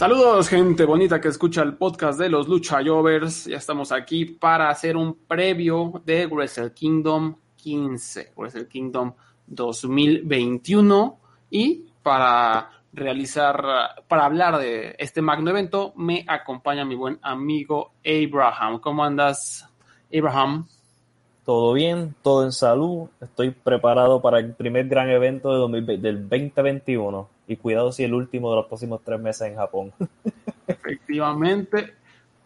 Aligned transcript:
Saludos, 0.00 0.48
gente 0.48 0.86
bonita 0.86 1.20
que 1.20 1.28
escucha 1.28 1.60
el 1.60 1.74
podcast 1.74 2.18
de 2.18 2.30
los 2.30 2.48
Lucha 2.48 2.78
Jovers. 2.82 3.44
Ya 3.44 3.58
estamos 3.58 3.92
aquí 3.92 4.24
para 4.24 4.70
hacer 4.70 4.96
un 4.96 5.12
previo 5.28 6.00
de 6.06 6.24
Wrestle 6.26 6.72
Kingdom 6.72 7.36
15, 7.56 8.32
Wrestle 8.34 8.66
Kingdom 8.66 9.12
2021. 9.46 11.18
Y 11.50 11.84
para 12.02 12.70
realizar, 12.94 13.62
para 14.08 14.24
hablar 14.24 14.56
de 14.56 14.96
este 14.98 15.20
magno 15.20 15.50
evento, 15.50 15.92
me 15.96 16.24
acompaña 16.26 16.82
mi 16.86 16.94
buen 16.94 17.18
amigo 17.20 17.92
Abraham. 18.02 18.80
¿Cómo 18.80 19.04
andas, 19.04 19.68
Abraham? 20.10 20.66
Todo 21.44 21.74
bien, 21.74 22.14
todo 22.22 22.46
en 22.46 22.52
salud. 22.52 23.10
Estoy 23.20 23.50
preparado 23.50 24.22
para 24.22 24.38
el 24.38 24.54
primer 24.54 24.88
gran 24.88 25.10
evento 25.10 25.52
de 25.52 25.58
2020 25.58 26.06
del 26.06 26.26
2021. 26.26 27.39
Y 27.50 27.56
cuidado 27.56 27.90
si 27.90 28.04
el 28.04 28.14
último 28.14 28.50
de 28.50 28.56
los 28.58 28.66
próximos 28.66 29.00
tres 29.04 29.18
meses 29.18 29.48
en 29.48 29.56
Japón. 29.56 29.92
Efectivamente, 30.68 31.94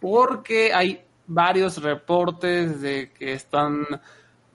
porque 0.00 0.72
hay 0.72 1.02
varios 1.26 1.82
reportes 1.82 2.80
de 2.80 3.12
que 3.12 3.34
están 3.34 3.84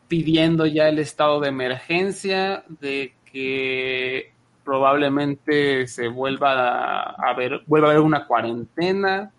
pidiendo 0.07 0.65
ya 0.65 0.89
el 0.89 0.97
estado 0.97 1.39
de 1.39 1.49
emergencia, 1.49 2.63
de 2.67 3.13
que 3.31 4.33
probablemente 4.63 5.85
se 5.85 6.07
vuelva 6.07 7.11
a, 7.11 7.33
ver, 7.35 7.61
vuelva 7.67 7.89
a 7.89 7.91
haber 7.91 8.01
una 8.01 8.25
cuarentena, 8.25 9.31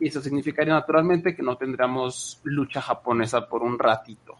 y 0.00 0.08
eso 0.08 0.20
significaría 0.20 0.74
naturalmente 0.74 1.36
que 1.36 1.44
no 1.44 1.56
tendríamos 1.56 2.40
lucha 2.42 2.80
japonesa 2.80 3.48
por 3.48 3.62
un 3.62 3.78
ratito. 3.78 4.34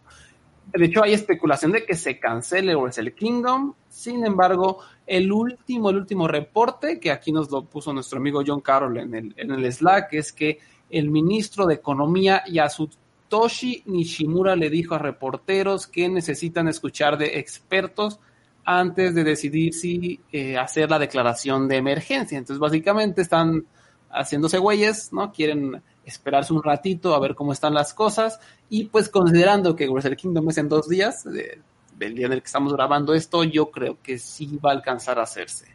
De 0.73 0.85
hecho, 0.85 1.03
hay 1.03 1.13
especulación 1.13 1.73
de 1.73 1.85
que 1.85 1.95
se 1.95 2.19
cancele 2.19 2.75
Wrestle 2.75 3.15
Kingdom. 3.15 3.75
Sin 3.89 4.27
embargo, 4.27 4.81
el 5.07 5.31
último, 5.31 5.91
el 5.91 5.97
último 5.97 6.27
reporte 6.27 6.99
que 6.99 7.11
aquí 7.11 7.33
nos 7.33 7.51
lo 7.51 7.65
puso 7.65 7.93
nuestro 7.93 8.19
amigo 8.19 8.43
John 8.47 8.61
Carroll 8.61 8.99
en 8.99 9.15
el, 9.15 9.35
en 9.37 9.51
el 9.53 9.73
Slack 9.73 10.13
es 10.15 10.33
que 10.33 10.59
el 10.91 11.11
ministro 11.11 11.67
de 11.67 11.75
Economía 11.75 12.43
Yasutoshi 12.47 13.85
Nishimura 13.87 14.57
le 14.57 14.71
dijo 14.71 14.95
a 14.95 14.99
reporteros 14.99 15.87
que 15.87 16.09
necesitan 16.09 16.69
escuchar 16.69 17.17
de 17.17 17.39
expertos 17.39 18.21
antes 18.65 19.15
de 19.15 19.23
decidir 19.23 19.73
si 19.73 20.21
eh, 20.33 20.59
hacer 20.59 20.91
la 20.91 20.99
declaración 20.99 21.69
de 21.69 21.77
emergencia. 21.77 22.37
Entonces, 22.37 22.59
básicamente 22.59 23.23
están 23.23 23.65
haciéndose 24.11 24.59
güeyes, 24.59 25.13
¿no? 25.13 25.33
Quieren 25.33 25.83
esperarse 26.07 26.53
un 26.53 26.63
ratito 26.63 27.15
a 27.15 27.21
ver 27.21 27.35
cómo 27.35 27.53
están 27.53 27.75
las 27.75 27.93
cosas 27.93 28.41
y 28.71 28.85
pues 28.85 29.09
considerando 29.09 29.75
que 29.75 29.89
Wrestle 29.89 30.17
Kingdom 30.17 30.49
es 30.49 30.59
en 30.59 30.69
dos 30.69 30.89
días, 30.89 31.25
de, 31.25 31.61
del 31.99 32.15
día 32.15 32.27
en 32.27 32.33
el 32.33 32.41
que 32.41 32.47
estamos 32.47 32.73
grabando 32.73 33.13
esto, 33.13 33.45
yo 33.45 33.71
creo 33.71 33.99
que 34.03 34.19
sí 34.19 34.59
va 34.65 34.71
a 34.71 34.75
alcanzar 34.75 35.19
a 35.19 35.23
hacerse. 35.23 35.67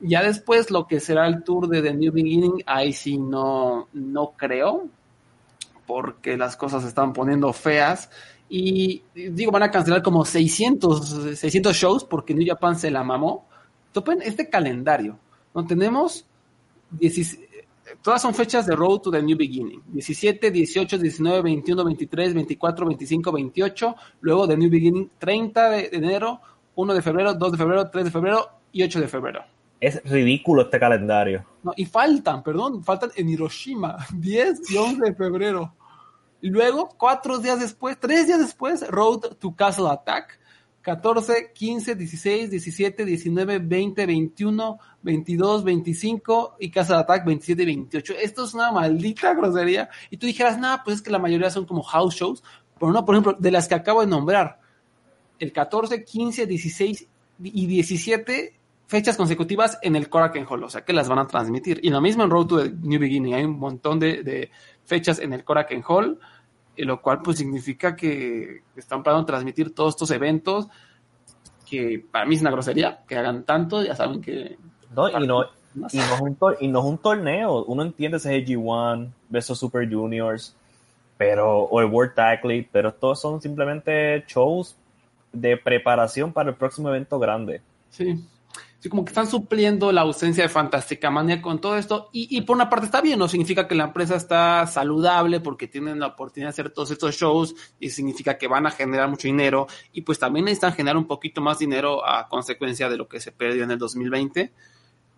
Ya 0.00 0.22
después 0.22 0.70
lo 0.70 0.86
que 0.86 1.00
será 1.00 1.26
el 1.26 1.42
tour 1.42 1.68
de 1.68 1.82
The 1.82 1.92
New 1.94 2.12
Beginning, 2.12 2.62
ahí 2.66 2.92
sí 2.92 3.18
no, 3.18 3.88
no 3.92 4.32
creo, 4.36 4.88
porque 5.86 6.36
las 6.36 6.56
cosas 6.56 6.82
se 6.82 6.88
están 6.88 7.12
poniendo 7.12 7.52
feas 7.52 8.10
y 8.48 9.02
digo, 9.14 9.50
van 9.50 9.62
a 9.64 9.70
cancelar 9.70 10.02
como 10.02 10.24
600, 10.24 11.38
600 11.38 11.76
shows 11.76 12.04
porque 12.04 12.34
New 12.34 12.46
Japan 12.46 12.78
se 12.78 12.90
la 12.90 13.02
mamó. 13.02 13.46
Topen 13.92 14.22
este 14.22 14.48
calendario, 14.48 15.18
no 15.54 15.66
tenemos 15.66 16.26
16, 16.90 17.48
todas 18.04 18.20
son 18.20 18.34
fechas 18.34 18.66
de 18.66 18.76
Road 18.76 19.00
to 19.00 19.10
the 19.10 19.22
New 19.22 19.36
Beginning. 19.36 19.82
17, 19.86 20.50
18, 20.50 20.98
19, 20.98 21.40
21, 21.40 21.84
23, 21.84 22.34
24, 22.34 22.86
25, 22.86 23.32
28. 23.32 23.96
Luego 24.20 24.46
de 24.46 24.58
New 24.58 24.70
Beginning, 24.70 25.10
30 25.18 25.70
de 25.70 25.88
enero, 25.90 26.38
1 26.74 26.94
de 26.94 27.00
febrero, 27.00 27.32
2 27.32 27.52
de 27.52 27.58
febrero, 27.58 27.90
3 27.90 28.04
de 28.04 28.10
febrero 28.10 28.48
y 28.72 28.82
8 28.82 29.00
de 29.00 29.08
febrero. 29.08 29.44
Es 29.80 30.02
ridículo 30.04 30.62
este 30.62 30.78
calendario. 30.78 31.46
No, 31.62 31.72
y 31.74 31.86
faltan, 31.86 32.42
perdón, 32.42 32.84
faltan 32.84 33.10
en 33.16 33.30
Hiroshima, 33.30 33.96
10 34.12 34.70
y 34.70 34.76
11 34.76 35.02
de 35.02 35.14
febrero. 35.14 35.74
Y 36.42 36.50
luego, 36.50 36.90
cuatro 36.98 37.38
días 37.38 37.58
después, 37.58 37.98
tres 37.98 38.26
días 38.26 38.38
después, 38.38 38.86
Road 38.88 39.36
to 39.38 39.56
Castle 39.56 39.88
Attack. 39.88 40.38
14, 40.84 41.52
15, 41.54 41.94
16, 41.94 42.50
17, 42.50 43.04
19, 43.06 43.58
20, 43.58 44.06
21, 44.06 44.78
22, 45.00 45.64
25 45.64 46.56
y 46.60 46.70
Casa 46.70 46.96
de 46.96 47.00
Attack 47.00 47.24
27 47.24 47.62
y 47.62 47.66
28. 47.66 48.14
Esto 48.20 48.44
es 48.44 48.52
una 48.52 48.70
maldita 48.70 49.32
grosería. 49.32 49.88
Y 50.10 50.18
tú 50.18 50.26
dijeras, 50.26 50.58
nada, 50.58 50.82
pues 50.84 50.96
es 50.96 51.02
que 51.02 51.10
la 51.10 51.18
mayoría 51.18 51.48
son 51.48 51.64
como 51.64 51.82
house 51.82 52.16
shows. 52.16 52.44
Pero 52.78 52.92
no, 52.92 53.02
por 53.02 53.14
ejemplo, 53.14 53.34
de 53.38 53.50
las 53.50 53.66
que 53.66 53.74
acabo 53.74 54.02
de 54.02 54.08
nombrar, 54.08 54.60
el 55.38 55.52
14, 55.52 56.04
15, 56.04 56.46
16 56.46 57.08
y 57.42 57.66
17 57.66 58.60
fechas 58.86 59.16
consecutivas 59.16 59.78
en 59.80 59.96
el 59.96 60.10
Korakuen 60.10 60.46
Hall, 60.46 60.64
o 60.64 60.68
sea 60.68 60.84
que 60.84 60.92
las 60.92 61.08
van 61.08 61.18
a 61.18 61.26
transmitir. 61.26 61.80
Y 61.82 61.88
lo 61.88 62.02
mismo 62.02 62.24
en 62.24 62.30
Road 62.30 62.46
to 62.46 62.62
the 62.62 62.70
New 62.82 63.00
Beginning, 63.00 63.32
hay 63.32 63.44
un 63.44 63.58
montón 63.58 63.98
de, 63.98 64.22
de 64.22 64.50
fechas 64.84 65.18
en 65.18 65.32
el 65.32 65.44
Korakuen 65.44 65.82
Hall 65.88 66.20
lo 66.76 67.00
cual 67.00 67.20
pues 67.22 67.38
significa 67.38 67.94
que 67.94 68.62
están 68.76 69.02
planeando 69.02 69.26
transmitir 69.26 69.74
todos 69.74 69.94
estos 69.94 70.10
eventos 70.10 70.68
que 71.68 72.04
para 72.10 72.26
mí 72.26 72.34
es 72.34 72.40
una 72.40 72.50
grosería 72.50 73.00
que 73.08 73.16
hagan 73.16 73.44
tanto, 73.44 73.82
ya 73.82 73.96
saben 73.96 74.20
que... 74.20 74.58
No, 74.94 75.08
y 75.08 75.26
no, 75.26 75.44
y 75.44 75.76
no, 75.76 75.86
es, 75.86 76.20
un 76.20 76.38
y 76.60 76.68
no 76.68 76.78
es 76.80 76.84
un 76.84 76.98
torneo, 76.98 77.64
uno 77.64 77.82
entiende 77.82 78.18
ese 78.18 78.36
es 78.36 78.48
G1 78.48 79.10
versus 79.28 79.58
Super 79.58 79.92
Juniors, 79.92 80.54
pero, 81.16 81.62
o 81.62 81.80
el 81.80 81.86
World 81.86 82.14
Tag 82.14 82.44
League, 82.44 82.68
pero 82.70 82.90
estos 82.90 83.20
son 83.20 83.40
simplemente 83.40 84.24
shows 84.28 84.76
de 85.32 85.56
preparación 85.56 86.32
para 86.32 86.50
el 86.50 86.56
próximo 86.56 86.90
evento 86.90 87.18
grande. 87.18 87.60
Sí, 87.90 88.24
Sí, 88.78 88.88
como 88.90 89.04
que 89.04 89.10
están 89.10 89.26
supliendo 89.26 89.92
la 89.92 90.02
ausencia 90.02 90.44
de 90.44 90.48
Fantástica 90.50 91.10
Manía 91.10 91.40
con 91.40 91.58
todo 91.58 91.78
esto. 91.78 92.10
Y, 92.12 92.36
y, 92.36 92.42
por 92.42 92.56
una 92.56 92.68
parte 92.68 92.86
está 92.86 93.00
bien, 93.00 93.18
¿no? 93.18 93.28
Significa 93.28 93.66
que 93.66 93.74
la 93.74 93.84
empresa 93.84 94.14
está 94.14 94.66
saludable 94.66 95.40
porque 95.40 95.68
tienen 95.68 96.00
la 96.00 96.08
oportunidad 96.08 96.48
de 96.48 96.50
hacer 96.50 96.70
todos 96.70 96.90
estos 96.90 97.14
shows 97.14 97.54
y 97.80 97.88
significa 97.88 98.36
que 98.36 98.46
van 98.46 98.66
a 98.66 98.70
generar 98.70 99.08
mucho 99.08 99.26
dinero. 99.26 99.66
Y 99.92 100.02
pues 100.02 100.18
también 100.18 100.44
necesitan 100.44 100.74
generar 100.74 100.98
un 100.98 101.06
poquito 101.06 101.40
más 101.40 101.58
dinero 101.58 102.06
a 102.06 102.28
consecuencia 102.28 102.88
de 102.90 102.98
lo 102.98 103.08
que 103.08 103.20
se 103.20 103.32
perdió 103.32 103.64
en 103.64 103.70
el 103.70 103.78
2020. 103.78 104.52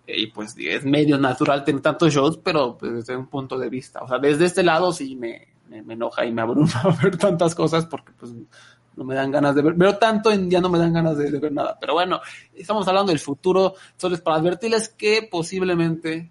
Y 0.06 0.26
pues 0.28 0.54
es 0.58 0.84
medio 0.84 1.18
natural 1.18 1.64
tener 1.64 1.82
tantos 1.82 2.14
shows, 2.14 2.38
pero 2.38 2.78
pues, 2.78 2.92
desde 2.92 3.16
un 3.16 3.26
punto 3.26 3.58
de 3.58 3.68
vista. 3.68 4.00
O 4.02 4.06
sea, 4.06 4.18
desde 4.18 4.44
este 4.44 4.62
lado 4.62 4.92
sí 4.92 5.16
me, 5.16 5.48
me, 5.68 5.82
me 5.82 5.94
enoja 5.94 6.24
y 6.24 6.32
me 6.32 6.42
abruma 6.42 6.96
ver 7.02 7.16
tantas 7.16 7.54
cosas 7.54 7.86
porque 7.86 8.12
pues 8.12 8.32
no 8.96 9.04
me 9.04 9.14
dan 9.14 9.30
ganas 9.30 9.54
de 9.54 9.62
ver, 9.62 9.74
pero 9.76 9.98
tanto 9.98 10.30
en 10.30 10.50
ya 10.50 10.60
no 10.60 10.68
me 10.68 10.78
dan 10.78 10.92
ganas 10.92 11.16
de, 11.16 11.30
ver 11.38 11.52
nada. 11.52 11.76
Pero 11.78 11.94
bueno, 11.94 12.20
estamos 12.54 12.88
hablando 12.88 13.12
del 13.12 13.20
futuro, 13.20 13.74
solo 13.96 14.16
para 14.18 14.38
advertirles 14.38 14.88
que 14.88 15.28
posiblemente 15.30 16.30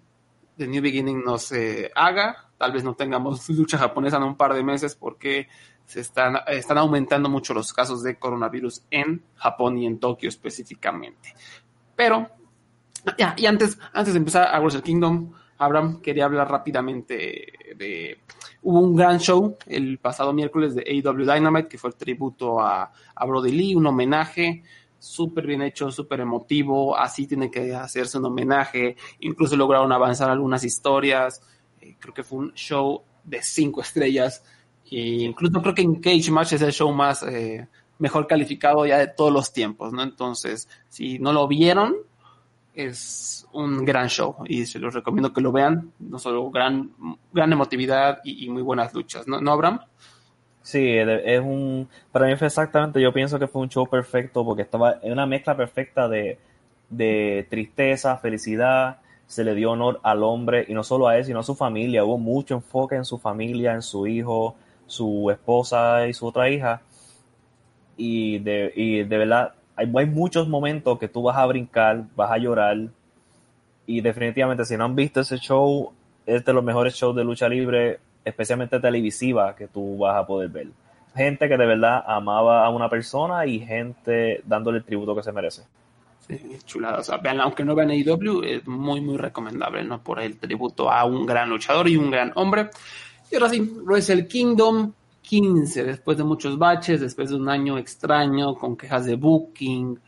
The 0.56 0.66
New 0.66 0.82
Beginning 0.82 1.22
no 1.24 1.38
se 1.38 1.90
haga, 1.94 2.48
tal 2.58 2.72
vez 2.72 2.82
no 2.84 2.94
tengamos 2.94 3.48
lucha 3.50 3.78
japonesa 3.78 4.16
en 4.16 4.24
un 4.24 4.36
par 4.36 4.54
de 4.54 4.64
meses 4.64 4.94
porque 4.94 5.48
se 5.86 6.00
están, 6.00 6.38
están 6.48 6.78
aumentando 6.78 7.28
mucho 7.28 7.54
los 7.54 7.72
casos 7.72 8.02
de 8.02 8.18
coronavirus 8.18 8.82
en 8.90 9.22
Japón 9.36 9.78
y 9.78 9.86
en 9.86 10.00
Tokio 10.00 10.28
específicamente. 10.28 11.34
Pero, 11.94 12.28
ya, 13.16 13.34
y 13.38 13.46
antes, 13.46 13.78
antes 13.92 14.12
de 14.12 14.18
empezar 14.18 14.52
a 14.52 14.58
Wrestle 14.58 14.82
Kingdom, 14.82 15.32
Abraham 15.58 16.00
quería 16.00 16.24
hablar 16.24 16.50
rápidamente 16.50 17.52
de... 17.76 18.18
Hubo 18.62 18.80
un 18.80 18.96
gran 18.96 19.18
show 19.18 19.56
el 19.66 19.98
pasado 19.98 20.32
miércoles 20.32 20.74
de 20.74 20.82
AEW 20.82 21.24
Dynamite, 21.24 21.68
que 21.68 21.78
fue 21.78 21.90
el 21.90 21.96
tributo 21.96 22.60
a, 22.60 22.92
Brody 23.26 23.52
Lee, 23.52 23.74
un 23.74 23.86
homenaje 23.86 24.62
súper 24.98 25.46
bien 25.46 25.62
hecho, 25.62 25.90
súper 25.90 26.20
emotivo, 26.20 26.96
así 26.96 27.26
tiene 27.26 27.50
que 27.50 27.74
hacerse 27.74 28.18
un 28.18 28.24
homenaje, 28.24 28.96
incluso 29.20 29.56
lograron 29.56 29.92
avanzar 29.92 30.30
algunas 30.30 30.64
historias, 30.64 31.42
eh, 31.80 31.96
creo 31.98 32.12
que 32.12 32.24
fue 32.24 32.38
un 32.38 32.54
show 32.54 33.02
de 33.22 33.42
cinco 33.42 33.80
estrellas, 33.82 34.42
e 34.90 35.24
incluso 35.24 35.60
creo 35.60 35.74
que 35.74 35.82
en 35.82 35.96
Cage 35.96 36.30
Match 36.30 36.54
es 36.54 36.62
el 36.62 36.72
show 36.72 36.92
más 36.92 37.22
eh, 37.22 37.68
mejor 37.98 38.26
calificado 38.26 38.86
ya 38.86 38.98
de 38.98 39.08
todos 39.08 39.32
los 39.32 39.52
tiempos, 39.52 39.92
¿no? 39.92 40.02
Entonces, 40.02 40.68
si 40.88 41.18
no 41.18 41.32
lo 41.32 41.46
vieron, 41.46 41.96
es 42.76 43.48
un 43.52 43.84
gran 43.84 44.08
show 44.08 44.36
y 44.46 44.66
se 44.66 44.78
los 44.78 44.94
recomiendo 44.94 45.32
que 45.32 45.40
lo 45.40 45.50
vean. 45.50 45.92
No 45.98 46.18
solo 46.18 46.50
gran, 46.50 46.92
gran 47.32 47.52
emotividad 47.52 48.20
y, 48.22 48.44
y 48.44 48.48
muy 48.48 48.62
buenas 48.62 48.94
luchas, 48.94 49.26
¿no, 49.26 49.40
¿No 49.40 49.52
Abraham? 49.52 49.80
Sí, 50.62 50.84
es 50.84 51.40
un. 51.40 51.88
Para 52.10 52.26
mí 52.26 52.34
fue 52.36 52.48
exactamente. 52.48 53.00
Yo 53.00 53.12
pienso 53.12 53.38
que 53.38 53.46
fue 53.46 53.62
un 53.62 53.68
show 53.68 53.86
perfecto 53.88 54.44
porque 54.44 54.62
estaba 54.62 54.98
en 55.00 55.12
una 55.12 55.24
mezcla 55.24 55.56
perfecta 55.56 56.08
de, 56.08 56.40
de 56.90 57.46
tristeza, 57.48 58.16
felicidad, 58.18 58.98
se 59.26 59.44
le 59.44 59.54
dio 59.54 59.70
honor 59.72 60.00
al 60.02 60.22
hombre 60.22 60.64
y 60.68 60.74
no 60.74 60.82
solo 60.82 61.08
a 61.08 61.16
él, 61.18 61.24
sino 61.24 61.40
a 61.40 61.44
su 61.44 61.54
familia. 61.54 62.04
Hubo 62.04 62.18
mucho 62.18 62.54
enfoque 62.54 62.96
en 62.96 63.04
su 63.04 63.16
familia, 63.18 63.74
en 63.74 63.82
su 63.82 64.08
hijo, 64.08 64.56
su 64.86 65.30
esposa 65.30 66.06
y 66.08 66.14
su 66.14 66.26
otra 66.26 66.50
hija. 66.50 66.82
Y 67.96 68.40
de, 68.40 68.72
y 68.74 69.04
de 69.04 69.18
verdad, 69.18 69.54
hay, 69.76 69.92
hay 69.94 70.06
muchos 70.06 70.48
momentos 70.48 70.98
que 70.98 71.08
tú 71.08 71.22
vas 71.22 71.36
a 71.36 71.46
brincar, 71.46 72.04
vas 72.16 72.30
a 72.30 72.38
llorar. 72.38 72.78
Y 73.86 74.00
definitivamente, 74.00 74.64
si 74.64 74.76
no 74.76 74.84
han 74.84 74.96
visto 74.96 75.20
ese 75.20 75.36
show, 75.36 75.92
es 76.24 76.44
de 76.44 76.52
los 76.52 76.64
mejores 76.64 76.94
shows 76.94 77.14
de 77.14 77.22
lucha 77.22 77.48
libre, 77.48 78.00
especialmente 78.24 78.80
televisiva, 78.80 79.54
que 79.54 79.68
tú 79.68 79.98
vas 79.98 80.16
a 80.16 80.26
poder 80.26 80.48
ver. 80.48 80.68
Gente 81.14 81.48
que 81.48 81.56
de 81.56 81.66
verdad 81.66 82.02
amaba 82.06 82.66
a 82.66 82.70
una 82.70 82.90
persona 82.90 83.46
y 83.46 83.60
gente 83.60 84.42
dándole 84.44 84.78
el 84.78 84.84
tributo 84.84 85.14
que 85.14 85.22
se 85.22 85.32
merece. 85.32 85.62
Sí, 86.26 86.58
chulada. 86.64 86.98
O 86.98 87.02
sea, 87.02 87.18
vean, 87.18 87.40
aunque 87.40 87.64
no 87.64 87.74
vean 87.74 87.90
AEW, 87.90 88.42
es 88.42 88.66
muy, 88.66 89.00
muy 89.00 89.16
recomendable, 89.16 89.84
¿no? 89.84 90.02
Por 90.02 90.20
el 90.20 90.38
tributo 90.38 90.90
a 90.90 91.04
un 91.04 91.24
gran 91.24 91.48
luchador 91.48 91.88
y 91.88 91.96
un 91.96 92.10
gran 92.10 92.32
hombre. 92.34 92.70
Y 93.30 93.36
ahora 93.36 93.48
sí, 93.48 93.60
Wrestle 93.60 94.26
Kingdom 94.26 94.92
15, 95.26 95.84
después 95.84 96.16
de 96.16 96.24
muchos 96.24 96.56
baches, 96.56 97.00
después 97.00 97.30
de 97.30 97.36
un 97.36 97.48
año 97.48 97.78
extraño, 97.78 98.54
con 98.54 98.76
quejas 98.76 99.06
de 99.06 99.16
booking, 99.16 99.98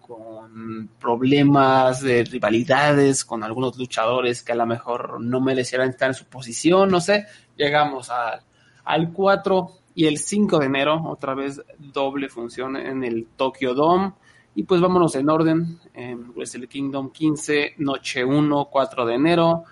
con 0.00 0.90
problemas 0.98 2.00
de 2.00 2.24
rivalidades 2.24 3.24
con 3.24 3.44
algunos 3.44 3.76
luchadores 3.78 4.42
que 4.42 4.52
a 4.52 4.56
lo 4.56 4.66
mejor 4.66 5.20
no 5.20 5.40
merecieran 5.40 5.90
estar 5.90 6.08
en 6.08 6.14
su 6.14 6.26
posición, 6.26 6.90
no 6.90 7.00
sé, 7.00 7.26
llegamos 7.56 8.10
a, 8.10 8.40
al 8.84 9.12
4 9.12 9.70
y 9.94 10.06
el 10.06 10.18
5 10.18 10.58
de 10.58 10.66
enero, 10.66 11.02
otra 11.08 11.34
vez 11.34 11.62
doble 11.78 12.28
función 12.28 12.76
en 12.76 13.04
el 13.04 13.28
Tokyo 13.36 13.72
Dome. 13.72 14.12
Y 14.54 14.62
pues 14.62 14.80
vámonos 14.80 15.14
en 15.16 15.28
orden. 15.28 15.78
En 15.92 16.32
Wrestle 16.34 16.66
Kingdom 16.66 17.10
15, 17.10 17.74
noche 17.78 18.24
1, 18.24 18.68
4 18.70 19.06
de 19.06 19.14
enero. 19.14 19.64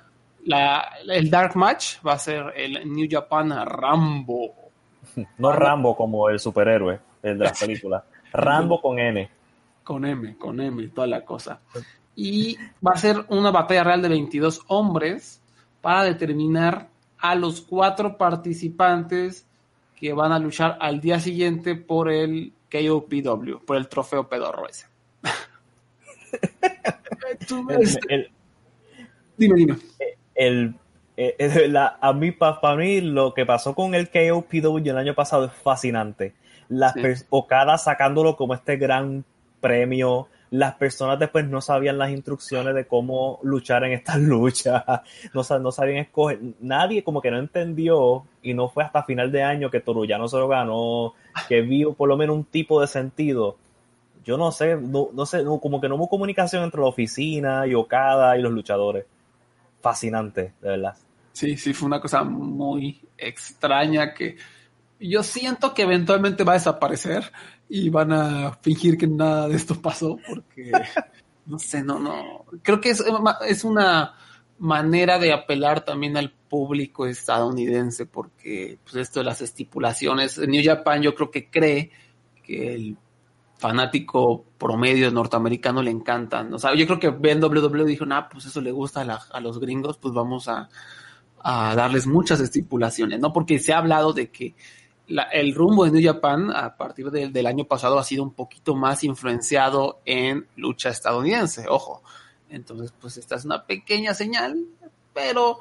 La, 0.44 0.96
el 1.08 1.30
Dark 1.30 1.56
Match 1.56 1.96
va 2.06 2.14
a 2.14 2.18
ser 2.18 2.52
el 2.54 2.90
New 2.92 3.06
Japan 3.10 3.50
Rambo. 3.66 4.63
No 5.38 5.52
Rambo 5.52 5.96
como 5.96 6.28
el 6.28 6.38
superhéroe, 6.38 7.00
el 7.22 7.38
de 7.38 7.44
la 7.44 7.52
película. 7.60 8.04
Rambo 8.32 8.80
con 8.80 8.98
N. 8.98 9.30
Con 9.82 10.04
M, 10.04 10.36
con 10.36 10.60
M, 10.60 10.88
toda 10.88 11.06
la 11.06 11.24
cosa. 11.24 11.60
Y 12.16 12.56
va 12.86 12.92
a 12.92 12.96
ser 12.96 13.24
una 13.28 13.50
batalla 13.50 13.84
real 13.84 14.02
de 14.02 14.08
22 14.08 14.62
hombres 14.68 15.42
para 15.80 16.04
determinar 16.04 16.88
a 17.18 17.34
los 17.34 17.60
cuatro 17.60 18.16
participantes 18.16 19.46
que 19.96 20.12
van 20.12 20.32
a 20.32 20.38
luchar 20.38 20.78
al 20.80 21.00
día 21.00 21.20
siguiente 21.20 21.74
por 21.74 22.10
el 22.10 22.52
KOPW, 22.70 23.64
por 23.64 23.76
el 23.76 23.88
trofeo 23.88 24.28
pedorro 24.28 24.66
ese. 24.68 24.86
el, 27.68 27.98
el, 28.08 28.30
dime, 29.36 29.54
dime. 29.56 29.78
El, 30.34 30.74
el 31.16 31.72
la, 31.72 31.98
a 32.00 32.12
mí, 32.12 32.32
para 32.32 32.76
mí, 32.76 33.00
lo 33.00 33.34
que 33.34 33.46
pasó 33.46 33.74
con 33.74 33.94
el 33.94 34.10
KOPW 34.10 34.78
el 34.78 34.98
año 34.98 35.14
pasado 35.14 35.44
es 35.46 35.52
fascinante. 35.52 36.34
Las 36.68 36.94
sí. 36.94 37.26
Okada 37.30 37.78
sacándolo 37.78 38.36
como 38.36 38.54
este 38.54 38.76
gran 38.76 39.24
premio. 39.60 40.28
Las 40.50 40.74
personas 40.74 41.18
después 41.18 41.48
no 41.48 41.60
sabían 41.60 41.98
las 41.98 42.10
instrucciones 42.10 42.74
de 42.74 42.86
cómo 42.86 43.40
luchar 43.42 43.84
en 43.84 43.92
estas 43.92 44.16
luchas. 44.20 44.84
No, 45.32 45.42
no 45.58 45.72
sabían 45.72 45.98
escoger. 45.98 46.38
Nadie 46.60 47.02
como 47.02 47.20
que 47.20 47.30
no 47.30 47.38
entendió 47.38 48.24
y 48.42 48.54
no 48.54 48.68
fue 48.68 48.84
hasta 48.84 49.02
final 49.04 49.32
de 49.32 49.42
año 49.42 49.70
que 49.70 49.80
Torullano 49.80 50.28
se 50.28 50.36
lo 50.36 50.48
ganó, 50.48 51.14
que 51.48 51.62
vio 51.62 51.94
por 51.94 52.08
lo 52.08 52.16
menos 52.16 52.36
un 52.36 52.44
tipo 52.44 52.80
de 52.80 52.86
sentido. 52.86 53.56
Yo 54.24 54.38
no 54.38 54.52
sé, 54.52 54.76
no, 54.76 55.08
no 55.12 55.26
sé, 55.26 55.42
no, 55.44 55.58
como 55.58 55.80
que 55.80 55.88
no 55.88 55.96
hubo 55.96 56.08
comunicación 56.08 56.64
entre 56.64 56.80
la 56.80 56.86
oficina 56.86 57.66
y 57.66 57.74
Okada 57.74 58.38
y 58.38 58.42
los 58.42 58.52
luchadores. 58.52 59.04
Fascinante, 59.84 60.54
de 60.62 60.68
verdad. 60.70 60.96
Sí, 61.32 61.58
sí, 61.58 61.74
fue 61.74 61.88
una 61.88 62.00
cosa 62.00 62.24
muy 62.24 63.02
extraña 63.18 64.14
que 64.14 64.38
yo 64.98 65.22
siento 65.22 65.74
que 65.74 65.82
eventualmente 65.82 66.42
va 66.42 66.52
a 66.52 66.54
desaparecer 66.54 67.30
y 67.68 67.90
van 67.90 68.10
a 68.10 68.52
fingir 68.62 68.96
que 68.96 69.06
nada 69.06 69.46
de 69.46 69.56
esto 69.56 69.78
pasó 69.82 70.16
porque 70.26 70.72
no 71.44 71.58
sé, 71.58 71.82
no, 71.82 71.98
no. 71.98 72.46
Creo 72.62 72.80
que 72.80 72.88
es, 72.88 73.04
es 73.46 73.62
una 73.62 74.14
manera 74.58 75.18
de 75.18 75.34
apelar 75.34 75.84
también 75.84 76.16
al 76.16 76.32
público 76.32 77.06
estadounidense 77.06 78.06
porque 78.06 78.78
pues 78.84 78.96
esto 78.96 79.20
de 79.20 79.26
las 79.26 79.42
estipulaciones, 79.42 80.38
New 80.38 80.62
Japan 80.64 81.02
yo 81.02 81.14
creo 81.14 81.30
que 81.30 81.50
cree 81.50 81.90
que 82.42 82.74
el 82.74 82.96
fanático 83.64 84.44
promedio 84.58 85.10
norteamericano 85.10 85.80
le 85.80 85.90
encantan. 85.90 86.52
O 86.52 86.58
sea, 86.58 86.74
yo 86.74 86.84
creo 86.84 87.00
que 87.00 87.08
Ben 87.08 87.42
WWE 87.42 87.86
dijo, 87.86 88.04
nah, 88.04 88.28
pues 88.28 88.44
eso 88.44 88.60
le 88.60 88.70
gusta 88.70 89.00
a, 89.00 89.04
la, 89.06 89.22
a 89.32 89.40
los 89.40 89.58
gringos, 89.58 89.96
pues 89.96 90.12
vamos 90.12 90.48
a, 90.48 90.68
darles 91.42 92.06
muchas 92.06 92.40
estipulaciones, 92.40 93.20
¿no? 93.20 93.32
Porque 93.32 93.58
se 93.58 93.72
ha 93.72 93.78
hablado 93.78 94.12
de 94.12 94.30
que 94.30 94.54
el 95.32 95.54
rumbo 95.54 95.86
de 95.86 95.92
New 95.92 96.02
Japan 96.04 96.50
a 96.54 96.76
partir 96.76 97.10
de, 97.10 97.30
del 97.30 97.46
año 97.46 97.64
pasado 97.64 97.98
ha 97.98 98.04
sido 98.04 98.22
un 98.22 98.34
poquito 98.34 98.74
más 98.74 99.02
influenciado 99.02 100.00
en 100.04 100.46
lucha 100.56 100.90
estadounidense, 100.90 101.64
ojo. 101.66 102.02
Entonces, 102.50 102.92
pues 103.00 103.16
esta 103.16 103.36
es 103.36 103.46
una 103.46 103.64
pequeña 103.64 104.12
señal, 104.12 104.62
pero 105.14 105.60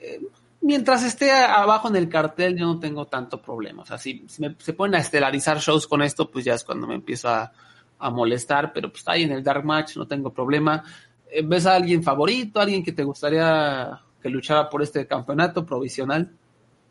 eh, 0.00 0.22
mientras 0.62 1.02
esté 1.04 1.30
abajo 1.30 1.88
en 1.88 1.96
el 1.96 2.08
cartel 2.08 2.56
yo 2.56 2.66
no 2.66 2.78
tengo 2.78 3.06
tanto 3.06 3.42
problema. 3.42 3.82
O 3.82 3.86
sea, 3.86 3.98
si, 3.98 4.24
si 4.28 4.40
me, 4.40 4.56
se 4.58 4.72
ponen 4.72 4.94
a 4.94 4.98
estelarizar 4.98 5.58
shows 5.58 5.86
con 5.86 6.02
esto, 6.02 6.30
pues 6.30 6.44
ya 6.44 6.54
es 6.54 6.64
cuando 6.64 6.86
me 6.86 6.94
empiezo 6.94 7.28
a, 7.28 7.52
a 7.98 8.10
molestar, 8.10 8.72
pero 8.72 8.88
pues 8.88 9.00
está 9.00 9.12
ahí 9.12 9.24
en 9.24 9.32
el 9.32 9.42
Dark 9.42 9.64
Match, 9.64 9.96
no 9.96 10.06
tengo 10.06 10.32
problema. 10.32 10.84
Eh, 11.30 11.42
¿Ves 11.44 11.66
a 11.66 11.74
alguien 11.74 12.02
favorito, 12.02 12.60
alguien 12.60 12.82
que 12.82 12.92
te 12.92 13.04
gustaría 13.04 14.00
que 14.20 14.28
luchara 14.28 14.68
por 14.68 14.82
este 14.82 15.06
campeonato 15.06 15.66
provisional? 15.66 16.30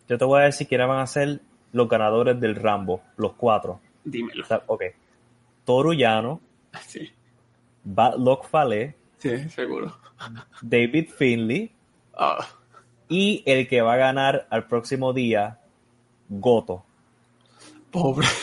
Yo 0.07 0.17
te 0.17 0.25
voy 0.25 0.41
a 0.41 0.45
decir 0.45 0.67
quiénes 0.67 0.87
van 0.87 0.99
a 0.99 1.07
ser 1.07 1.41
los 1.71 1.87
ganadores 1.87 2.39
del 2.39 2.55
Rambo, 2.55 3.01
los 3.17 3.33
cuatro. 3.33 3.79
Dímelo. 4.03 4.43
O 4.43 4.47
sea, 4.47 4.63
ok. 4.67 4.83
Toru 5.65 5.93
Llano. 5.93 6.41
Sí. 6.87 7.11
Bad 7.83 8.17
Luck 8.17 8.47
Fale. 8.47 8.95
Sí, 9.17 9.49
seguro. 9.49 9.97
David 10.61 11.09
Finley. 11.09 11.71
Oh. 12.13 12.37
Y 13.11 13.43
el 13.45 13.67
que 13.67 13.81
va 13.81 13.95
a 13.95 13.97
ganar 13.97 14.47
al 14.49 14.67
próximo 14.67 15.11
día, 15.11 15.59
Goto. 16.29 16.85
Pobre. 17.91 18.25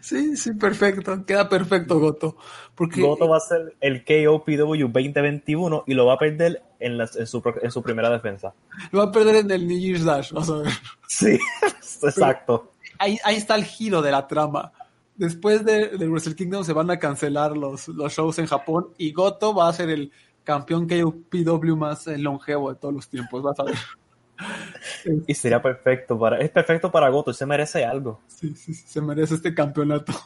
Sí, 0.00 0.38
sí, 0.38 0.54
perfecto. 0.54 1.26
Queda 1.26 1.50
perfecto 1.50 1.98
Goto. 1.98 2.36
Porque... 2.74 3.02
Goto 3.02 3.28
va 3.28 3.36
a 3.36 3.40
ser 3.40 3.76
el 3.80 4.04
KOPW 4.04 4.88
2021 4.88 5.84
y 5.86 5.92
lo 5.92 6.06
va 6.06 6.14
a 6.14 6.18
perder 6.18 6.62
en, 6.78 6.96
la, 6.96 7.08
en, 7.14 7.26
su, 7.26 7.42
en 7.60 7.70
su 7.70 7.82
primera 7.82 8.08
defensa. 8.08 8.54
Lo 8.90 9.00
va 9.00 9.06
a 9.06 9.12
perder 9.12 9.36
en 9.36 9.50
el 9.50 9.68
New 9.68 9.78
Year's 9.78 10.04
Dash, 10.04 10.32
vas 10.32 10.48
a 10.48 10.56
ver. 10.58 10.72
Sí, 11.06 11.38
exacto. 12.02 12.72
Ahí, 12.98 13.18
ahí, 13.22 13.36
está 13.36 13.54
el 13.54 13.64
giro 13.64 14.00
de 14.00 14.12
la 14.12 14.26
trama. 14.26 14.72
Después 15.14 15.62
de, 15.64 15.88
de 15.88 16.08
Wrestle 16.08 16.34
Kingdom 16.34 16.64
se 16.64 16.72
van 16.72 16.90
a 16.90 16.98
cancelar 16.98 17.54
los, 17.54 17.88
los 17.88 18.14
shows 18.14 18.38
en 18.38 18.46
Japón 18.46 18.88
y 18.96 19.12
Goto 19.12 19.54
va 19.54 19.68
a 19.68 19.72
ser 19.74 19.90
el 19.90 20.10
campeón 20.46 20.86
KOPW 20.86 21.76
más 21.76 22.06
longevo 22.06 22.70
de 22.70 22.76
todos 22.76 22.94
los 22.94 23.08
tiempos, 23.08 23.42
vas 23.42 23.60
a 23.60 23.64
ver. 23.64 23.74
Y 25.26 25.32
sería 25.32 25.62
perfecto 25.62 26.18
para, 26.18 26.38
es 26.38 26.50
perfecto 26.50 26.90
para 26.90 27.08
Goto, 27.08 27.32
se 27.32 27.46
merece 27.46 27.86
algo. 27.86 28.20
Sí, 28.26 28.54
sí, 28.54 28.74
sí 28.74 28.86
se 28.86 29.00
merece 29.00 29.34
este 29.34 29.54
campeonato. 29.54 30.12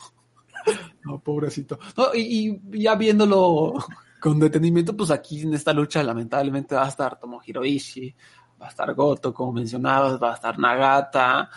No, 1.03 1.19
pobrecito. 1.19 1.79
No, 1.97 2.15
y, 2.15 2.61
y, 2.71 2.83
ya 2.83 2.95
viéndolo 2.95 3.73
con 4.21 4.39
detenimiento, 4.39 4.95
pues 4.95 5.11
aquí 5.11 5.41
en 5.41 5.55
esta 5.55 5.73
lucha 5.73 6.03
lamentablemente 6.03 6.75
va 6.75 6.85
a 6.85 6.89
estar 6.89 7.19
Tomohiro 7.19 7.65
Ishii, 7.65 8.15
va 8.61 8.67
a 8.67 8.69
estar 8.69 8.93
Goto, 8.93 9.33
como 9.33 9.55
mencionabas, 9.55 10.23
va 10.23 10.33
a 10.33 10.35
estar 10.35 10.59
Nagata, 10.59 11.49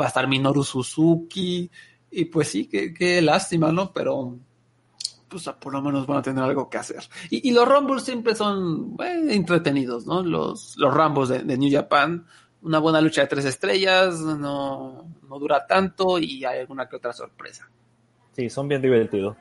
va 0.00 0.04
a 0.04 0.06
estar 0.06 0.28
Minoru 0.28 0.62
Suzuki, 0.62 1.68
y 2.08 2.24
pues 2.26 2.48
sí, 2.48 2.66
qué, 2.68 2.94
qué 2.94 3.20
lástima, 3.20 3.72
¿no? 3.72 3.92
Pero 3.92 4.38
pues 5.34 5.50
por 5.58 5.72
lo 5.72 5.82
menos 5.82 6.06
van 6.06 6.18
a 6.18 6.22
tener 6.22 6.44
algo 6.44 6.70
que 6.70 6.78
hacer. 6.78 7.02
Y, 7.28 7.48
y 7.48 7.52
los 7.52 7.68
Rumbles 7.68 8.04
siempre 8.04 8.36
son 8.36 8.96
entretenidos, 9.00 10.06
¿no? 10.06 10.22
Los, 10.22 10.76
los 10.76 10.94
Rambos 10.94 11.28
de, 11.28 11.40
de, 11.40 11.58
New 11.58 11.72
Japan, 11.72 12.24
una 12.62 12.78
buena 12.78 13.00
lucha 13.00 13.22
de 13.22 13.26
tres 13.26 13.44
estrellas, 13.44 14.20
no, 14.20 15.08
no 15.28 15.38
dura 15.40 15.66
tanto 15.66 16.20
y 16.20 16.44
hay 16.44 16.60
alguna 16.60 16.88
que 16.88 16.94
otra 16.94 17.12
sorpresa. 17.12 17.68
Sí, 18.30 18.48
son 18.48 18.68
bien 18.68 18.80
divertidos. 18.80 19.36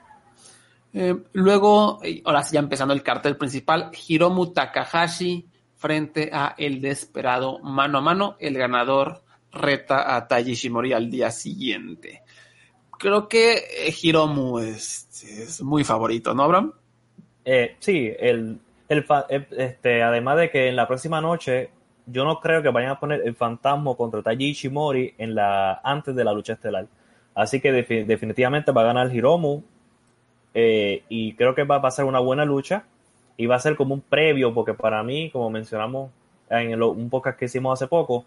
Eh, 0.94 1.16
luego, 1.34 2.00
ahora 2.26 2.42
sí, 2.42 2.56
ya 2.56 2.60
empezando 2.60 2.96
el 2.96 3.04
cartel 3.04 3.38
principal, 3.38 3.92
Hiromu 4.08 4.52
Takahashi 4.52 5.48
frente 5.76 6.32
a 6.34 6.56
el 6.58 6.82
desesperado 6.82 7.60
mano 7.60 8.00
a 8.00 8.02
mano, 8.02 8.36
el 8.40 8.58
ganador 8.58 9.24
reta 9.52 10.16
a 10.16 10.28
Taiji 10.28 10.56
Shimori 10.56 10.92
al 10.94 11.12
día 11.12 11.30
siguiente. 11.30 12.23
Creo 13.04 13.28
que 13.28 13.66
Hiromu 14.02 14.60
es, 14.60 15.60
muy 15.62 15.84
favorito, 15.84 16.34
¿no, 16.34 16.44
Abraham? 16.44 16.72
Eh, 17.44 17.76
sí, 17.80 18.10
el, 18.18 18.62
el, 18.88 19.06
este, 19.58 20.02
además 20.02 20.38
de 20.38 20.50
que 20.50 20.70
en 20.70 20.78
la 20.78 20.88
próxima 20.88 21.20
noche 21.20 21.70
yo 22.06 22.24
no 22.24 22.40
creo 22.40 22.64
que 22.64 22.70
vayan 22.70 22.92
a 22.92 23.00
poner 23.02 23.20
el 23.26 23.36
fantasma 23.36 23.94
contra 23.96 24.22
Taiji 24.22 24.52
Ishimori 24.52 25.16
en 25.18 25.36
la, 25.36 25.82
antes 25.84 26.16
de 26.16 26.24
la 26.24 26.32
lucha 26.32 26.54
estelar. 26.54 26.88
Así 27.36 27.60
que 27.60 27.74
de, 27.74 28.06
definitivamente 28.06 28.72
va 28.72 28.84
a 28.84 28.86
ganar 28.86 29.14
Hiromu 29.14 29.64
eh, 30.54 31.04
y 31.10 31.34
creo 31.34 31.54
que 31.56 31.66
va, 31.66 31.80
va, 31.80 31.90
a 31.90 31.92
ser 31.92 32.06
una 32.06 32.20
buena 32.20 32.46
lucha. 32.46 32.86
iba 33.36 33.58
a 33.58 33.60
ser 33.60 33.76
como 33.76 33.96
un 33.96 34.02
previo, 34.02 34.54
porque 34.54 34.76
para 34.76 35.04
mí, 35.04 35.30
como 35.30 35.50
mencionamos 35.50 36.10
en 36.50 36.80
lo, 36.80 36.92
un 36.92 37.10
podcast 37.10 37.38
que 37.38 37.46
hicimos 37.46 37.78
hace 37.78 37.90
poco, 37.90 38.24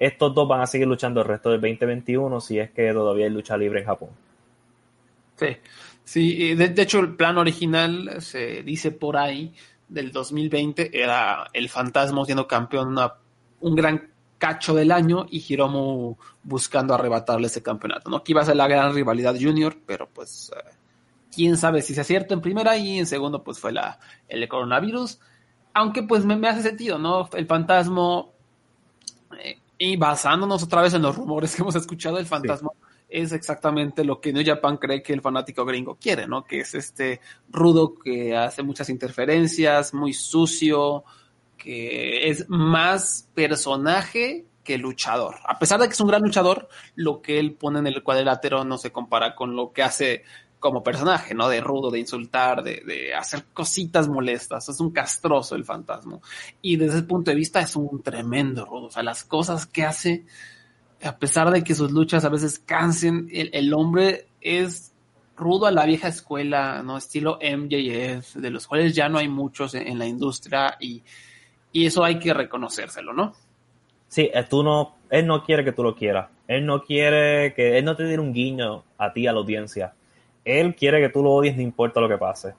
estos 0.00 0.34
dos 0.34 0.48
van 0.48 0.62
a 0.62 0.66
seguir 0.66 0.88
luchando 0.88 1.20
el 1.20 1.28
resto 1.28 1.50
del 1.50 1.60
2021 1.60 2.40
si 2.40 2.58
es 2.58 2.70
que 2.70 2.92
todavía 2.92 3.26
hay 3.26 3.30
lucha 3.30 3.56
libre 3.56 3.80
en 3.80 3.86
Japón. 3.86 4.08
Sí, 5.36 5.56
sí 6.02 6.54
de, 6.54 6.82
hecho 6.82 6.98
el 7.00 7.14
plan 7.14 7.38
original 7.38 8.20
se 8.20 8.62
dice 8.62 8.90
por 8.90 9.16
ahí 9.16 9.54
del 9.88 10.10
2020 10.10 10.98
era 11.00 11.48
el 11.52 11.68
fantasma 11.68 12.24
siendo 12.24 12.48
campeón 12.48 12.96
un 13.60 13.74
gran 13.74 14.10
cacho 14.38 14.74
del 14.74 14.90
año 14.90 15.26
y 15.30 15.44
Hiromu 15.46 16.16
buscando 16.42 16.94
arrebatarle 16.94 17.46
ese 17.46 17.62
campeonato, 17.62 18.08
¿no? 18.08 18.24
Que 18.24 18.32
iba 18.32 18.40
a 18.40 18.46
ser 18.46 18.56
la 18.56 18.66
gran 18.66 18.94
rivalidad 18.94 19.36
junior, 19.38 19.76
pero 19.86 20.08
pues 20.08 20.50
eh, 20.56 20.70
quién 21.30 21.58
sabe 21.58 21.82
si 21.82 21.94
se 21.94 22.00
acierta 22.00 22.32
en 22.32 22.40
primera 22.40 22.76
y 22.78 22.98
en 22.98 23.06
segundo 23.06 23.44
pues 23.44 23.58
fue 23.58 23.70
la, 23.70 24.00
el 24.28 24.48
coronavirus. 24.48 25.20
Aunque 25.74 26.02
pues 26.02 26.24
me, 26.24 26.36
me 26.36 26.48
hace 26.48 26.62
sentido, 26.62 26.98
¿no? 26.98 27.28
El 27.34 27.46
fantasma, 27.46 28.24
eh, 29.44 29.58
y 29.82 29.96
basándonos 29.96 30.62
otra 30.62 30.82
vez 30.82 30.92
en 30.92 31.00
los 31.00 31.16
rumores 31.16 31.56
que 31.56 31.62
hemos 31.62 31.74
escuchado, 31.74 32.18
el 32.18 32.26
fantasma 32.26 32.68
sí. 32.74 33.06
es 33.08 33.32
exactamente 33.32 34.04
lo 34.04 34.20
que 34.20 34.30
New 34.30 34.44
Japan 34.44 34.76
cree 34.76 35.02
que 35.02 35.14
el 35.14 35.22
fanático 35.22 35.64
gringo 35.64 35.96
quiere, 35.96 36.28
¿no? 36.28 36.44
Que 36.44 36.60
es 36.60 36.74
este 36.74 37.22
rudo 37.48 37.94
que 37.94 38.36
hace 38.36 38.62
muchas 38.62 38.90
interferencias, 38.90 39.94
muy 39.94 40.12
sucio, 40.12 41.04
que 41.56 42.28
es 42.28 42.44
más 42.50 43.26
personaje 43.32 44.44
que 44.62 44.76
luchador. 44.76 45.36
A 45.46 45.58
pesar 45.58 45.80
de 45.80 45.86
que 45.86 45.94
es 45.94 46.00
un 46.00 46.08
gran 46.08 46.20
luchador, 46.20 46.68
lo 46.94 47.22
que 47.22 47.38
él 47.38 47.54
pone 47.54 47.78
en 47.78 47.86
el 47.86 48.02
cuadrilátero 48.02 48.64
no 48.64 48.76
se 48.76 48.92
compara 48.92 49.34
con 49.34 49.56
lo 49.56 49.72
que 49.72 49.82
hace 49.82 50.24
como 50.60 50.84
personaje, 50.84 51.34
¿no? 51.34 51.48
De 51.48 51.60
rudo, 51.60 51.90
de 51.90 51.98
insultar, 51.98 52.62
de, 52.62 52.82
de, 52.86 53.14
hacer 53.14 53.46
cositas 53.52 54.08
molestas. 54.08 54.68
Es 54.68 54.78
un 54.78 54.92
castroso 54.92 55.56
el 55.56 55.64
fantasma. 55.64 56.20
Y 56.62 56.76
desde 56.76 56.98
ese 56.98 57.06
punto 57.06 57.30
de 57.30 57.36
vista 57.36 57.60
es 57.60 57.74
un 57.74 58.02
tremendo 58.02 58.66
rudo. 58.66 58.86
O 58.86 58.90
sea, 58.90 59.02
las 59.02 59.24
cosas 59.24 59.66
que 59.66 59.84
hace, 59.84 60.26
a 61.02 61.16
pesar 61.16 61.50
de 61.50 61.64
que 61.64 61.74
sus 61.74 61.90
luchas 61.90 62.24
a 62.26 62.28
veces 62.28 62.58
cansen, 62.58 63.28
el, 63.32 63.50
el 63.54 63.72
hombre 63.72 64.26
es 64.42 64.92
rudo 65.34 65.66
a 65.66 65.72
la 65.72 65.86
vieja 65.86 66.08
escuela, 66.08 66.82
¿no? 66.82 66.98
Estilo 66.98 67.38
MJF, 67.40 68.36
de 68.36 68.50
los 68.50 68.66
cuales 68.66 68.94
ya 68.94 69.08
no 69.08 69.18
hay 69.18 69.28
muchos 69.28 69.74
en, 69.74 69.98
la 69.98 70.06
industria 70.06 70.76
y, 70.78 71.02
y 71.72 71.86
eso 71.86 72.04
hay 72.04 72.18
que 72.18 72.34
reconocérselo, 72.34 73.14
¿no? 73.14 73.32
Sí, 74.08 74.30
tú 74.50 74.62
no, 74.62 74.96
él 75.08 75.26
no 75.26 75.42
quiere 75.42 75.64
que 75.64 75.72
tú 75.72 75.82
lo 75.82 75.94
quieras. 75.94 76.28
Él 76.46 76.66
no 76.66 76.82
quiere 76.82 77.54
que, 77.54 77.78
él 77.78 77.84
no 77.86 77.96
te 77.96 78.04
diera 78.04 78.20
un 78.20 78.34
guiño 78.34 78.84
a 78.98 79.12
ti, 79.14 79.26
a 79.26 79.32
la 79.32 79.38
audiencia 79.38 79.94
él 80.44 80.74
quiere 80.74 81.00
que 81.00 81.08
tú 81.08 81.22
lo 81.22 81.30
odies, 81.30 81.56
no 81.56 81.62
importa 81.62 82.00
lo 82.00 82.08
que 82.08 82.18
pase. 82.18 82.54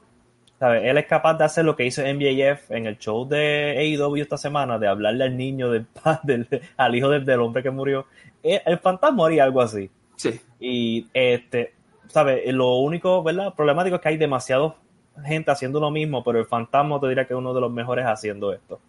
¿Sabes? 0.60 0.84
Él 0.86 0.98
es 0.98 1.06
capaz 1.08 1.34
de 1.36 1.44
hacer 1.44 1.66
lo 1.66 1.76
que 1.76 1.86
hizo 1.86 2.04
MJF 2.04 2.70
en 2.72 2.86
el 2.86 3.00
show 3.00 3.28
de 3.28 3.76
AEW 3.78 4.22
esta 4.22 4.38
semana, 4.38 4.78
de 4.78 4.88
hablarle 4.88 5.24
al 5.24 5.36
niño, 5.36 5.72
del, 5.72 5.88
del 6.24 6.48
al 6.78 6.96
hijo 6.96 7.10
del, 7.10 7.26
del, 7.26 7.40
hombre 7.40 7.64
que 7.64 7.72
murió. 7.72 8.06
El, 8.44 8.62
el, 8.66 8.78
fantasma 8.78 9.26
haría 9.26 9.44
algo 9.44 9.62
así. 9.62 9.90
Sí. 10.16 10.40
Y, 10.60 11.08
este, 11.14 11.74
¿sabes? 12.08 12.42
Lo 12.54 12.76
único, 12.76 13.24
¿verdad? 13.24 13.54
Problemático 13.56 13.96
es 13.96 14.02
que 14.02 14.10
hay 14.10 14.18
demasiada 14.18 14.76
gente 15.26 15.52
haciendo 15.52 15.80
lo 15.80 15.90
mismo, 15.90 16.24
pero 16.24 16.40
el 16.40 16.46
fantasma 16.46 17.00
te 17.00 17.08
diría 17.08 17.26
que 17.26 17.34
es 17.34 17.38
uno 17.38 17.54
de 17.54 17.62
los 17.62 17.72
mejores 17.72 18.06
haciendo 18.06 18.54
esto 18.54 18.80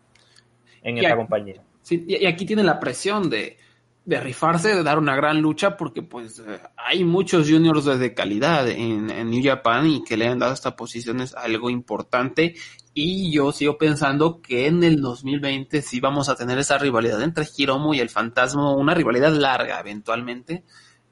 en 0.82 0.96
y 0.96 1.00
esta 1.00 1.10
aquí, 1.10 1.16
compañía. 1.16 1.62
Sí, 1.82 2.04
y 2.06 2.26
aquí 2.26 2.44
tiene 2.44 2.62
la 2.62 2.78
presión 2.78 3.30
de 3.30 3.56
de 4.04 4.20
rifarse, 4.20 4.74
de 4.74 4.82
dar 4.82 4.98
una 4.98 5.14
gran 5.14 5.40
lucha, 5.40 5.76
porque 5.76 6.02
pues 6.02 6.40
eh, 6.40 6.60
hay 6.76 7.04
muchos 7.04 7.48
juniors 7.48 7.84
de 7.84 8.14
calidad 8.14 8.68
en, 8.68 9.10
en, 9.10 9.30
New 9.30 9.42
Japan 9.44 9.86
y 9.86 10.02
que 10.02 10.16
le 10.16 10.26
han 10.26 10.40
dado 10.40 10.52
esta 10.52 10.74
posición 10.74 11.20
es 11.20 11.34
algo 11.34 11.70
importante. 11.70 12.56
Y 12.94 13.32
yo 13.32 13.52
sigo 13.52 13.78
pensando 13.78 14.42
que 14.42 14.66
en 14.66 14.82
el 14.82 15.00
2020 15.00 15.80
sí 15.82 16.00
vamos 16.00 16.28
a 16.28 16.34
tener 16.34 16.58
esa 16.58 16.78
rivalidad 16.78 17.22
entre 17.22 17.46
Hiromu 17.56 17.94
y 17.94 18.00
el 18.00 18.10
Fantasma, 18.10 18.74
una 18.74 18.94
rivalidad 18.94 19.32
larga 19.32 19.78
eventualmente. 19.80 20.64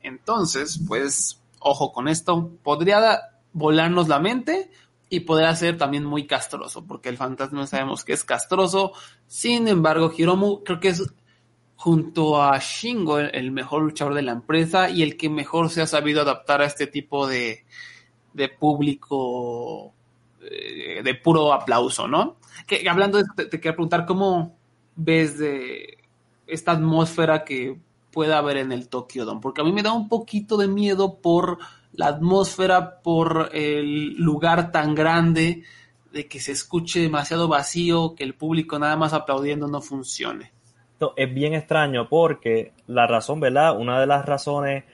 Entonces, 0.03 0.81
pues, 0.87 1.41
ojo 1.61 1.93
con 1.93 2.09
esto, 2.09 2.51
podría 2.63 3.21
volarnos 3.53 4.09
la 4.09 4.19
mente 4.19 4.71
y 5.09 5.21
podría 5.21 5.55
ser 5.57 5.79
también 5.79 6.05
muy 6.05 6.27
castroso, 6.27 6.87
porque 6.87 7.09
el 7.09 7.17
Fantasma 7.17 7.67
sabemos 7.67 8.05
que 8.05 8.13
es 8.13 8.25
castroso. 8.25 8.93
Sin 9.27 9.67
embargo, 9.67 10.13
Hiromu 10.17 10.63
creo 10.65 10.81
que 10.81 10.89
es 10.89 11.13
junto 11.81 12.43
a 12.43 12.59
Shingo, 12.59 13.19
el 13.21 13.53
mejor 13.53 13.81
luchador 13.81 14.13
de 14.13 14.21
la 14.21 14.33
empresa 14.33 14.91
y 14.91 15.03
el 15.03 15.17
que 15.17 15.31
mejor 15.31 15.71
se 15.71 15.81
ha 15.81 15.87
sabido 15.87 16.21
adaptar 16.21 16.61
a 16.61 16.67
este 16.67 16.87
tipo 16.87 17.27
de, 17.27 17.65
de 18.35 18.51
público 18.51 19.95
eh, 20.43 21.01
de 21.03 21.15
puro 21.15 21.55
aplauso, 21.55 22.07
¿no? 22.07 22.37
Que 22.67 22.87
hablando 22.87 23.17
de 23.17 23.23
esto, 23.23 23.35
te, 23.35 23.47
te 23.47 23.61
quiero 23.61 23.77
preguntar 23.77 24.05
cómo 24.05 24.59
ves 24.95 25.39
de 25.39 25.97
esta 26.47 26.73
atmósfera 26.73 27.45
que 27.45 27.81
pueda 28.11 28.37
haber 28.37 28.59
en 28.59 28.73
el 28.73 28.91
Tokyo 28.91 29.25
Dome, 29.25 29.41
porque 29.41 29.63
a 29.63 29.65
mí 29.65 29.73
me 29.73 29.83
da 29.83 29.95
un 29.95 30.11
poquito 30.11 30.59
de 30.59 30.69
miedo 30.69 31.23
por 31.23 31.61
la 31.95 32.09
atmósfera, 32.09 33.01
por 33.01 33.49
el 33.55 34.17
lugar 34.17 34.71
tan 34.71 34.95
grande, 34.95 35.63
de 36.13 36.29
que 36.29 36.41
se 36.41 36.53
escuche 36.53 37.01
demasiado 37.01 37.49
vacío, 37.49 38.15
que 38.15 38.25
el 38.25 38.35
público 38.35 38.79
nada 38.79 38.97
más 38.97 39.15
aplaudiendo 39.15 39.67
no 39.67 39.81
funcione 39.81 40.60
es 41.17 41.33
bien 41.33 41.55
extraño 41.55 42.09
porque 42.09 42.73
la 42.87 43.07
razón, 43.07 43.41
¿verdad? 43.41 43.79
Una 43.79 44.01
de 44.01 44.07
las 44.07 44.27
razones 44.27 44.85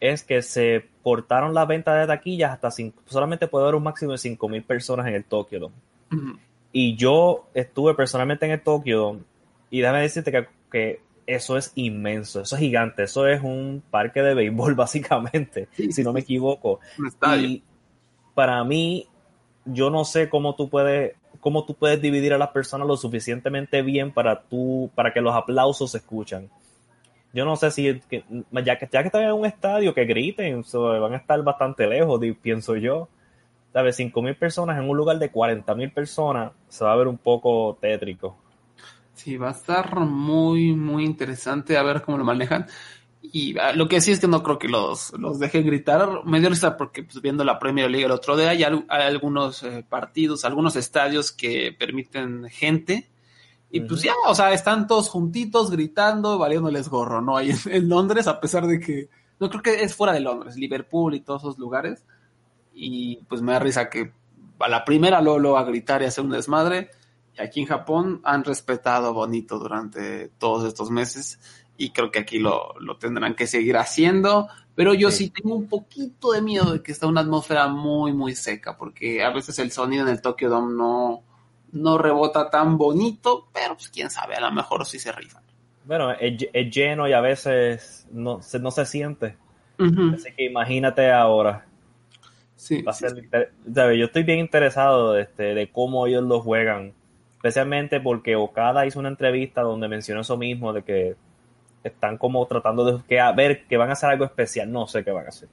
es 0.00 0.22
que 0.22 0.42
se 0.42 0.88
cortaron 1.02 1.54
las 1.54 1.66
ventas 1.66 1.98
de 1.98 2.06
taquillas 2.06 2.52
hasta 2.52 2.70
cinco, 2.70 3.02
solamente 3.06 3.48
puede 3.48 3.64
haber 3.64 3.74
un 3.74 3.82
máximo 3.82 4.12
de 4.12 4.18
5 4.18 4.48
mil 4.48 4.62
personas 4.62 5.06
en 5.06 5.14
el 5.14 5.24
Tokyo 5.24 5.60
Dome. 5.60 5.74
Uh 6.12 6.16
-huh. 6.16 6.38
Y 6.72 6.96
yo 6.96 7.48
estuve 7.54 7.94
personalmente 7.94 8.46
en 8.46 8.52
el 8.52 8.60
Tokyo 8.60 8.98
Dome 8.98 9.20
y 9.70 9.80
déjame 9.80 10.02
decirte 10.02 10.30
que, 10.30 10.46
que, 10.70 11.08
eso 11.26 11.58
es 11.58 11.72
inmenso, 11.74 12.40
eso 12.40 12.56
es 12.56 12.60
gigante, 12.60 13.02
eso 13.02 13.26
es 13.26 13.42
un 13.42 13.82
parque 13.90 14.22
de 14.22 14.32
béisbol 14.32 14.74
básicamente, 14.74 15.68
sí, 15.72 15.92
si 15.92 16.02
no 16.02 16.14
me 16.14 16.20
equivoco. 16.20 16.80
Y 17.38 17.62
para 18.34 18.64
mí, 18.64 19.06
yo 19.66 19.90
no 19.90 20.04
sé 20.04 20.30
cómo 20.30 20.54
tú 20.54 20.70
puedes 20.70 21.16
cómo 21.40 21.64
tú 21.64 21.74
puedes 21.74 22.00
dividir 22.00 22.32
a 22.32 22.38
las 22.38 22.48
personas 22.48 22.86
lo 22.86 22.96
suficientemente 22.96 23.82
bien 23.82 24.12
para 24.12 24.42
tú, 24.42 24.90
para 24.94 25.12
que 25.12 25.20
los 25.20 25.34
aplausos 25.34 25.92
se 25.92 25.98
escuchan. 25.98 26.48
Yo 27.32 27.44
no 27.44 27.56
sé 27.56 27.70
si, 27.70 27.84
ya, 27.84 28.00
que, 28.00 28.24
ya 28.62 28.78
que 28.78 28.84
están 28.84 29.22
en 29.22 29.32
un 29.32 29.46
estadio, 29.46 29.94
que 29.94 30.04
griten, 30.04 30.64
so, 30.64 31.00
van 31.00 31.12
a 31.12 31.18
estar 31.18 31.42
bastante 31.42 31.86
lejos, 31.86 32.20
pienso 32.40 32.76
yo. 32.76 33.08
¿Sabes? 33.72 33.96
5 33.96 34.22
mil 34.22 34.34
personas 34.34 34.78
en 34.78 34.88
un 34.88 34.96
lugar 34.96 35.18
de 35.18 35.30
40 35.30 35.74
mil 35.74 35.92
personas 35.92 36.52
se 36.68 36.84
va 36.84 36.92
a 36.94 36.96
ver 36.96 37.06
un 37.06 37.18
poco 37.18 37.76
tétrico. 37.80 38.36
Sí, 39.12 39.36
va 39.36 39.48
a 39.48 39.52
estar 39.52 40.00
muy, 40.00 40.72
muy 40.72 41.04
interesante 41.04 41.76
a 41.76 41.82
ver 41.82 42.02
cómo 42.02 42.16
lo 42.16 42.24
manejan. 42.24 42.66
Y 43.20 43.56
uh, 43.56 43.74
lo 43.74 43.88
que 43.88 44.00
sí 44.00 44.12
es 44.12 44.20
que 44.20 44.28
no 44.28 44.42
creo 44.42 44.58
que 44.58 44.68
los, 44.68 45.12
los 45.18 45.38
dejen 45.38 45.66
gritar. 45.66 46.24
Me 46.24 46.40
dio 46.40 46.48
risa 46.48 46.76
porque 46.76 47.02
pues, 47.02 47.20
viendo 47.20 47.44
la 47.44 47.58
Premier 47.58 47.90
League 47.90 48.06
el 48.06 48.12
otro 48.12 48.36
día 48.36 48.50
hay, 48.50 48.62
hay 48.62 49.02
algunos 49.02 49.62
eh, 49.62 49.84
partidos, 49.88 50.44
algunos 50.44 50.76
estadios 50.76 51.32
que 51.32 51.74
permiten 51.78 52.48
gente. 52.50 53.10
Y 53.70 53.80
uh 53.80 53.82
-huh. 53.84 53.88
pues 53.88 54.02
ya, 54.02 54.14
o 54.26 54.34
sea, 54.34 54.52
están 54.52 54.86
todos 54.86 55.08
juntitos 55.08 55.70
gritando, 55.70 56.38
valiéndoles 56.38 56.88
gorro, 56.88 57.20
¿no? 57.20 57.36
Ahí 57.36 57.50
en, 57.50 57.58
en, 57.66 57.88
Londres, 57.88 58.26
a 58.26 58.40
pesar 58.40 58.66
de 58.66 58.80
que, 58.80 59.10
no 59.40 59.50
creo 59.50 59.62
que 59.62 59.82
es 59.82 59.94
fuera 59.94 60.12
de 60.14 60.20
Londres, 60.20 60.56
Liverpool 60.56 61.14
y 61.14 61.20
todos 61.20 61.42
esos 61.42 61.58
lugares. 61.58 62.04
Y 62.72 63.16
pues 63.28 63.42
me 63.42 63.52
da 63.52 63.58
risa 63.58 63.90
que 63.90 64.12
a 64.60 64.68
la 64.68 64.84
primera 64.84 65.20
lo, 65.20 65.38
lo 65.38 65.56
a 65.58 65.64
gritar 65.64 66.02
y 66.02 66.06
hacer 66.06 66.24
un 66.24 66.30
desmadre. 66.30 66.90
Y 67.36 67.42
aquí 67.42 67.60
en 67.60 67.66
Japón 67.66 68.20
han 68.24 68.42
respetado 68.44 69.12
bonito 69.12 69.58
durante 69.58 70.28
todos 70.38 70.64
estos 70.64 70.90
meses 70.90 71.38
y 71.78 71.90
creo 71.90 72.10
que 72.10 72.18
aquí 72.18 72.38
lo, 72.40 72.74
lo 72.80 72.96
tendrán 72.98 73.34
que 73.34 73.46
seguir 73.46 73.76
haciendo, 73.76 74.48
pero 74.74 74.92
yo 74.94 75.10
sí. 75.10 75.26
sí. 75.26 75.30
tengo 75.30 75.54
un 75.54 75.68
poquito 75.68 76.32
de 76.32 76.42
miedo 76.42 76.72
de 76.72 76.82
que 76.82 76.92
está 76.92 77.06
una 77.06 77.22
atmósfera 77.22 77.68
muy, 77.68 78.12
muy 78.12 78.34
seca, 78.34 78.76
porque 78.76 79.22
a 79.22 79.30
veces 79.30 79.58
el 79.60 79.70
sonido 79.70 80.04
en 80.04 80.12
el 80.12 80.20
Tokyo 80.20 80.50
Dome 80.50 80.74
no, 80.74 81.22
no 81.72 81.96
rebota 81.96 82.50
tan 82.50 82.76
bonito, 82.76 83.48
pero 83.54 83.74
pues 83.74 83.88
quién 83.88 84.10
sabe, 84.10 84.34
a 84.34 84.40
lo 84.40 84.50
mejor 84.50 84.84
sí 84.84 84.98
se 84.98 85.12
rifan. 85.12 85.42
Bueno, 85.84 86.10
es, 86.12 86.46
es 86.52 86.74
lleno 86.74 87.08
y 87.08 87.12
a 87.12 87.20
veces 87.20 88.06
no 88.10 88.42
se, 88.42 88.58
no 88.58 88.70
se 88.72 88.84
siente. 88.84 89.36
Uh 89.78 89.84
-huh. 89.84 90.14
Así 90.16 90.32
que 90.36 90.44
imagínate 90.44 91.10
ahora. 91.10 91.64
Sí, 92.56 92.82
Va 92.82 92.90
a 92.90 92.94
ser, 92.94 93.14
sí. 93.14 93.28
Yo 93.72 94.04
estoy 94.04 94.24
bien 94.24 94.40
interesado 94.40 95.12
de, 95.12 95.22
este, 95.22 95.54
de 95.54 95.70
cómo 95.70 96.08
ellos 96.08 96.24
lo 96.24 96.40
juegan, 96.40 96.92
especialmente 97.36 98.00
porque 98.00 98.34
Okada 98.34 98.84
hizo 98.84 98.98
una 98.98 99.10
entrevista 99.10 99.62
donde 99.62 99.86
mencionó 99.86 100.22
eso 100.22 100.36
mismo, 100.36 100.72
de 100.72 100.82
que 100.82 101.16
están 101.84 102.18
como 102.18 102.44
tratando 102.46 102.84
de 102.84 103.02
que 103.08 103.20
a 103.20 103.32
ver 103.32 103.64
que 103.66 103.76
van 103.76 103.90
a 103.90 103.92
hacer 103.92 104.10
algo 104.10 104.24
especial, 104.24 104.70
no 104.70 104.86
sé 104.86 105.04
qué 105.04 105.10
van 105.10 105.26
a 105.26 105.28
hacer. 105.28 105.48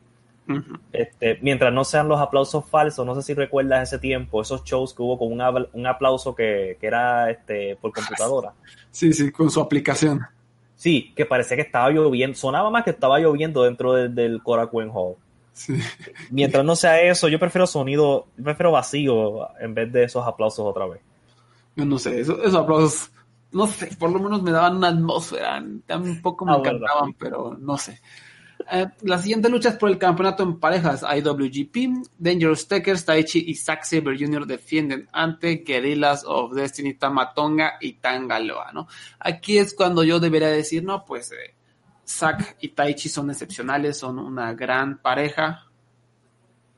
Uh 0.48 0.54
-huh. 0.54 0.80
este, 0.94 1.40
mientras 1.42 1.74
no 1.74 1.84
sean 1.84 2.08
los 2.08 2.20
aplausos 2.22 2.64
falsos, 2.70 3.04
no 3.04 3.16
sé 3.16 3.24
si 3.24 3.34
recuerdas 3.34 3.90
ese 3.90 3.98
tiempo, 3.98 4.42
esos 4.44 4.64
shows 4.64 4.94
que 4.94 5.02
hubo 5.02 5.18
con 5.18 5.32
un, 5.32 5.68
un 5.74 5.88
aplauso 5.88 6.36
que, 6.36 6.78
que, 6.80 6.86
era 6.86 7.32
este 7.32 7.76
por 7.78 7.92
computadora. 7.92 8.54
Sí, 8.92 9.12
sí, 9.12 9.32
con 9.32 9.50
su 9.50 9.60
aplicación. 9.60 10.22
Sí, 10.76 11.14
que 11.16 11.26
parecía 11.26 11.56
que 11.58 11.64
estaba 11.64 11.90
lloviendo, 11.90 12.38
sonaba 12.38 12.70
más 12.70 12.84
que 12.84 12.92
estaba 12.92 13.18
lloviendo 13.20 13.64
dentro 13.64 13.94
del, 13.94 14.14
del 14.14 14.44
Korakuen 14.44 14.92
Hall. 14.94 15.16
Sí. 15.54 15.74
Mientras 16.30 16.64
no 16.66 16.76
sea 16.76 17.02
eso, 17.02 17.28
yo 17.28 17.40
prefiero 17.40 17.66
sonido, 17.66 18.28
yo 18.38 18.44
prefiero 18.44 18.72
vacío 18.72 19.48
en 19.60 19.74
vez 19.74 19.92
de 19.92 20.04
esos 20.04 20.28
aplausos 20.28 20.66
otra 20.66 20.86
vez. 20.86 21.00
Yo 21.76 21.86
no 21.86 21.98
sé, 21.98 22.20
eso- 22.20 22.38
esos 22.44 22.56
aplausos, 22.56 23.10
no 23.52 23.68
sé, 23.68 23.96
por 23.98 24.12
lo 24.12 24.20
menos 24.20 24.42
me 24.44 24.52
daban 24.52 24.78
una 24.78 24.90
atmósfera, 24.90 25.64
tampoco 25.86 26.46
me 26.46 26.54
Ah, 26.54 26.58
encantaban, 26.60 27.14
pero 27.14 27.56
no 27.60 27.78
sé. 27.78 28.02
Eh, 28.72 28.88
la 29.04 29.18
siguiente 29.20 29.50
lucha 29.50 29.70
es 29.70 29.76
por 29.76 29.90
el 29.90 29.98
campeonato 29.98 30.42
en 30.44 30.60
parejas 30.60 31.04
IWGP. 31.04 32.08
Dangerous 32.18 32.68
Takers, 32.68 33.06
Taichi 33.06 33.44
y 33.48 33.56
Zack 33.56 33.84
Saber 33.84 34.18
Jr. 34.18 34.46
defienden 34.48 35.08
ante 35.12 35.58
Guerrillas 35.58 36.24
of 36.26 36.54
Destiny, 36.54 36.94
Tamatonga 36.96 37.74
y 37.82 37.94
Tangaloa, 37.94 38.72
¿no? 38.74 38.88
Aquí 39.20 39.58
es 39.58 39.74
cuando 39.74 40.04
yo 40.04 40.20
debería 40.20 40.48
decir, 40.48 40.84
no, 40.84 41.04
pues 41.06 41.32
eh, 41.34 41.54
Zack 42.08 42.58
y 42.62 42.70
Taichi 42.70 43.10
son 43.10 43.30
excepcionales, 43.30 43.98
son 43.98 44.20
una 44.20 44.54
gran 44.54 44.98
pareja. 45.00 45.68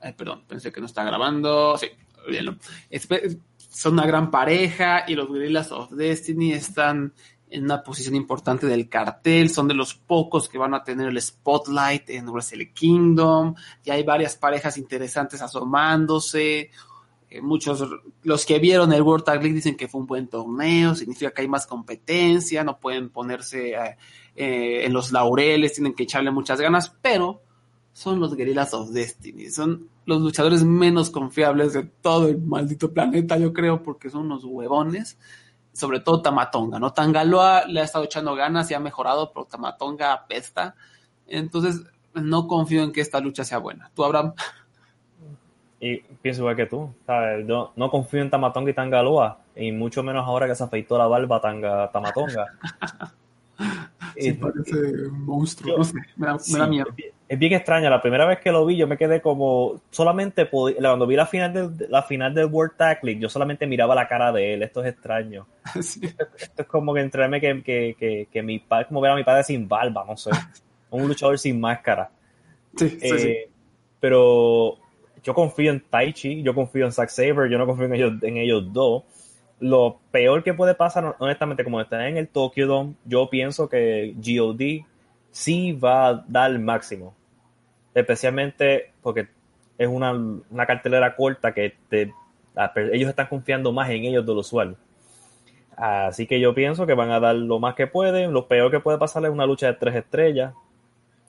Ay, 0.01 0.13
perdón, 0.13 0.43
pensé 0.47 0.71
que 0.71 0.79
no 0.79 0.85
está 0.87 1.03
grabando. 1.03 1.77
Sí, 1.77 1.87
olvídenlo. 2.25 2.55
Espe- 2.89 3.39
Son 3.77 3.93
una 3.93 4.07
gran 4.07 4.31
pareja 4.31 5.03
y 5.07 5.13
los 5.13 5.31
Guerrillas 5.31 5.71
of 5.71 5.91
Destiny 5.91 6.51
están 6.51 7.13
en 7.47 7.65
una 7.65 7.83
posición 7.83 8.15
importante 8.15 8.65
del 8.65 8.89
cartel, 8.89 9.51
son 9.51 9.67
de 9.67 9.75
los 9.75 9.93
pocos 9.93 10.49
que 10.49 10.57
van 10.57 10.73
a 10.73 10.83
tener 10.83 11.09
el 11.09 11.21
spotlight 11.21 12.09
en 12.09 12.27
Wrestle 12.27 12.73
Kingdom, 12.73 13.53
y 13.85 13.91
hay 13.91 14.01
varias 14.01 14.35
parejas 14.35 14.79
interesantes 14.79 15.43
asomándose, 15.43 16.71
eh, 17.29 17.41
muchos, 17.41 17.87
los 18.23 18.47
que 18.47 18.57
vieron 18.57 18.91
el 18.93 19.03
World 19.03 19.25
Tag 19.25 19.43
League 19.43 19.53
dicen 19.53 19.77
que 19.77 19.87
fue 19.87 20.01
un 20.01 20.07
buen 20.07 20.27
torneo, 20.27 20.95
significa 20.95 21.29
que 21.29 21.43
hay 21.43 21.47
más 21.47 21.67
competencia, 21.67 22.63
no 22.63 22.79
pueden 22.79 23.09
ponerse 23.09 23.73
eh, 23.75 23.97
eh, 24.35 24.85
en 24.85 24.91
los 24.91 25.11
laureles, 25.11 25.73
tienen 25.73 25.93
que 25.93 26.01
echarle 26.01 26.31
muchas 26.31 26.59
ganas, 26.59 26.95
pero 26.99 27.43
son 27.97 28.19
los 28.19 28.35
Guerrillas 28.35 28.75
of 28.75 28.91
Destiny, 28.91 29.49
son 29.49 29.89
los 30.05 30.21
luchadores 30.21 30.63
menos 30.63 31.09
confiables 31.09 31.73
de 31.73 31.81
todo 31.83 32.27
el 32.27 32.37
maldito 32.39 32.91
planeta, 32.93 33.37
yo 33.37 33.53
creo, 33.53 33.81
porque 33.81 34.11
son 34.11 34.25
unos 34.27 34.43
huevones 34.43 35.17
sobre 35.73 35.99
todo 35.99 36.21
Tamatonga, 36.21 36.79
¿no? 36.79 36.91
Tangaloa 36.91 37.65
le 37.67 37.81
ha 37.81 37.83
estado 37.83 38.05
echando 38.05 38.35
ganas 38.35 38.69
y 38.71 38.73
ha 38.73 38.79
mejorado, 38.79 39.31
pero 39.31 39.45
Tamatonga 39.45 40.11
apesta. 40.11 40.75
Entonces, 41.27 41.83
no 42.15 42.47
confío 42.47 42.81
en 42.83 42.91
que 42.91 43.01
esta 43.01 43.19
lucha 43.19 43.43
sea 43.43 43.59
buena. 43.59 43.91
¿Tú, 43.93 44.03
Abraham? 44.03 44.33
Y 45.79 45.97
pienso 45.99 46.41
igual 46.41 46.55
que 46.55 46.65
tú, 46.65 46.89
¿sabes? 47.05 47.45
No, 47.45 47.71
no 47.75 47.91
confío 47.91 48.21
en 48.21 48.31
Tamatonga 48.31 48.71
y 48.71 48.73
Tangaloa, 48.73 49.39
y 49.55 49.71
mucho 49.71 50.01
menos 50.01 50.25
ahora 50.25 50.47
que 50.47 50.55
se 50.55 50.63
afeitó 50.63 50.97
la 50.97 51.05
barba 51.07 51.39
Tanga, 51.41 51.91
Tamatonga. 51.91 52.45
Sí, 54.19 54.33
parece 54.33 55.07
un 55.09 55.25
monstruo, 55.25 55.71
Yo- 55.73 55.77
no 55.77 55.83
sé, 55.83 55.93
me 56.15 56.25
da, 56.25 56.33
me 56.33 56.39
Sí, 56.39 56.57
da 56.57 56.67
miedo. 56.67 56.87
Es 57.29 57.37
bien 57.37 57.53
extraño. 57.53 57.89
La 57.89 58.01
primera 58.01 58.25
vez 58.25 58.39
que 58.39 58.51
lo 58.51 58.65
vi, 58.65 58.77
yo 58.77 58.87
me 58.87 58.97
quedé 58.97 59.21
como. 59.21 59.81
Solamente 59.89 60.49
cuando 60.49 61.05
vi 61.05 61.15
la 61.15 61.25
final, 61.25 61.77
de, 61.77 61.87
la 61.89 62.01
final 62.03 62.33
del 62.33 62.45
World 62.45 62.77
Tag 62.77 63.03
League, 63.03 63.19
yo 63.19 63.27
solamente 63.27 63.67
miraba 63.67 63.95
la 63.95 64.07
cara 64.07 64.31
de 64.31 64.53
él. 64.53 64.63
Esto 64.63 64.83
es 64.83 64.93
extraño. 64.93 65.47
Sí. 65.81 66.01
Esto 66.03 66.61
es 66.61 66.67
como 66.67 66.93
que 66.93 67.01
entrarme 67.01 67.41
que, 67.41 67.61
que, 67.61 67.95
que, 67.99 68.27
que 68.31 68.41
mi 68.41 68.59
padre, 68.59 68.87
como 68.87 69.01
ver 69.01 69.11
a 69.11 69.15
mi 69.15 69.23
padre 69.23 69.43
sin 69.43 69.67
barba, 69.67 70.05
no 70.07 70.15
sé. 70.15 70.31
Un 70.89 71.07
luchador 71.07 71.37
sin 71.37 71.59
máscara. 71.59 72.09
Sí. 72.77 72.97
Eh, 73.01 73.49
Pero 73.99 74.77
yo 75.21 75.33
confío 75.33 75.71
en 75.71 75.81
Taichi, 75.81 76.41
yo 76.41 76.55
confío 76.55 76.85
en 76.85 76.93
Zack 76.93 77.09
Saber, 77.09 77.49
yo 77.49 77.57
no 77.57 77.65
confío 77.65 77.85
en 77.87 77.95
ellos, 77.95 78.13
en 78.21 78.37
ellos 78.37 78.71
dos. 78.71 79.03
Lo 79.59 79.99
peor 80.11 80.43
que 80.43 80.53
puede 80.53 80.75
pasar, 80.75 81.15
honestamente, 81.19 81.65
como 81.65 81.81
está 81.81 82.07
en 82.07 82.15
el 82.15 82.29
Tokyo 82.29 82.67
Dome, 82.67 82.93
yo 83.03 83.29
pienso 83.29 83.67
que 83.67 84.13
GOD 84.15 84.85
sí 85.31 85.73
va 85.73 86.07
a 86.07 86.25
dar 86.27 86.51
el 86.51 86.59
máximo. 86.59 87.16
Especialmente 87.99 88.91
porque 89.01 89.27
es 89.77 89.87
una, 89.87 90.11
una 90.11 90.65
cartelera 90.65 91.15
corta 91.15 91.53
que 91.53 91.75
te- 91.89 92.13
ellos 92.91 93.09
están 93.09 93.27
confiando 93.27 93.71
más 93.71 93.89
en 93.89 94.03
ellos 94.05 94.25
de 94.25 94.33
lo 94.33 94.39
usual. 94.39 94.77
Así 95.75 96.25
que 96.25 96.39
yo 96.39 96.55
pienso 96.55 96.87
que 96.87 96.93
van 96.95 97.11
a 97.11 97.19
dar 97.19 97.35
lo 97.35 97.59
más 97.59 97.75
que 97.75 97.87
pueden. 97.87 98.33
Lo 98.33 98.47
peor 98.47 98.71
que 98.71 98.79
puede 98.79 98.97
pasar 98.97 99.23
es 99.25 99.31
una 99.31 99.45
lucha 99.45 99.67
de 99.67 99.73
tres 99.73 99.95
estrellas 99.95 100.53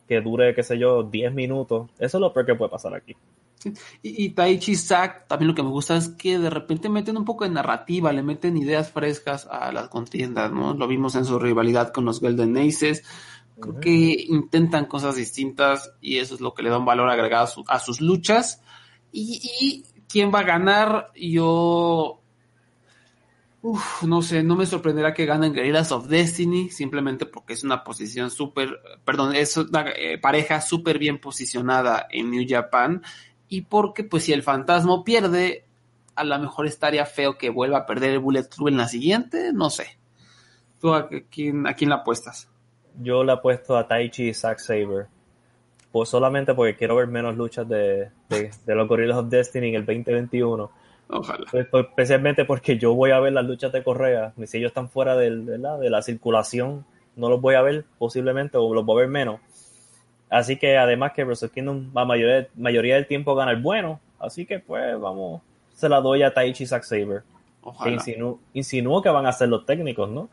que 0.09 0.21
dure, 0.23 0.55
qué 0.55 0.63
sé 0.63 0.79
yo, 0.79 1.03
10 1.03 1.35
minutos. 1.35 1.91
Eso 1.99 2.17
es 2.17 2.21
lo 2.21 2.33
peor 2.33 2.47
que 2.47 2.55
puede 2.55 2.71
pasar 2.71 2.95
aquí. 2.95 3.15
Y, 4.03 4.25
y 4.25 4.31
Taichi 4.31 4.75
Zack, 4.75 5.27
también 5.27 5.49
lo 5.49 5.55
que 5.55 5.63
me 5.63 5.69
gusta 5.69 5.97
es 5.97 6.09
que 6.11 6.39
de 6.39 6.49
repente 6.49 6.89
meten 6.89 7.19
un 7.19 7.25
poco 7.27 7.45
de 7.45 7.51
narrativa, 7.51 8.13
le 8.13 8.23
meten 8.23 8.57
ideas 8.57 8.91
frescas 8.91 9.47
a 9.51 9.71
las 9.73 9.89
contiendas, 9.89 10.51
¿no? 10.51 10.73
Lo 10.75 10.87
vimos 10.87 11.15
en 11.15 11.25
su 11.27 11.39
rivalidad 11.39 11.93
con 11.93 12.05
los 12.07 12.21
Golden 12.21 12.57
Aces. 12.57 13.05
Creo 13.61 13.79
que 13.81 13.91
intentan 14.29 14.87
cosas 14.87 15.17
distintas 15.17 15.93
y 16.01 16.19
eso 16.19 16.35
es 16.35 16.41
lo 16.41 16.55
que 16.55 16.63
le 16.63 16.71
da 16.71 16.79
un 16.79 16.85
valor 16.85 17.11
agregado 17.11 17.45
a, 17.45 17.49
su- 17.49 17.65
a 17.69 17.79
sus 17.81 18.01
luchas. 18.01 18.63
Y, 19.13 19.41
y 19.61 20.03
quién 20.09 20.33
va 20.35 20.41
a 20.41 20.45
ganar, 20.45 21.11
yo. 21.17 22.21
Uf, 23.61 24.05
no 24.05 24.23
sé, 24.23 24.45
no 24.45 24.55
me 24.55 24.67
sorprenderá 24.67 25.13
que 25.13 25.27
ganen 25.27 25.53
Guerrillas 25.53 25.91
of 25.91 26.07
Destiny, 26.07 26.71
simplemente 26.71 27.27
porque 27.27 27.55
es 27.55 27.65
una 27.65 27.83
posición 27.83 28.31
súper, 28.31 28.79
perdón, 29.05 29.35
es 29.35 29.57
una 29.57 29.91
eh, 29.97 30.17
pareja 30.19 30.61
súper 30.61 30.99
bien 31.01 31.21
posicionada 31.21 32.07
en 32.11 32.31
New 32.31 32.47
Japan 32.49 33.03
y 33.49 33.63
porque 33.63 34.05
pues 34.05 34.23
si 34.25 34.33
el 34.33 34.45
fantasma 34.45 35.03
pierde, 35.03 35.65
a 36.15 36.23
lo 36.23 36.39
mejor 36.39 36.67
estaría 36.69 37.05
feo 37.05 37.37
que 37.37 37.51
vuelva 37.51 37.79
a 37.79 37.87
perder 37.87 38.13
el 38.13 38.19
Bullet 38.21 38.45
Club 38.49 38.69
en 38.69 38.77
la 38.77 38.87
siguiente, 38.87 39.53
no 39.53 39.71
sé. 39.71 39.99
¿Tú 40.81 40.95
a 40.95 41.09
quién, 41.31 41.67
a 41.67 41.75
quién 41.75 41.91
la 41.91 41.97
apuestas? 41.97 42.48
Yo 43.01 43.25
le 43.25 43.33
apuesto 43.33 43.77
a 43.77 43.87
Taichi 43.87 44.29
y 44.29 44.35
Zack 44.35 44.59
Saber. 44.59 45.07
Pues 45.93 46.09
solamente 46.09 46.55
porque 46.55 46.77
quiero 46.77 46.97
ver 46.97 47.07
menos 47.07 47.37
luchas 47.37 47.69
de, 47.69 48.11
de, 48.29 48.51
de 48.67 48.75
los 48.75 48.87
Gorillas 48.89 49.17
of 49.17 49.29
Destiny 49.29 49.69
en 49.69 49.75
el 49.77 49.87
2021. 49.87 50.71
Ojalá. 51.11 51.47
Pues, 51.51 51.67
pues, 51.71 51.87
especialmente 51.87 52.45
porque 52.45 52.77
yo 52.79 52.95
voy 52.95 53.11
a 53.11 53.21
ver 53.21 53.33
las 53.33 53.45
luchas 53.45 53.73
de 53.73 53.83
Correa. 53.83 54.33
Si 54.47 54.59
ellos 54.59 54.69
están 54.71 54.91
fuera 54.91 55.17
del, 55.17 55.43
¿verdad? 55.43 55.79
de 55.79 55.89
la 55.91 56.03
circulación, 56.03 56.85
no 57.17 57.31
los 57.31 57.41
voy 57.41 57.55
a 57.55 57.63
ver 57.63 57.85
posiblemente 57.99 58.59
o 58.59 58.75
los 58.75 58.85
voy 58.85 58.99
a 58.99 59.01
ver 59.01 59.09
menos. 59.09 59.41
Así 60.31 60.57
que 60.57 60.77
además 60.77 61.13
que 61.15 61.25
Wrestle 61.25 61.49
Kingdom 61.49 61.91
la 61.95 62.05
mayoría, 62.05 62.49
mayoría 62.57 62.97
del 62.97 63.07
tiempo 63.07 63.35
gana 63.35 63.53
el 63.53 63.63
bueno. 63.63 64.01
Así 64.19 64.45
que 64.45 64.59
pues 64.59 65.01
vamos, 65.01 65.41
se 65.75 65.89
la 65.89 66.01
doy 66.01 66.23
a 66.23 66.35
Taichi 66.35 66.65
y 66.65 66.67
Zack 66.67 66.83
Saber. 66.83 67.23
Que 67.63 67.69
Ojalá. 67.71 67.93
insinúo, 67.93 68.39
insinúo 68.53 69.03
que 69.03 69.09
van 69.09 69.27
a 69.27 69.33
ser 69.33 69.49
los 69.49 69.65
técnicos, 69.65 70.11
¿no? 70.11 70.29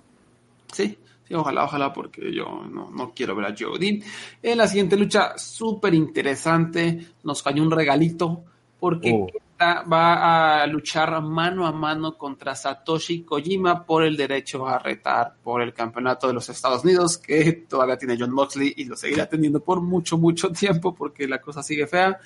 Sí, 0.72 0.98
sí, 1.28 1.34
ojalá, 1.34 1.66
ojalá, 1.66 1.94
porque 1.94 2.34
yo 2.34 2.64
no, 2.72 2.90
no 2.92 3.14
quiero 3.14 3.36
ver 3.36 3.46
a 3.46 3.56
Jody. 3.58 4.02
En 4.42 4.58
la 4.58 4.68
siguiente 4.68 4.98
lucha, 4.98 5.38
súper 5.38 5.94
interesante, 5.94 7.08
nos 7.24 7.44
cayó 7.44 7.62
un 7.64 7.72
regalito, 7.72 8.44
porque 8.80 9.12
Uh. 9.12 9.28
Kenta 9.28 9.84
va 9.84 10.62
a 10.62 10.68
luchar 10.68 11.22
mano 11.22 11.66
a 11.66 11.72
mano 11.72 12.18
contra 12.18 12.56
Satoshi 12.56 13.24
Kojima 13.24 13.86
por 13.86 14.04
el 14.04 14.18
derecho 14.18 14.68
a 14.68 14.80
retar 14.80 15.36
por 15.42 15.62
el 15.62 15.74
campeonato 15.74 16.28
de 16.28 16.34
los 16.34 16.50
Estados 16.50 16.84
Unidos, 16.84 17.18
que 17.18 17.66
todavía 17.70 17.98
tiene 17.98 18.18
John 18.20 18.34
Moxley 18.34 18.74
y 18.76 18.84
lo 18.86 18.98
seguirá 18.98 19.28
teniendo 19.28 19.62
por 19.62 19.82
mucho, 19.82 20.18
mucho 20.18 20.50
tiempo, 20.52 20.94
porque 20.94 21.28
la 21.28 21.40
cosa 21.40 21.64
sigue 21.64 21.88
fea. 21.88 22.20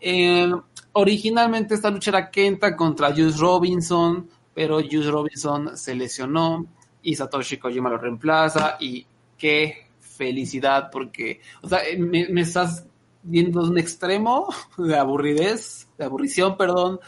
Eh, 0.00 0.50
originalmente 0.92 1.74
esta 1.74 1.90
lucha 1.90 2.10
era 2.10 2.30
Kenta 2.30 2.76
contra 2.76 3.10
Juice 3.12 3.38
Robinson, 3.38 4.28
pero 4.54 4.76
Juice 4.76 5.10
Robinson 5.10 5.76
se 5.76 5.94
lesionó 5.94 6.66
y 7.02 7.14
Satoshi 7.14 7.58
Kojima 7.58 7.90
lo 7.90 7.98
reemplaza 7.98 8.76
y 8.80 9.06
qué 9.36 9.88
felicidad 9.98 10.90
porque, 10.90 11.40
o 11.62 11.68
sea, 11.68 11.80
me, 11.98 12.40
estás 12.40 12.86
viendo 13.22 13.62
un 13.62 13.78
extremo 13.78 14.48
de 14.76 14.96
aburridez, 14.96 15.88
de 15.96 16.04
aburrición, 16.04 16.56
perdón, 16.56 17.00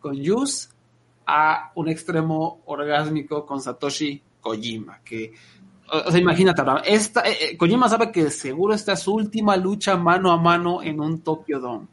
con 0.00 0.16
Juice 0.24 0.68
a 1.26 1.72
un 1.74 1.88
extremo 1.88 2.62
orgásmico 2.66 3.44
con 3.44 3.60
Satoshi 3.60 4.22
Kojima, 4.40 5.00
que 5.04 5.32
o 5.90 6.10
sea, 6.10 6.20
imagínate, 6.20 6.62
esta, 6.84 7.22
eh, 7.22 7.36
eh, 7.40 7.56
Kojima 7.56 7.88
sabe 7.88 8.12
que 8.12 8.30
seguro 8.30 8.74
esta 8.74 8.92
es 8.92 9.00
su 9.00 9.14
última 9.14 9.56
lucha 9.56 9.96
mano 9.96 10.30
a 10.30 10.36
mano 10.36 10.82
en 10.82 11.00
un 11.00 11.20
Tokyo 11.20 11.58
Dome. 11.60 11.86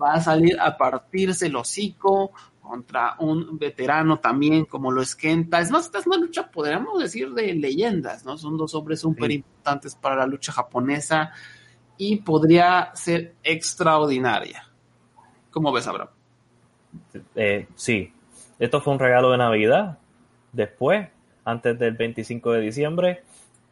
Va 0.00 0.14
a 0.14 0.20
salir 0.20 0.58
a 0.60 0.76
partirse 0.76 1.46
el 1.46 1.56
hocico 1.56 2.30
contra 2.66 3.16
un 3.18 3.58
veterano 3.58 4.18
también 4.18 4.64
como 4.64 4.90
lo 4.90 5.02
es 5.02 5.14
Kenta. 5.14 5.60
Es 5.60 5.70
más, 5.70 5.86
esta 5.86 5.98
es 5.98 6.06
una 6.06 6.18
lucha, 6.18 6.50
podríamos 6.50 6.98
decir, 6.98 7.30
de 7.32 7.54
leyendas, 7.54 8.24
¿no? 8.24 8.36
Son 8.36 8.56
dos 8.56 8.74
hombres 8.74 9.00
súper 9.00 9.30
importantes 9.30 9.94
para 9.94 10.16
la 10.16 10.26
lucha 10.26 10.52
japonesa 10.52 11.32
y 11.96 12.16
podría 12.16 12.90
ser 12.94 13.34
extraordinaria. 13.42 14.68
¿Cómo 15.50 15.72
ves, 15.72 15.86
Abraham? 15.86 16.08
Eh, 17.34 17.66
sí, 17.74 18.12
esto 18.58 18.80
fue 18.80 18.92
un 18.92 18.98
regalo 18.98 19.30
de 19.30 19.38
Navidad. 19.38 19.98
Después, 20.52 21.08
antes 21.44 21.78
del 21.78 21.94
25 21.94 22.52
de 22.52 22.60
diciembre, 22.60 23.22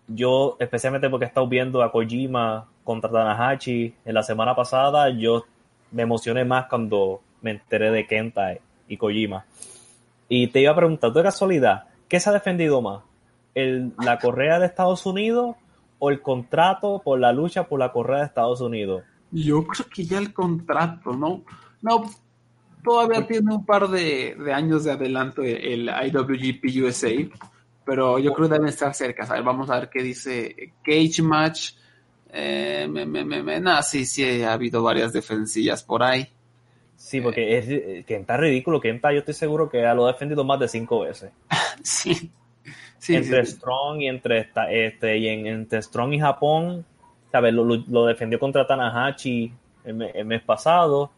yo, 0.07 0.57
especialmente 0.61 1.09
porque 1.09 1.25
he 1.25 1.29
estado 1.29 1.49
viendo 1.49 1.83
a 1.83 1.91
Kojima 1.91 2.69
contra 2.85 3.11
Tanahashi 3.11 3.95
en 4.05 4.15
la 4.15 4.23
semana 4.23 4.55
pasada, 4.55 5.11
yo 5.11 5.45
me 5.91 6.03
emocioné 6.03 6.45
más 6.45 6.67
cuando 6.67 7.23
me 7.41 7.53
enteré 7.53 7.91
de 7.91 8.07
Kenta 8.07 8.57
y 8.89 8.97
Kojima. 8.97 9.45
Y 10.29 10.49
te 10.49 10.61
iba 10.61 10.73
a 10.73 10.77
preguntar, 10.77 11.13
¿tú 11.13 11.19
de 11.19 11.25
casualidad, 11.25 11.85
qué 12.09 12.21
se 12.21 12.31
ha 12.31 12.33
defendido 12.33 12.81
más? 12.81 13.03
¿El, 13.55 13.93
¿La 13.99 14.19
correa 14.19 14.59
de 14.59 14.67
Estados 14.67 15.07
Unidos 15.07 15.57
o 15.99 16.11
el 16.11 16.21
contrato 16.21 17.01
por 17.05 17.21
la 17.21 17.33
lucha 17.33 17.69
por 17.69 17.79
la 17.79 17.93
correa 17.93 18.21
de 18.21 18.27
Estados 18.27 18.61
Unidos? 18.61 19.05
Yo 19.31 19.65
creo 19.67 19.87
que 19.89 20.05
ya 20.05 20.19
el 20.19 20.33
contrato, 20.33 21.13
¿no? 21.13 21.43
No, 21.83 22.05
todavía 22.83 23.27
tiene 23.27 23.55
un 23.55 23.65
par 23.65 23.89
de, 23.89 24.37
de 24.37 24.53
años 24.53 24.85
de 24.85 24.93
adelanto 24.93 25.43
el 25.43 25.89
IWGP 25.89 26.85
USA, 26.85 27.11
pero 27.85 28.19
yo 28.19 28.33
creo 28.33 28.49
que 28.49 28.55
deben 28.55 28.69
estar 28.69 28.95
cerca. 28.95 29.25
A 29.25 29.35
ver, 29.35 29.43
vamos 29.43 29.71
a 29.71 29.81
ver 29.81 29.91
qué 29.91 30.03
dice 30.03 30.73
Cage 30.83 31.23
Match. 31.23 31.73
Eh, 32.33 32.89
me, 32.91 33.07
me, 33.07 33.25
me, 33.25 33.61
nada, 33.61 33.83
sí, 33.83 34.05
sí, 34.05 34.43
ha 34.43 34.53
habido 34.53 34.83
varias 34.83 35.13
defensillas 35.13 35.83
por 35.85 36.03
ahí. 36.03 36.29
Sí, 37.05 37.21
porque 37.21 37.59
es 37.59 37.67
que 38.07 38.17
está 38.17 38.39
ridículo. 38.39 38.81
Que 38.81 38.89
está, 38.89 39.13
yo 39.13 39.19
estoy 39.19 39.35
seguro 39.35 39.69
que 39.69 39.83
lo 39.95 40.07
ha 40.07 40.13
defendido 40.13 40.43
más 40.43 40.59
de 40.59 40.69
cinco 40.69 41.01
veces. 41.01 41.31
sí. 41.83 42.31
sí. 42.99 43.15
Entre 43.15 43.45
Strong 43.45 44.01
y 44.01 44.09
entre 44.09 44.49
este 44.71 45.19
y 45.19 45.29
en, 45.29 45.47
entre 45.47 45.83
Strong 45.83 46.15
y 46.15 46.19
Japón, 46.19 46.87
¿sabes? 47.31 47.53
Lo, 47.53 47.63
lo, 47.63 48.07
defendió 48.07 48.41
contra 48.41 48.67
Tanahashi 48.67 49.53
el, 49.85 50.01
el, 50.01 50.25
mes 50.25 50.41
pasado. 50.41 51.11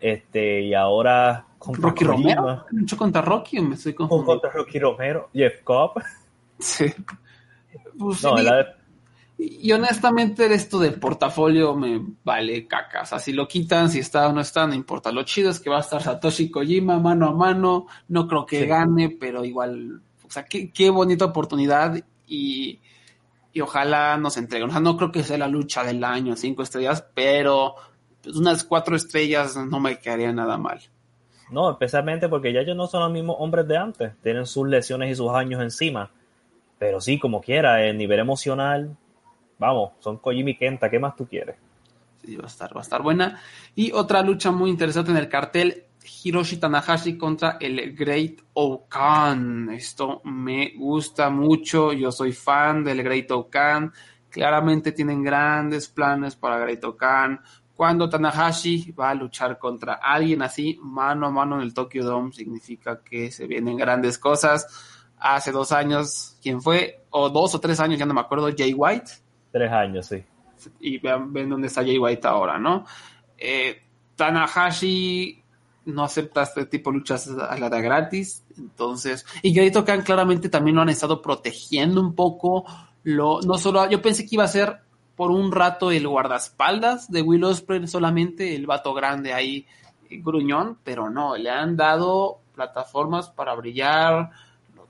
Este, 0.00 0.62
y 0.62 0.72
ahora 0.72 1.44
contra 1.58 1.90
Rocky 1.90 2.06
Kojima. 2.06 2.34
Romero. 2.34 2.64
¿Mucho 2.70 2.96
contra 2.96 3.20
Rocky 3.20 3.60
me 3.60 3.74
estoy 3.74 3.92
confundiendo? 3.92 4.40
Contra 4.40 4.50
Rocky 4.52 4.78
Romero, 4.78 5.28
Jeff 5.34 5.60
Cobb. 5.62 6.02
Sí. 6.58 6.86
Pues, 7.98 8.22
no, 8.22 8.38
sí. 8.38 8.42
la, 8.42 8.74
y 9.38 9.70
honestamente 9.72 10.52
esto 10.54 10.78
del 10.78 10.94
portafolio 10.94 11.74
me 11.74 12.00
vale 12.24 12.66
caca. 12.66 13.02
O 13.02 13.06
sea, 13.06 13.18
si 13.18 13.32
lo 13.32 13.46
quitan, 13.46 13.90
si 13.90 13.98
está 13.98 14.28
o 14.28 14.32
no 14.32 14.40
está, 14.40 14.66
no 14.66 14.74
importa. 14.74 15.12
Lo 15.12 15.24
chido 15.24 15.50
es 15.50 15.60
que 15.60 15.68
va 15.68 15.76
a 15.76 15.80
estar 15.80 16.02
Satoshi 16.02 16.50
Kojima 16.50 16.98
mano 16.98 17.28
a 17.28 17.32
mano. 17.32 17.86
No 18.08 18.26
creo 18.26 18.46
que 18.46 18.60
sí. 18.60 18.66
gane, 18.66 19.10
pero 19.10 19.44
igual, 19.44 20.00
o 20.26 20.30
sea, 20.30 20.46
qué, 20.46 20.72
qué 20.72 20.88
bonita 20.88 21.26
oportunidad 21.26 22.02
y, 22.26 22.80
y, 23.52 23.60
ojalá 23.60 24.16
nos 24.16 24.38
entreguen. 24.38 24.70
O 24.70 24.72
sea, 24.72 24.80
no 24.80 24.96
creo 24.96 25.12
que 25.12 25.22
sea 25.22 25.36
la 25.36 25.48
lucha 25.48 25.84
del 25.84 26.02
año, 26.02 26.34
cinco 26.34 26.62
estrellas, 26.62 27.04
pero 27.14 27.74
pues, 28.22 28.36
unas 28.36 28.64
cuatro 28.64 28.96
estrellas 28.96 29.54
no 29.56 29.80
me 29.80 29.98
quedaría 29.98 30.32
nada 30.32 30.56
mal. 30.56 30.80
No, 31.50 31.70
especialmente 31.70 32.28
porque 32.28 32.52
ya 32.54 32.60
ellos 32.60 32.76
no 32.76 32.86
son 32.86 33.02
los 33.02 33.12
mismos 33.12 33.36
hombres 33.38 33.68
de 33.68 33.76
antes. 33.76 34.12
Tienen 34.22 34.46
sus 34.46 34.66
lesiones 34.66 35.10
y 35.10 35.14
sus 35.14 35.30
años 35.30 35.60
encima. 35.62 36.10
Pero 36.78 37.00
sí, 37.00 37.18
como 37.18 37.40
quiera, 37.40 37.84
el 37.84 37.96
nivel 37.96 38.18
emocional, 38.18 38.96
vamos, 39.58 39.92
son 40.00 40.18
Kojima 40.18 40.50
y 40.50 40.56
Kenta, 40.56 40.90
¿qué 40.90 40.98
más 40.98 41.16
tú 41.16 41.26
quieres? 41.26 41.56
Sí, 42.24 42.36
va 42.36 42.44
a 42.44 42.48
estar, 42.48 42.74
va 42.74 42.80
a 42.80 42.82
estar 42.82 43.02
buena. 43.02 43.40
Y 43.74 43.92
otra 43.92 44.22
lucha 44.22 44.50
muy 44.50 44.70
interesante 44.70 45.10
en 45.10 45.16
el 45.16 45.28
cartel, 45.28 45.84
Hiroshi 46.24 46.56
Tanahashi 46.56 47.16
contra 47.16 47.56
el 47.60 47.94
Great 47.94 48.40
Okan. 48.54 49.70
Esto 49.70 50.22
me 50.24 50.72
gusta 50.76 51.30
mucho, 51.30 51.92
yo 51.92 52.12
soy 52.12 52.32
fan 52.32 52.84
del 52.84 53.02
Great 53.02 53.30
Okan. 53.30 53.92
Claramente 54.30 54.92
tienen 54.92 55.22
grandes 55.22 55.88
planes 55.88 56.36
para 56.36 56.58
Great 56.58 56.84
Okan. 56.84 57.40
Cuando 57.74 58.08
Tanahashi 58.08 58.92
va 58.92 59.10
a 59.10 59.14
luchar 59.14 59.58
contra 59.58 59.94
alguien 59.94 60.42
así, 60.42 60.78
mano 60.82 61.26
a 61.26 61.30
mano 61.30 61.56
en 61.56 61.62
el 61.62 61.74
Tokyo 61.74 62.04
Dome, 62.04 62.32
significa 62.32 63.02
que 63.02 63.30
se 63.30 63.46
vienen 63.46 63.76
grandes 63.76 64.18
cosas. 64.18 64.66
Hace 65.18 65.52
dos 65.52 65.72
años, 65.72 66.36
¿quién 66.42 66.62
fue? 66.62 67.04
O 67.10 67.28
dos 67.28 67.54
o 67.54 67.60
tres 67.60 67.78
años, 67.80 67.98
ya 67.98 68.06
no 68.06 68.14
me 68.14 68.20
acuerdo, 68.20 68.50
Jay 68.56 68.72
White 68.72 69.25
Tres 69.56 69.72
años, 69.72 70.04
sí. 70.04 70.22
Y 70.80 70.98
vean, 70.98 71.32
ven 71.32 71.48
dónde 71.48 71.68
está 71.68 71.80
Jay 71.80 71.96
White 71.96 72.28
ahora, 72.28 72.58
¿no? 72.58 72.84
Eh, 73.38 73.80
Tanahashi 74.14 75.42
no 75.86 76.04
acepta 76.04 76.42
este 76.42 76.66
tipo 76.66 76.90
de 76.90 76.98
luchas 76.98 77.26
a 77.28 77.56
la 77.56 77.70
de 77.70 77.80
gratis, 77.80 78.44
entonces, 78.58 79.24
y 79.40 79.54
Great 79.54 79.82
Khan 79.82 80.02
claramente 80.02 80.50
también 80.50 80.76
lo 80.76 80.82
han 80.82 80.90
estado 80.90 81.22
protegiendo 81.22 82.02
un 82.02 82.14
poco, 82.14 82.66
lo, 83.04 83.40
no 83.40 83.56
solo, 83.56 83.88
yo 83.88 84.02
pensé 84.02 84.24
que 84.26 84.34
iba 84.34 84.44
a 84.44 84.48
ser 84.48 84.80
por 85.14 85.30
un 85.30 85.50
rato 85.50 85.90
el 85.90 86.06
guardaespaldas 86.06 87.10
de 87.10 87.22
Will 87.22 87.44
Ospreay 87.44 87.86
solamente, 87.86 88.54
el 88.54 88.66
vato 88.66 88.92
grande 88.92 89.32
ahí, 89.32 89.64
gruñón, 90.10 90.76
pero 90.84 91.08
no, 91.08 91.34
le 91.34 91.48
han 91.48 91.78
dado 91.78 92.40
plataformas 92.54 93.30
para 93.30 93.54
brillar, 93.54 94.32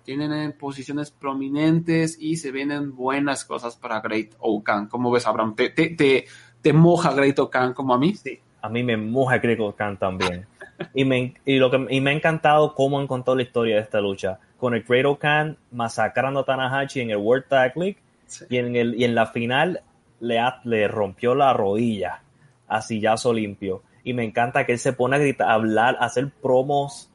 tienen 0.07 0.33
en 0.33 0.53
posiciones 0.53 1.11
prominentes 1.11 2.17
y 2.19 2.37
se 2.37 2.53
vienen 2.53 2.95
buenas 2.95 3.45
cosas 3.45 3.77
para 3.77 4.01
Great 4.01 4.35
Okan. 4.39 4.87
¿Cómo 4.87 5.11
ves, 5.11 5.27
Abraham? 5.27 5.57
¿Te, 5.57 5.71
te, 5.71 5.89
te, 5.91 6.27
te 6.63 6.73
moja 6.73 7.13
Great 7.13 7.37
Okan 7.41 7.75
como 7.75 7.93
a 7.93 7.99
mí? 7.99 8.15
Sí, 8.15 8.39
a 8.63 8.69
mí 8.69 8.85
me 8.85 8.97
moja 8.97 9.39
Great 9.39 9.59
Okan 9.59 9.99
también. 9.99 10.47
y, 10.95 11.05
me, 11.05 11.35
y, 11.45 11.57
lo 11.57 11.73
que, 11.73 11.87
y 11.91 12.01
me 12.01 12.11
ha 12.11 12.15
encantado 12.15 12.73
cómo 12.75 13.01
han 13.01 13.09
contado 13.09 13.37
la 13.37 13.43
historia 13.43 13.75
de 13.75 13.83
esta 13.83 14.01
lucha. 14.01 14.39
Con 14.59 14.75
el 14.75 14.85
Great 14.85 15.07
Okan 15.07 15.59
masacrando 15.73 16.41
a 16.41 16.45
Tanahashi 16.45 17.01
en 17.01 17.11
el 17.11 17.17
World 17.17 17.49
Tag 17.49 17.77
League 17.77 17.99
sí. 18.27 18.45
y, 18.49 18.59
en 18.59 18.77
el, 18.77 18.95
y 18.95 19.03
en 19.03 19.17
la 19.17 19.27
final 19.27 19.83
le, 20.21 20.39
le 20.63 20.87
rompió 20.87 21.35
la 21.35 21.53
rodilla 21.53 22.23
a 22.69 22.81
sillazo 22.81 23.35
limpio. 23.35 23.83
Y 24.05 24.15
me 24.15 24.23
encanta 24.23 24.65
que 24.65 24.73
él 24.73 24.79
se 24.79 24.93
pone 24.93 25.17
a 25.17 25.19
gritar, 25.19 25.51
a 25.51 25.55
hablar, 25.55 25.97
a 25.99 26.05
hacer 26.05 26.31
promos 26.31 27.11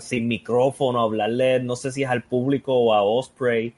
sin 0.00 0.28
micrófono, 0.28 1.00
hablarle, 1.00 1.60
no 1.60 1.76
sé 1.76 1.92
si 1.92 2.02
es 2.02 2.08
al 2.10 2.22
público 2.22 2.74
o 2.74 2.94
a 2.94 3.02
Osprey. 3.02 3.74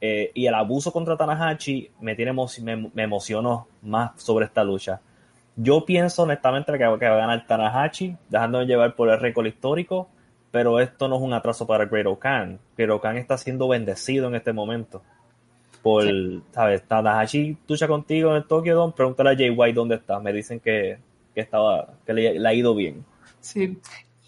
Eh, 0.00 0.32
y 0.34 0.46
el 0.46 0.54
abuso 0.54 0.92
contra 0.92 1.16
Tanahashi 1.16 1.90
me, 2.00 2.16
tiene 2.16 2.32
me, 2.32 2.90
me, 2.92 3.02
emocionó 3.04 3.68
más 3.82 4.20
sobre 4.20 4.46
esta 4.46 4.64
lucha. 4.64 5.00
Yo 5.54 5.84
pienso 5.84 6.24
honestamente 6.24 6.72
que, 6.72 6.78
que 6.78 6.84
va 6.84 6.96
a 6.96 7.18
ganar 7.18 7.46
Tanahashi, 7.46 8.16
dejándome 8.28 8.66
llevar 8.66 8.96
por 8.96 9.10
el 9.10 9.20
récord 9.20 9.46
histórico, 9.46 10.08
pero 10.50 10.80
esto 10.80 11.06
no 11.06 11.16
es 11.16 11.22
un 11.22 11.32
atraso 11.32 11.66
para 11.68 11.86
Great 11.86 12.06
Okan. 12.06 12.58
Great 12.76 12.90
Okan 12.90 13.16
está 13.16 13.38
siendo 13.38 13.68
bendecido 13.68 14.26
en 14.26 14.34
este 14.34 14.52
momento. 14.52 15.02
Por, 15.82 16.02
sí. 16.04 16.42
¿sabes? 16.50 16.82
Tanahashi 16.82 17.56
lucha 17.68 17.86
contigo 17.86 18.30
en 18.30 18.36
el 18.36 18.44
Tokyo 18.44 18.74
Dome, 18.74 18.94
pregúntale 18.96 19.30
a 19.30 19.36
Jay 19.36 19.50
White 19.50 19.74
dónde 19.74 19.94
está. 19.96 20.18
Me 20.18 20.32
dicen 20.32 20.58
que, 20.58 20.98
que 21.32 21.40
estaba, 21.40 21.94
que 22.04 22.12
le, 22.12 22.40
le, 22.40 22.48
ha 22.48 22.54
ido 22.54 22.74
bien. 22.74 23.04
Sí, 23.40 23.78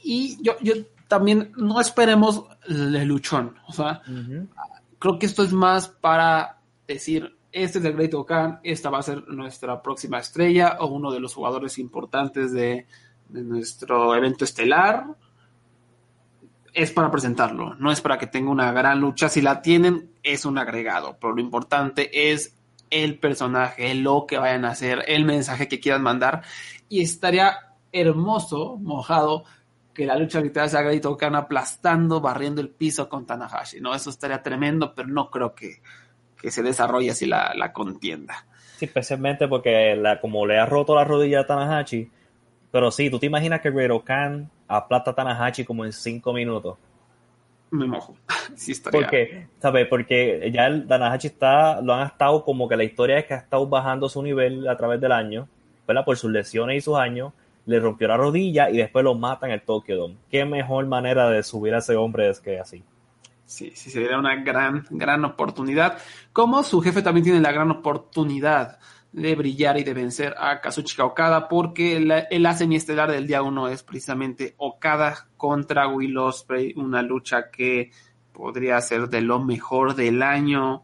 y 0.05 0.41
yo, 0.43 0.55
yo 0.61 0.75
también 1.09 1.53
no 1.57 1.81
esperemos 1.81 2.45
el 2.69 3.05
luchón. 3.05 3.57
O 3.67 3.73
sea, 3.73 4.03
uh 4.07 4.11
-huh. 4.11 4.49
creo 4.99 5.19
que 5.19 5.27
esto 5.27 5.43
es 5.43 5.53
más 5.53 5.89
para 5.89 6.59
decir, 6.87 7.37
este 7.53 7.79
es 7.79 7.85
el 7.85 7.95
Great 7.95 8.15
Okan, 8.15 8.61
esta 8.63 8.91
va 8.91 8.99
a 8.99 9.03
ser 9.03 9.29
nuestra 9.29 9.81
próxima 9.81 10.19
estrella 10.19 10.77
o 10.81 10.87
uno 10.87 11.13
de 11.13 11.21
los 11.21 11.35
jugadores 11.35 11.79
importantes 11.79 12.53
de, 12.53 12.87
de 13.29 13.43
nuestro 13.43 14.15
evento 14.15 14.45
estelar. 14.45 15.07
Es 16.73 16.91
para 16.91 17.11
presentarlo, 17.11 17.77
no 17.77 17.93
es 17.93 18.01
para 18.01 18.19
que 18.19 18.27
tenga 18.27 18.51
una 18.51 18.73
gran 18.73 19.01
lucha. 19.01 19.29
Si 19.29 19.41
la 19.41 19.63
tienen, 19.63 20.11
es 20.25 20.45
un 20.45 20.59
agregado, 20.59 21.17
pero 21.21 21.33
lo 21.35 21.41
importante 21.41 22.33
es 22.33 22.57
el 22.91 23.19
personaje, 23.19 23.95
lo 23.95 24.27
que 24.27 24.39
vayan 24.39 24.65
a 24.65 24.71
hacer, 24.71 25.05
el 25.07 25.25
mensaje 25.25 25.69
que 25.69 25.79
quieran 25.79 26.03
mandar. 26.03 26.43
Y 26.89 27.03
estaría 27.03 27.55
hermoso, 27.93 28.77
mojado, 28.81 29.45
que 29.95 30.05
la 30.05 30.17
lucha 30.17 30.41
literal 30.41 30.69
sea 30.69 30.83
Great 30.83 31.05
Okan 31.07 31.37
aplastando, 31.37 32.21
barriendo 32.21 32.61
el 32.61 32.69
piso 32.69 33.09
con 33.09 33.25
Tanahashi, 33.25 33.81
¿no? 33.81 33.95
Eso 33.95 34.11
estaría 34.11 34.43
tremendo, 34.43 34.93
pero 34.95 35.09
no 35.09 35.31
creo 35.31 35.55
que, 35.55 35.77
que 36.41 36.51
se 36.51 36.63
desarrolle 36.63 37.11
así 37.11 37.27
la, 37.27 37.55
la, 37.55 37.73
contienda. 37.73 38.45
Sí, 38.77 38.87
especialmente 38.87 39.47
porque 39.47 39.95
la, 39.95 40.21
como 40.21 40.47
le 40.47 40.59
ha 40.59 40.67
roto 40.67 40.95
la 40.95 41.05
rodilla 41.05 41.41
a 41.41 41.47
Tanahashi, 41.47 42.11
pero 42.73 42.91
sí, 42.91 43.09
¿tú 43.09 43.21
te 43.21 43.27
imaginas 43.27 43.61
que 43.61 43.71
Great 43.71 43.93
Okan 43.93 44.51
aplasta 44.67 45.13
a 45.13 45.15
Tanahashi 45.15 45.65
como 45.65 45.85
en 45.85 45.93
cinco 45.93 46.33
minutos? 46.33 46.77
Me 47.71 47.87
mojo. 47.87 48.17
Sí 48.57 48.73
estaría. 48.73 49.01
Porque, 49.01 49.47
¿sabes? 49.59 49.87
Porque 49.89 50.51
ya 50.53 50.67
el 50.67 50.87
Tanahashi 50.87 51.29
está, 51.29 51.81
lo 51.81 51.95
han 51.95 52.09
estado 52.09 52.45
como 52.45 52.69
que 52.69 52.77
la 52.77 52.85
historia 52.85 53.19
es 53.19 53.25
que 53.25 53.35
ha 53.35 53.39
estado 53.39 53.67
bajando 53.67 54.09
su 54.09 54.23
nivel 54.23 54.69
a 54.69 54.77
través 54.77 55.01
del 55.01 55.13
año, 55.13 55.49
¿verdad? 55.89 56.05
Por 56.05 56.17
sus 56.17 56.31
lesiones 56.31 56.77
y 56.77 56.81
sus 56.83 56.97
años 56.97 57.33
le 57.67 57.81
rompió 57.81 58.09
la 58.09 58.17
rodilla 58.17 58.71
y 58.71 58.77
después 58.77 59.05
lo 59.05 59.15
matan 59.15 59.51
en 59.51 59.55
el 59.55 59.63
Tokyo 59.63 59.97
Dome. 59.97 60.17
Qué 60.31 60.45
mejor 60.45 60.87
manera 60.87 61.29
de 61.29 61.43
subir 61.43 61.75
a 61.75 61.79
ese 61.79 61.97
hombre 61.97 62.29
es 62.29 62.41
que 62.41 62.59
así. 62.59 62.85
Sí, 63.47 63.73
sí, 63.75 63.91
sería 63.91 64.19
una 64.19 64.37
gran, 64.43 64.87
gran 64.91 65.25
oportunidad. 65.25 65.99
Como 66.33 66.63
su 66.63 66.81
jefe 66.81 67.03
también 67.03 67.25
tiene 67.25 67.41
la 67.41 67.53
gran 67.53 67.71
oportunidad 67.71 68.79
de 69.13 69.35
brillar 69.37 69.79
y 69.79 69.85
de 69.85 69.95
vencer 69.95 70.35
a 70.39 70.61
Kazuchika 70.61 71.05
Okada, 71.05 71.49
porque 71.49 71.97
el, 71.97 72.11
el 72.31 72.57
semiestelar 72.57 73.11
del 73.11 73.27
día 73.27 73.43
uno 73.43 73.69
es 73.69 73.83
precisamente 73.83 74.55
Okada 74.57 75.29
contra 75.37 75.87
Will 75.87 76.19
Ospreay, 76.19 76.75
una 76.77 77.01
lucha 77.01 77.51
que 77.51 77.93
podría 78.33 78.81
ser 78.81 79.09
de 79.09 79.21
lo 79.21 79.39
mejor 79.39 79.95
del 79.95 80.23
año. 80.23 80.83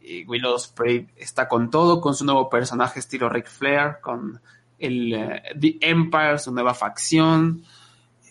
Y 0.00 0.26
Will 0.26 0.44
Ospreay 0.44 1.08
está 1.16 1.48
con 1.48 1.70
todo, 1.70 2.00
con 2.00 2.14
su 2.14 2.26
nuevo 2.26 2.50
personaje 2.50 3.00
estilo 3.00 3.30
Ric 3.30 3.46
Flair, 3.48 4.00
con 4.02 4.42
el 4.86 5.14
uh, 5.14 5.58
The 5.58 5.78
Empire, 5.80 6.38
su 6.38 6.52
nueva 6.52 6.74
facción. 6.74 7.62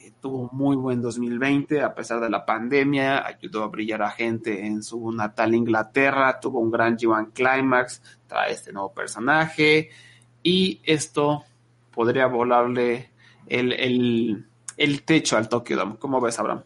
Eh, 0.02 0.12
tuvo 0.22 0.50
muy 0.52 0.76
buen 0.76 1.02
2020 1.02 1.82
a 1.82 1.94
pesar 1.94 2.20
de 2.20 2.30
la 2.30 2.46
pandemia, 2.46 3.26
ayudó 3.26 3.63
a 3.63 3.68
brillar 3.68 4.02
a 4.04 4.12
gente 4.12 4.66
en 4.66 4.84
su 4.84 5.12
natal 5.12 5.56
Inglaterra, 5.56 6.39
tuvo 6.39 6.60
un 6.60 6.72
gran 6.72 6.98
G1 6.98 7.32
Climax, 7.34 8.02
trae 8.28 8.54
este 8.54 8.72
nuevo 8.72 8.94
personaje 8.94 9.89
y 10.42 10.82
esto 10.84 11.44
podría 11.92 12.28
volarle 12.28 13.10
el, 13.48 13.74
el, 13.74 14.46
el 14.78 15.04
techo 15.04 15.38
al 15.38 15.50
Tokyo 15.50 15.78
Dome. 15.78 15.96
¿Cómo 15.98 16.20
ves, 16.20 16.39
Abraham? 16.39 16.63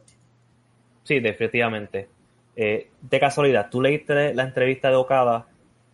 Sí, 1.03 1.19
definitivamente. 1.19 2.09
Eh, 2.55 2.89
de 2.99 3.19
casualidad, 3.19 3.69
¿tú 3.69 3.81
leíste 3.81 4.33
la 4.33 4.43
entrevista 4.43 4.89
de 4.89 4.95
Okada 4.95 5.45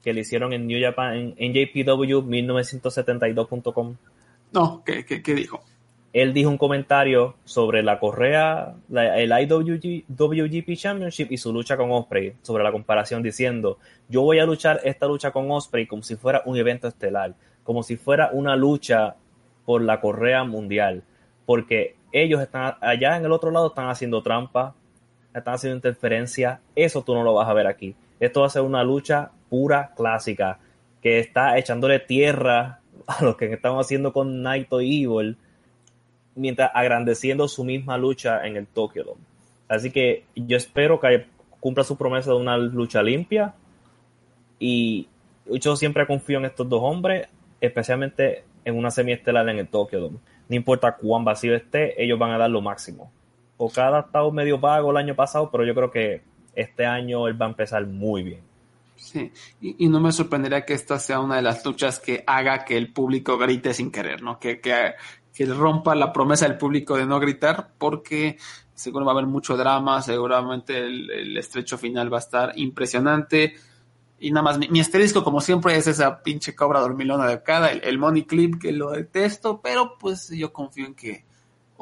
que 0.03 0.13
le 0.13 0.21
hicieron 0.21 0.53
en 0.53 0.67
New 0.67 0.81
Japan, 0.81 1.33
en 1.37 1.51
NJPW 1.51 2.21
1972.com. 2.21 3.95
No, 4.51 4.83
¿qué, 4.85 5.05
qué, 5.05 5.23
qué 5.23 5.33
dijo? 5.33 5.63
él 6.13 6.31
dijo 6.31 6.49
un 6.49 6.59
comentario 6.59 7.35
sobre 7.43 7.81
la 7.81 7.99
correa, 7.99 8.75
la, 8.87 9.17
el 9.19 9.31
IWGP 9.31 10.75
Championship 10.75 11.31
y 11.31 11.37
su 11.37 11.51
lucha 11.51 11.75
con 11.75 11.91
Osprey, 11.91 12.35
sobre 12.43 12.63
la 12.63 12.71
comparación 12.71 13.23
diciendo, 13.23 13.79
yo 14.07 14.21
voy 14.21 14.37
a 14.37 14.45
luchar 14.45 14.79
esta 14.83 15.07
lucha 15.07 15.31
con 15.31 15.49
Osprey 15.49 15.87
como 15.87 16.03
si 16.03 16.15
fuera 16.15 16.43
un 16.45 16.55
evento 16.55 16.87
estelar, 16.87 17.33
como 17.63 17.81
si 17.81 17.97
fuera 17.97 18.29
una 18.31 18.55
lucha 18.55 19.15
por 19.65 19.81
la 19.81 19.99
correa 19.99 20.43
mundial, 20.43 21.03
porque 21.47 21.95
ellos 22.11 22.41
están 22.41 22.75
allá 22.79 23.17
en 23.17 23.25
el 23.25 23.31
otro 23.31 23.49
lado 23.49 23.69
están 23.69 23.89
haciendo 23.89 24.21
trampa, 24.21 24.75
están 25.33 25.55
haciendo 25.55 25.77
interferencia, 25.77 26.61
eso 26.75 27.01
tú 27.01 27.15
no 27.15 27.23
lo 27.23 27.33
vas 27.33 27.49
a 27.49 27.53
ver 27.53 27.65
aquí. 27.65 27.95
Esto 28.19 28.41
va 28.41 28.47
a 28.47 28.51
ser 28.51 28.61
una 28.61 28.83
lucha 28.83 29.31
pura 29.53 29.91
clásica, 29.95 30.57
que 30.99 31.19
está 31.19 31.59
echándole 31.59 31.99
tierra 31.99 32.79
a 33.05 33.23
lo 33.23 33.37
que 33.37 33.53
estamos 33.53 33.85
haciendo 33.85 34.11
con 34.11 34.41
Naito 34.41 34.81
y 34.81 35.03
Evil, 35.03 35.37
mientras 36.33 36.71
agrandeciendo 36.73 37.47
su 37.47 37.63
misma 37.63 37.99
lucha 37.99 38.47
en 38.47 38.57
el 38.57 38.65
Tokyo 38.65 39.03
Dome. 39.03 39.21
Así 39.67 39.91
que 39.91 40.25
yo 40.35 40.57
espero 40.57 40.99
que 40.99 41.27
cumpla 41.59 41.83
su 41.83 41.97
promesa 41.97 42.31
de 42.31 42.37
una 42.37 42.57
lucha 42.57 43.03
limpia 43.03 43.53
y 44.57 45.07
yo 45.45 45.75
siempre 45.75 46.07
confío 46.07 46.39
en 46.39 46.45
estos 46.45 46.67
dos 46.67 46.81
hombres, 46.81 47.27
especialmente 47.61 48.45
en 48.65 48.75
una 48.75 48.89
semiestelar 48.89 49.47
en 49.49 49.59
el 49.59 49.67
Tokyo 49.67 49.99
Dome. 49.99 50.17
No 50.49 50.55
importa 50.55 50.95
cuán 50.95 51.23
vacío 51.23 51.53
esté, 51.53 52.03
ellos 52.03 52.17
van 52.17 52.31
a 52.31 52.39
dar 52.39 52.49
lo 52.49 52.61
máximo. 52.61 53.11
Okada 53.57 53.97
ha 53.97 54.01
estado 54.01 54.31
medio 54.31 54.59
pago 54.59 54.89
el 54.89 54.97
año 54.97 55.13
pasado, 55.13 55.51
pero 55.51 55.63
yo 55.63 55.75
creo 55.75 55.91
que 55.91 56.23
este 56.55 56.87
año 56.87 57.27
él 57.27 57.39
va 57.39 57.45
a 57.45 57.49
empezar 57.49 57.85
muy 57.85 58.23
bien. 58.23 58.52
Sí, 58.95 59.31
y, 59.59 59.85
y, 59.85 59.89
no 59.89 59.99
me 59.99 60.11
sorprendería 60.11 60.65
que 60.65 60.73
esta 60.73 60.97
sea 60.97 61.19
una 61.19 61.35
de 61.35 61.41
las 61.41 61.65
luchas 61.65 61.99
que 61.99 62.23
haga 62.25 62.63
que 62.63 62.77
el 62.77 62.93
público 62.93 63.37
grite 63.37 63.73
sin 63.73 63.91
querer, 63.91 64.21
¿no? 64.21 64.39
Que, 64.39 64.61
que, 64.61 64.93
que 65.33 65.45
rompa 65.45 65.95
la 65.95 66.13
promesa 66.13 66.47
del 66.47 66.57
público 66.57 66.95
de 66.95 67.05
no 67.05 67.19
gritar, 67.19 67.73
porque 67.77 68.37
seguro 68.73 69.05
va 69.05 69.11
a 69.11 69.15
haber 69.15 69.27
mucho 69.27 69.57
drama, 69.57 70.01
seguramente 70.01 70.77
el, 70.77 71.09
el 71.11 71.37
estrecho 71.37 71.77
final 71.77 72.11
va 72.11 72.17
a 72.17 72.21
estar 72.21 72.53
impresionante. 72.55 73.55
Y 74.19 74.31
nada 74.31 74.43
más, 74.43 74.57
mi, 74.57 74.69
mi, 74.69 74.79
asterisco, 74.79 75.23
como 75.23 75.41
siempre, 75.41 75.75
es 75.75 75.87
esa 75.87 76.23
pinche 76.23 76.55
cobra 76.55 76.79
dormilona 76.79 77.27
de 77.27 77.43
cada, 77.43 77.71
el, 77.71 77.83
el, 77.83 77.97
money 77.97 78.23
clip 78.23 78.61
que 78.61 78.71
lo 78.71 78.91
detesto, 78.91 79.59
pero 79.61 79.97
pues 79.97 80.29
yo 80.29 80.53
confío 80.53 80.85
en 80.85 80.95
que 80.95 81.25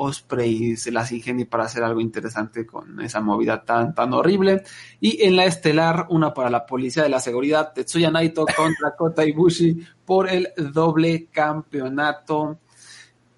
Osprey 0.04 0.76
se 0.78 0.92
las 0.92 1.12
ingenie 1.12 1.46
para 1.46 1.66
hacer 1.66 1.84
algo 1.84 2.02
interesante 2.02 2.66
con 2.66 3.00
esa 3.02 3.22
movida 3.22 3.64
tan, 3.64 3.94
tan 3.94 4.14
horrible. 4.14 4.64
Y 5.00 5.24
en 5.24 5.36
la 5.36 5.46
estelar, 5.46 6.08
una 6.10 6.34
para 6.34 6.50
la 6.50 6.66
policía 6.66 7.04
de 7.04 7.10
la 7.10 7.20
seguridad, 7.20 7.72
Tetsuya 7.74 8.10
Naito 8.10 8.46
contra 8.58 8.96
Kota 8.96 9.24
Ibushi 9.26 9.86
por 10.06 10.28
el 10.28 10.50
doble 10.74 11.28
campeonato 11.32 12.58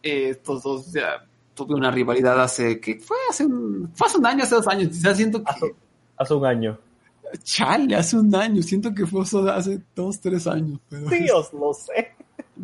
eh, 0.02 0.30
estos 0.32 0.64
dos 0.64 0.92
ya 0.92 1.26
tuve 1.54 1.76
una 1.76 1.90
rivalidad 1.90 2.42
hace 2.42 2.80
que 2.80 3.00
fue 3.00 3.16
hace 3.30 3.46
un, 3.46 3.90
fue 3.94 4.08
hace 4.08 4.18
un 4.18 4.26
año, 4.26 4.44
hace 4.44 4.56
dos 4.56 4.68
años, 4.68 5.02
ya 5.02 5.16
siento 5.16 5.42
que 5.42 5.50
hace, 5.50 5.76
hace, 6.18 6.34
un 6.34 6.46
año. 6.46 6.80
Chale, 7.44 7.96
hace 7.96 8.18
un 8.18 8.34
año, 8.36 8.62
siento 8.62 8.94
que 8.94 9.06
fue 9.06 9.22
hace 9.22 9.82
dos, 9.96 10.20
tres 10.20 10.46
años. 10.46 10.80
Pero 10.90 11.10
Dios, 11.10 11.54
lo 11.54 11.74
sé. 11.74 12.16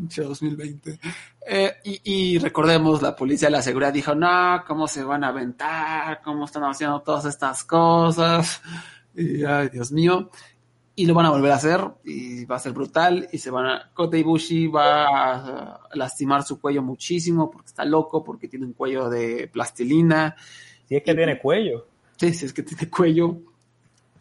2020. 0.07 0.99
Eh, 1.47 1.73
y, 1.83 2.01
y, 2.03 2.37
recordemos, 2.37 3.01
la 3.01 3.15
policía 3.15 3.47
de 3.47 3.53
la 3.53 3.61
seguridad 3.61 3.91
dijo, 3.91 4.13
no, 4.15 4.63
¿cómo 4.67 4.87
se 4.87 5.03
van 5.03 5.23
a 5.23 5.29
aventar? 5.29 6.21
¿Cómo 6.23 6.45
están 6.45 6.63
haciendo 6.63 7.01
todas 7.01 7.25
estas 7.25 7.63
cosas? 7.63 8.61
Y, 9.15 9.43
ay, 9.43 9.69
Dios 9.69 9.91
mío 9.91 10.29
y 10.99 11.05
lo 11.05 11.13
van 11.13 11.27
a 11.27 11.29
volver 11.29 11.53
a 11.53 11.55
hacer 11.55 11.79
y 12.03 12.43
va 12.43 12.57
a 12.57 12.59
ser 12.59 12.73
brutal 12.73 13.29
y 13.31 13.37
se 13.37 13.49
van 13.49 13.65
a 13.67 13.89
Kota 13.93 14.17
Ibushi 14.17 14.67
va 14.67 15.05
a 15.07 15.79
lastimar 15.93 16.43
su 16.43 16.59
cuello 16.59 16.83
muchísimo 16.83 17.49
porque 17.49 17.67
está 17.67 17.85
loco 17.85 18.21
porque 18.21 18.49
tiene 18.49 18.65
un 18.65 18.73
cuello 18.73 19.09
de 19.09 19.47
plastilina 19.47 20.35
si 20.89 20.97
es 20.97 21.03
que 21.03 21.15
tiene 21.15 21.39
cuello 21.39 21.87
sí 22.17 22.33
si 22.33 22.47
es 22.47 22.51
que 22.51 22.63
tiene 22.63 22.89
cuello 22.89 23.37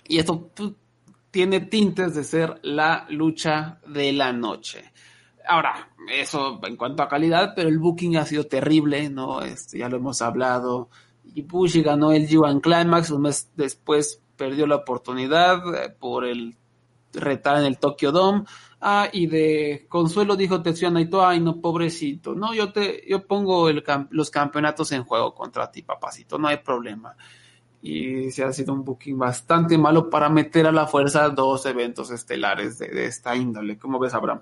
y 0.06 0.18
esto 0.18 0.50
tiene 1.32 1.62
tintes 1.62 2.14
de 2.14 2.22
ser 2.22 2.60
la 2.62 3.08
lucha 3.10 3.80
de 3.88 4.12
la 4.12 4.32
noche 4.32 4.92
ahora 5.48 5.90
eso 6.08 6.60
en 6.62 6.76
cuanto 6.76 7.02
a 7.02 7.08
calidad 7.08 7.54
pero 7.56 7.68
el 7.68 7.78
booking 7.78 8.16
ha 8.16 8.26
sido 8.26 8.44
terrible 8.44 9.08
no 9.10 9.42
este, 9.42 9.78
ya 9.78 9.88
lo 9.88 9.96
hemos 9.96 10.22
hablado 10.22 10.88
Ibushi 11.34 11.82
ganó 11.82 12.12
el 12.12 12.28
G1 12.28 12.60
Climax 12.60 13.10
un 13.10 13.22
mes 13.22 13.50
después 13.56 14.22
perdió 14.36 14.66
la 14.66 14.76
oportunidad 14.76 15.62
por 15.98 16.24
el 16.24 16.56
retar 17.12 17.58
en 17.58 17.64
el 17.64 17.78
Tokyo 17.78 18.12
Dome. 18.12 18.44
Ah, 18.80 19.08
y 19.12 19.26
de 19.26 19.86
consuelo 19.88 20.36
dijo 20.36 20.62
Tetsuya 20.62 20.90
Naito, 20.90 21.26
ay 21.26 21.40
no, 21.40 21.60
pobrecito, 21.60 22.34
no, 22.34 22.54
yo 22.54 22.72
te, 22.72 23.02
yo 23.08 23.26
pongo 23.26 23.68
los 24.10 24.30
campeonatos 24.30 24.92
en 24.92 25.02
juego 25.02 25.34
contra 25.34 25.70
ti, 25.70 25.82
papacito, 25.82 26.38
no 26.38 26.46
hay 26.46 26.58
problema. 26.58 27.16
Y 27.82 28.30
se 28.30 28.44
ha 28.44 28.52
sido 28.52 28.72
un 28.72 28.84
booking 28.84 29.18
bastante 29.18 29.76
malo 29.78 30.08
para 30.08 30.28
meter 30.28 30.66
a 30.66 30.72
la 30.72 30.86
fuerza 30.86 31.28
dos 31.30 31.66
eventos 31.66 32.10
estelares 32.10 32.78
de, 32.78 32.88
de 32.88 33.06
esta 33.06 33.34
índole. 33.36 33.78
¿Cómo 33.78 33.98
ves, 33.98 34.14
Abraham? 34.14 34.40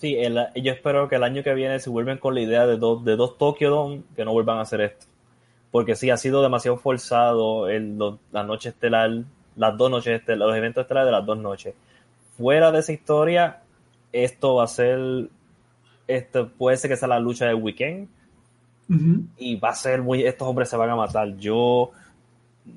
Sí, 0.00 0.16
el, 0.16 0.38
yo 0.54 0.72
espero 0.72 1.10
que 1.10 1.16
el 1.16 1.24
año 1.24 1.42
que 1.42 1.52
viene 1.52 1.78
se 1.78 1.90
vuelven 1.90 2.16
con 2.16 2.34
la 2.34 2.40
idea 2.40 2.66
de 2.66 2.78
dos, 2.78 3.04
de 3.04 3.16
dos 3.16 3.36
Tokyo 3.36 3.68
Dome, 3.68 4.02
que 4.16 4.24
no 4.24 4.32
vuelvan 4.32 4.56
a 4.56 4.62
hacer 4.62 4.80
esto. 4.80 5.04
Porque 5.70 5.94
sí, 5.94 6.08
ha 6.08 6.16
sido 6.16 6.42
demasiado 6.42 6.78
forzado 6.78 7.68
el, 7.68 7.98
la 8.32 8.42
noche 8.42 8.70
estelar 8.70 9.10
las 9.56 9.76
dos 9.76 9.90
noches, 9.90 10.18
este, 10.18 10.36
los 10.36 10.56
eventos 10.56 10.82
estelares 10.82 11.08
de 11.08 11.12
las 11.12 11.26
dos 11.26 11.36
noches. 11.36 11.74
Fuera 12.38 12.72
de 12.72 12.78
esa 12.78 12.92
historia, 12.92 13.60
esto 14.10 14.54
va 14.54 14.64
a 14.64 14.68
ser, 14.68 15.28
esto 16.08 16.48
puede 16.48 16.78
ser 16.78 16.90
que 16.90 16.96
sea 16.96 17.08
la 17.08 17.20
lucha 17.20 17.44
del 17.44 17.56
weekend 17.56 18.08
uh 18.88 18.94
-huh. 18.94 19.26
y 19.36 19.56
va 19.56 19.68
a 19.68 19.74
ser 19.74 20.00
muy, 20.00 20.22
estos 20.22 20.48
hombres 20.48 20.70
se 20.70 20.78
van 20.78 20.88
a 20.88 20.96
matar. 20.96 21.36
Yo, 21.36 21.90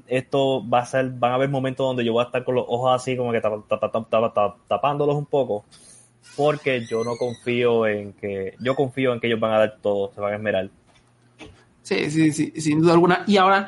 esto 0.08 0.62
va 0.68 0.80
a 0.80 0.86
ser, 0.86 1.10
van 1.10 1.32
a 1.32 1.36
haber 1.36 1.48
momentos 1.48 1.88
donde 1.88 2.04
yo 2.04 2.12
voy 2.12 2.24
a 2.24 2.26
estar 2.26 2.44
con 2.44 2.56
los 2.56 2.66
ojos 2.68 2.94
así 2.94 3.16
como 3.16 3.32
que 3.32 3.40
tap, 3.40 3.66
tap, 3.70 4.10
tap, 4.10 4.58
tapándolos 4.68 5.16
un 5.16 5.26
poco 5.26 5.64
porque 6.36 6.86
yo 6.86 7.04
no 7.04 7.16
confío 7.16 7.88
en 7.88 8.14
que, 8.14 8.56
yo 8.60 8.76
confío 8.76 9.14
en 9.14 9.20
que 9.20 9.28
ellos 9.28 9.40
van 9.40 9.54
a 9.54 9.60
dar 9.60 9.78
todo, 9.82 10.12
se 10.14 10.22
van 10.22 10.34
a 10.34 10.36
esmerar. 10.36 10.70
Sí, 11.82 12.10
sí, 12.10 12.32
sí, 12.32 12.54
sin 12.60 12.82
duda 12.82 12.94
alguna. 12.94 13.24
Y 13.28 13.38
ahora, 13.38 13.68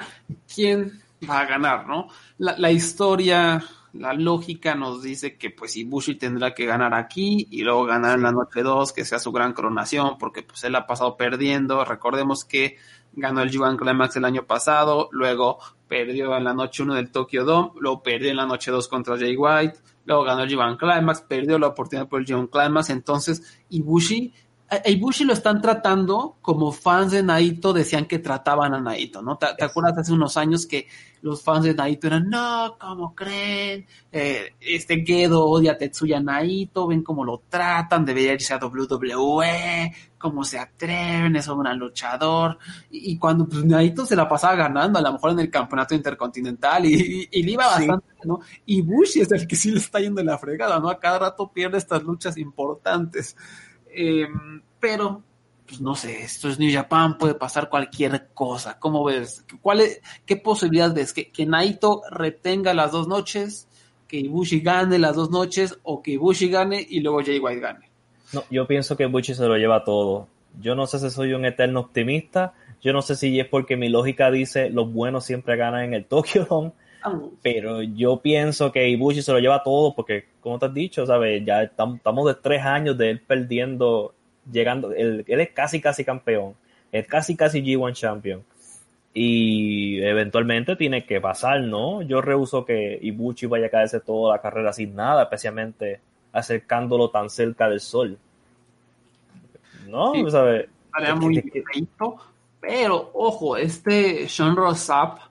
¿quién 0.53 1.01
va 1.29 1.41
a 1.41 1.45
ganar, 1.45 1.87
no? 1.87 2.07
La, 2.37 2.57
la, 2.57 2.71
historia, 2.71 3.63
la 3.93 4.13
lógica 4.13 4.73
nos 4.73 5.03
dice 5.03 5.37
que 5.37 5.49
pues 5.49 5.75
Ibushi 5.75 6.15
tendrá 6.15 6.53
que 6.53 6.65
ganar 6.65 6.93
aquí 6.93 7.47
y 7.51 7.63
luego 7.63 7.85
ganar 7.85 8.15
en 8.17 8.23
la 8.23 8.31
noche 8.31 8.63
2, 8.63 8.93
que 8.93 9.05
sea 9.05 9.19
su 9.19 9.31
gran 9.31 9.53
coronación, 9.53 10.17
porque 10.17 10.43
pues 10.43 10.63
él 10.63 10.75
ha 10.75 10.87
pasado 10.87 11.17
perdiendo. 11.17 11.83
Recordemos 11.83 12.45
que 12.45 12.77
ganó 13.15 13.41
el 13.41 13.51
G1 13.51 13.77
Climax 13.77 14.15
el 14.17 14.25
año 14.25 14.43
pasado, 14.45 15.09
luego 15.11 15.59
perdió 15.87 16.35
en 16.35 16.43
la 16.43 16.53
noche 16.53 16.83
1 16.83 16.95
del 16.95 17.11
Tokyo 17.11 17.45
Dome, 17.45 17.71
luego 17.79 18.03
perdió 18.03 18.29
en 18.31 18.37
la 18.37 18.45
noche 18.45 18.71
2 18.71 18.87
contra 18.87 19.17
Jay 19.17 19.35
White, 19.35 19.79
luego 20.05 20.23
ganó 20.23 20.43
el 20.43 20.49
G1 20.49 20.77
Climax, 20.77 21.21
perdió 21.21 21.57
la 21.59 21.67
oportunidad 21.67 22.07
por 22.07 22.21
el 22.21 22.27
G1 22.27 22.49
Climax, 22.49 22.89
entonces 22.89 23.59
Ibushi 23.69 24.33
a 24.69 24.89
Ibushi 24.89 25.25
lo 25.25 25.33
están 25.33 25.61
tratando 25.61 26.37
como 26.41 26.71
fans 26.71 27.11
de 27.11 27.21
Naito 27.21 27.71
decían 27.71 28.05
que 28.05 28.19
trataban 28.19 28.73
a 28.73 28.81
Naito, 28.81 29.21
¿no? 29.21 29.37
¿Te, 29.37 29.47
te 29.57 29.63
acuerdas 29.63 29.97
hace 29.97 30.11
unos 30.11 30.37
años 30.37 30.65
que 30.65 30.87
los 31.21 31.41
fans 31.41 31.65
de 31.65 31.73
Naito 31.73 32.07
eran, 32.07 32.29
no, 32.29 32.77
¿cómo 32.79 33.15
creen? 33.15 33.85
Eh, 34.11 34.53
este 34.59 35.03
Gedo 35.05 35.45
odia 35.45 35.73
a 35.73 35.77
Tetsuya 35.77 36.19
Naito, 36.19 36.87
ven 36.87 37.03
cómo 37.03 37.23
lo 37.25 37.43
tratan, 37.49 38.05
debería 38.05 38.33
irse 38.33 38.53
a 38.53 38.59
WWE, 38.59 39.93
cómo 40.17 40.43
se 40.43 40.59
atreven, 40.59 41.35
es 41.35 41.47
un 41.47 41.61
gran 41.61 41.79
luchador. 41.79 42.57
Y, 42.89 43.13
y, 43.13 43.17
cuando 43.17 43.47
pues, 43.47 43.65
Naito 43.65 44.05
se 44.05 44.15
la 44.15 44.27
pasaba 44.27 44.55
ganando, 44.55 44.99
a 44.99 45.01
lo 45.01 45.13
mejor 45.13 45.31
en 45.31 45.39
el 45.39 45.49
campeonato 45.49 45.95
intercontinental, 45.95 46.85
y, 46.85 46.93
y, 46.93 47.39
y 47.39 47.43
le 47.43 47.51
iba 47.51 47.67
bastante, 47.67 48.05
sí. 48.21 48.27
¿no? 48.27 48.39
Ibushi 48.65 49.21
es 49.21 49.31
el 49.31 49.47
que 49.47 49.55
sí 49.55 49.71
le 49.71 49.77
está 49.77 49.99
yendo 49.99 50.21
en 50.21 50.27
la 50.27 50.37
fregada, 50.37 50.79
¿no? 50.79 50.89
A 50.89 50.99
cada 50.99 51.19
rato 51.19 51.51
pierde 51.51 51.77
estas 51.77 52.03
luchas 52.03 52.37
importantes. 52.37 53.35
Eh, 53.95 54.27
pero, 54.79 55.23
pues 55.65 55.79
no 55.79 55.95
sé, 55.95 56.21
esto 56.21 56.49
es 56.49 56.59
New 56.59 56.71
Japan, 56.71 57.17
puede 57.17 57.35
pasar 57.35 57.69
cualquier 57.69 58.27
cosa. 58.33 58.77
¿Cómo 58.77 59.03
ves? 59.05 59.45
¿Cuál 59.61 59.81
es, 59.81 60.01
¿Qué 60.25 60.35
posibilidad 60.35 60.93
ves? 60.93 61.13
¿Que, 61.13 61.31
¿Que 61.31 61.45
Naito 61.45 62.01
retenga 62.11 62.73
las 62.73 62.91
dos 62.91 63.07
noches? 63.07 63.67
¿Que 64.07 64.17
Ibushi 64.17 64.59
gane 64.59 64.99
las 64.99 65.15
dos 65.15 65.31
noches? 65.31 65.79
¿O 65.83 66.03
que 66.03 66.11
Ibushi 66.11 66.49
gane 66.49 66.85
y 66.87 66.99
luego 66.99 67.23
Jay 67.23 67.39
White 67.39 67.61
gane? 67.61 67.89
No, 68.33 68.43
yo 68.51 68.67
pienso 68.67 68.97
que 68.97 69.03
Ibushi 69.03 69.33
se 69.33 69.45
lo 69.45 69.57
lleva 69.57 69.83
todo. 69.83 70.27
Yo 70.61 70.75
no 70.75 70.87
sé 70.87 70.99
si 70.99 71.09
soy 71.09 71.33
un 71.33 71.45
eterno 71.45 71.79
optimista. 71.79 72.53
Yo 72.81 72.93
no 72.93 73.01
sé 73.01 73.15
si 73.15 73.39
es 73.39 73.47
porque 73.47 73.77
mi 73.77 73.89
lógica 73.89 74.29
dice 74.29 74.69
los 74.69 74.91
buenos 74.91 75.25
siempre 75.25 75.55
ganan 75.55 75.85
en 75.85 75.93
el 75.93 76.05
Tokyo 76.05 76.45
Dome. 76.45 76.71
Pero 77.41 77.81
yo 77.81 78.21
pienso 78.21 78.71
que 78.71 78.89
Ibushi 78.89 79.21
se 79.21 79.31
lo 79.31 79.39
lleva 79.39 79.63
todo 79.63 79.93
porque, 79.95 80.25
como 80.41 80.59
te 80.59 80.67
has 80.67 80.73
dicho, 80.73 81.05
¿sabes? 81.05 81.43
Ya 81.45 81.63
estamos 81.63 82.25
de 82.25 82.35
tres 82.35 82.63
años 82.63 82.97
de 82.97 83.11
él 83.11 83.21
perdiendo, 83.21 84.13
llegando, 84.51 84.91
él, 84.91 85.23
él 85.27 85.39
es 85.39 85.49
casi, 85.51 85.81
casi 85.81 86.03
campeón, 86.03 86.55
es 86.91 87.07
casi, 87.07 87.35
casi 87.35 87.61
G1 87.61 87.93
champion. 87.93 88.43
Y 89.13 90.01
eventualmente 90.01 90.75
tiene 90.75 91.05
que 91.05 91.21
pasar, 91.21 91.61
¿no? 91.61 92.01
Yo 92.01 92.21
rehuso 92.21 92.65
que 92.65 92.99
Ibuchi 93.01 93.45
vaya 93.45 93.67
a 93.67 93.69
caerse 93.69 94.01
toda 94.01 94.35
la 94.35 94.41
carrera 94.41 94.73
sin 94.73 94.93
nada, 94.95 95.23
especialmente 95.23 96.01
acercándolo 96.33 97.09
tan 97.09 97.29
cerca 97.29 97.69
del 97.69 97.79
sol. 97.79 98.17
¿No? 99.87 100.13
Sí. 100.13 100.29
¿Sabes? 100.29 100.67
Estaría 100.87 101.15
muy 101.15 101.41
pero 102.67 103.11
ojo, 103.13 103.57
este 103.57 104.27
Sean 104.27 104.55
Rosap 104.55 105.17
eh, 105.17 105.21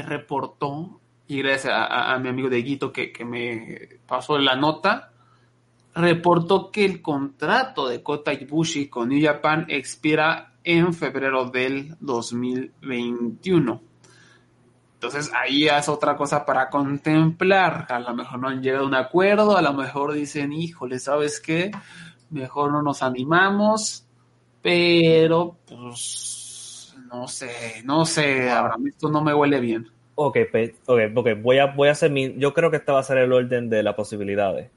reportó, 0.00 1.00
y 1.26 1.42
gracias 1.42 1.74
a 1.76 2.18
mi 2.18 2.28
amigo 2.28 2.48
Deguito 2.48 2.92
que, 2.92 3.12
que 3.12 3.24
me 3.24 3.78
pasó 4.06 4.38
la 4.38 4.56
nota, 4.56 5.12
reportó 5.94 6.70
que 6.70 6.84
el 6.84 7.02
contrato 7.02 7.88
de 7.88 8.02
Kota 8.02 8.32
Ibushi 8.32 8.88
con 8.88 9.08
New 9.08 9.22
Japan 9.22 9.66
expira 9.68 10.54
en 10.64 10.94
febrero 10.94 11.50
del 11.50 11.96
2021. 12.00 13.82
Entonces 14.94 15.32
ahí 15.34 15.66
es 15.66 15.88
otra 15.88 16.16
cosa 16.16 16.46
para 16.46 16.70
contemplar. 16.70 17.86
A 17.88 17.98
lo 17.98 18.14
mejor 18.14 18.38
no 18.38 18.48
han 18.48 18.62
llegado 18.62 18.84
a 18.84 18.88
un 18.88 18.94
acuerdo, 18.94 19.56
a 19.56 19.62
lo 19.62 19.72
mejor 19.72 20.12
dicen, 20.12 20.52
híjole, 20.52 20.98
¿sabes 20.98 21.40
qué? 21.40 21.72
Mejor 22.30 22.72
no 22.72 22.82
nos 22.82 23.02
animamos, 23.02 24.06
pero 24.62 25.56
pues 25.66 26.41
no 27.12 27.28
sé, 27.28 27.82
no 27.84 28.06
sé, 28.06 28.48
Abraham, 28.48 28.86
esto 28.86 29.10
no 29.10 29.22
me 29.22 29.34
huele 29.34 29.60
bien. 29.60 29.86
Ok, 30.14 30.38
ok, 30.86 31.00
ok, 31.14 31.28
voy 31.42 31.58
a, 31.58 31.66
voy 31.66 31.88
a 31.88 31.92
hacer 31.92 32.10
mi. 32.10 32.34
Yo 32.38 32.54
creo 32.54 32.70
que 32.70 32.78
este 32.78 32.90
va 32.90 33.00
a 33.00 33.04
ser 33.04 33.18
el 33.18 33.32
orden 33.32 33.68
de 33.68 33.82
las 33.82 33.94
posibilidades. 33.94 34.70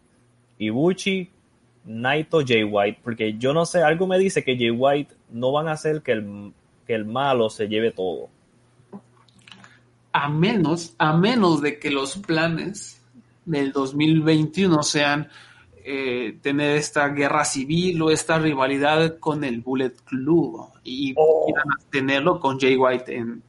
Ibuchi, 0.58 1.30
Naito, 1.86 2.42
Jay 2.46 2.64
White, 2.64 3.00
porque 3.04 3.38
yo 3.38 3.54
no 3.54 3.66
sé, 3.66 3.84
algo 3.84 4.06
me 4.08 4.18
dice 4.20 4.44
que 4.44 4.58
Jay 4.58 4.72
White 4.72 5.16
no 5.30 5.52
van 5.52 5.68
a 5.68 5.74
hacer 5.74 6.02
que 6.02 6.12
el, 6.12 6.52
que 6.86 6.94
el 6.94 7.06
malo 7.06 7.50
se 7.50 7.68
lleve 7.68 7.92
todo. 7.92 8.30
A 10.12 10.30
menos, 10.30 10.94
a 10.98 11.16
menos 11.16 11.62
de 11.62 11.80
que 11.80 11.92
los 11.92 12.18
planes 12.18 13.02
del 13.46 13.72
2021 13.72 14.84
sean 14.84 15.30
eh, 15.88 16.40
tener 16.42 16.78
esta 16.78 17.08
guerra 17.10 17.46
civil 17.46 18.02
o 18.02 18.10
esta 18.10 18.40
rivalidad 18.40 19.20
con 19.20 19.44
el 19.44 19.62
Bullet 19.62 19.94
Club 20.04 20.68
y 20.84 21.14
Oh. 21.16 21.46
tenerlo 21.92 22.40
con 22.40 22.60
Jay 22.60 22.76
White 22.76 23.16
en, 23.16 23.44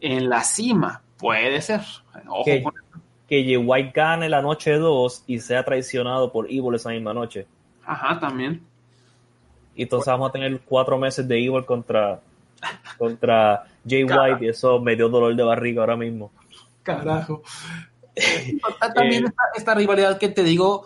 en 0.00 0.28
la 0.30 0.42
cima. 0.42 1.02
Puede 1.18 1.60
ser. 1.60 1.82
Ojo 2.28 2.44
Que, 2.44 2.62
con- 2.62 2.72
que 3.28 3.44
Jay 3.44 3.56
White 3.58 3.92
gane 3.94 4.28
la 4.30 4.40
noche 4.40 4.72
2 4.72 5.24
y 5.26 5.38
sea 5.40 5.64
traicionado 5.64 6.32
por 6.32 6.46
Evil 6.50 6.74
esa 6.74 6.90
misma 6.90 7.12
noche. 7.12 7.46
Ajá, 7.84 8.18
también. 8.18 8.62
Y 9.74 9.82
entonces 9.82 10.06
vamos 10.06 10.30
a 10.30 10.32
tener 10.32 10.60
cuatro 10.60 10.96
meses 10.98 11.26
de 11.28 11.38
Evil 11.44 11.64
contra, 11.66 12.20
contra 12.98 13.64
Jay. 13.86 14.04
White 14.04 14.44
y 14.44 14.48
eso 14.48 14.80
me 14.80 14.96
dio 14.96 15.08
dolor 15.08 15.34
de 15.36 15.42
barriga 15.42 15.82
ahora 15.82 15.96
mismo. 15.96 16.30
Carajo. 16.82 17.42
También 18.94 19.24
Eh, 19.24 19.28
esta, 19.28 19.42
esta 19.56 19.74
rivalidad 19.74 20.18
que 20.18 20.28
te 20.28 20.42
digo, 20.42 20.84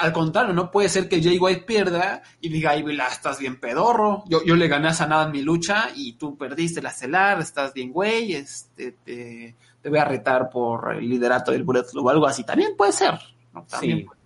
al 0.00 0.12
contrario, 0.12 0.54
no 0.54 0.70
puede 0.70 0.88
ser 0.88 1.08
que 1.08 1.22
Jay 1.22 1.38
White 1.38 1.62
pierda 1.66 2.22
y 2.40 2.48
diga, 2.48 2.70
ay, 2.70 2.84
estás 3.10 3.38
bien 3.38 3.60
pedorro, 3.60 4.24
yo, 4.26 4.42
yo 4.44 4.56
le 4.56 4.68
gané 4.68 4.88
a 4.88 4.94
Sanada 4.94 5.26
en 5.26 5.32
mi 5.32 5.42
lucha 5.42 5.88
y 5.94 6.14
tú 6.14 6.36
perdiste 6.38 6.80
la 6.80 6.90
celar, 6.90 7.40
estás 7.40 7.74
bien 7.74 7.92
güey, 7.92 8.34
este, 8.34 8.92
te, 9.04 9.54
te 9.82 9.88
voy 9.88 9.98
a 9.98 10.04
retar 10.04 10.48
por 10.50 10.94
el 10.94 11.08
liderato 11.08 11.52
del 11.52 11.64
Bullet 11.64 11.84
Club 11.90 12.06
o 12.06 12.10
algo 12.10 12.26
así. 12.26 12.44
También 12.44 12.76
puede 12.76 12.92
ser. 12.92 13.14
¿no? 13.52 13.64
También 13.64 13.98
Sí. 13.98 14.04
puede- 14.04 14.20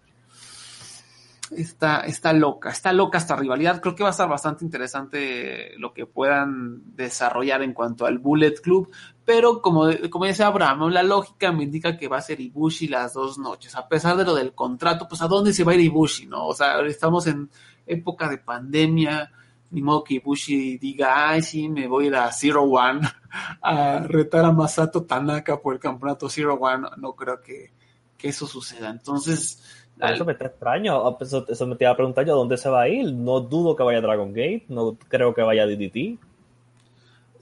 Está, 1.51 2.01
está 2.01 2.33
loca, 2.33 2.70
está 2.70 2.92
loca 2.92 3.18
esta 3.18 3.37
rivalidad. 3.37 3.81
Creo 3.81 3.94
que 3.94 4.03
va 4.03 4.09
a 4.09 4.12
estar 4.12 4.29
bastante 4.29 4.64
interesante 4.64 5.79
lo 5.79 5.92
que 5.92 6.07
puedan 6.07 6.97
desarrollar 6.97 7.62
en 7.62 7.75
cuanto 7.75 8.07
al 8.07 8.18
Bullet 8.18 8.55
Club. 8.62 8.90
Pero 9.24 9.62
como, 9.62 9.87
como 10.10 10.26
dice 10.26 10.44
Abraham, 10.44 10.90
la 10.90 11.02
lógica 11.02 11.50
me 11.50 11.64
indica 11.64 11.96
que 11.96 12.08
va 12.08 12.18
a 12.18 12.22
ser 12.22 12.40
Ibushi 12.40 12.88
las 12.88 13.14
dos 13.14 13.38
noches. 13.38 13.74
A 13.74 13.88
pesar 13.88 14.16
de 14.16 14.24
lo 14.24 14.34
del 14.34 14.52
contrato, 14.52 15.08
pues 15.08 15.22
a 15.22 15.28
dónde 15.28 15.52
se 15.52 15.64
va 15.64 15.72
a 15.72 15.74
ir 15.76 15.80
Ibushi, 15.80 16.26
¿no? 16.26 16.46
O 16.46 16.54
sea, 16.54 16.80
estamos 16.82 17.26
en 17.26 17.48
época 17.87 18.28
de 18.28 18.38
pandemia. 18.38 19.32
Ni 19.70 19.80
modo 19.80 20.04
que 20.04 20.14
Ibushi 20.14 20.76
diga, 20.76 21.30
ay, 21.30 21.42
sí, 21.42 21.68
me 21.68 21.88
voy 21.88 22.04
a 22.04 22.08
ir 22.08 22.16
a 22.16 22.32
Zero 22.32 22.64
One 22.64 23.00
a 23.62 24.00
retar 24.00 24.44
a 24.44 24.52
Masato 24.52 25.04
Tanaka 25.04 25.60
por 25.60 25.74
el 25.74 25.80
campeonato 25.80 26.28
Zero 26.28 26.54
One. 26.54 26.87
No 26.98 27.14
creo 27.14 27.40
que, 27.40 27.72
que 28.18 28.28
eso 28.28 28.46
suceda. 28.46 28.90
Entonces, 28.90 29.62
Por 29.98 30.10
eso 30.10 30.24
me 30.26 30.32
está 30.32 30.46
extraño. 30.46 31.06
Ah, 31.06 31.16
pues 31.16 31.28
Eso, 31.32 31.46
eso 31.48 31.66
me 31.66 31.76
te 31.76 31.84
iba 31.84 31.92
a 31.92 31.96
preguntar 31.96 32.26
yo, 32.26 32.34
¿a 32.34 32.37
dónde 32.37 32.58
se 32.58 32.68
va 32.68 32.82
a 32.82 32.88
ir? 32.88 33.10
No 33.10 33.40
dudo 33.40 33.74
que 33.74 33.82
vaya 33.82 33.98
a 33.98 34.02
Dragon 34.02 34.34
Gate, 34.34 34.66
no 34.68 34.98
creo 35.08 35.34
que 35.34 35.40
vaya 35.40 35.62
a 35.62 35.66
DDT. 35.66 36.18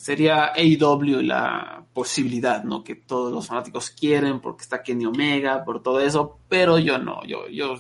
Sería 0.03 0.47
AEW 0.47 1.23
la 1.23 1.85
posibilidad, 1.95 2.65
¿no? 2.65 2.83
Que 2.83 2.97
todos 2.97 3.33
los 3.33 3.47
fanáticos 3.47 3.91
quieren 3.91 4.41
porque 4.41 4.63
está 4.63 4.83
Kenny 4.83 5.07
Omega, 5.07 5.65
por 5.65 5.81
todo 5.81 6.01
eso, 6.01 6.39
pero 6.49 6.77
yo 6.81 6.99
no, 6.99 7.25
yo, 7.25 7.47
yo 7.47 7.77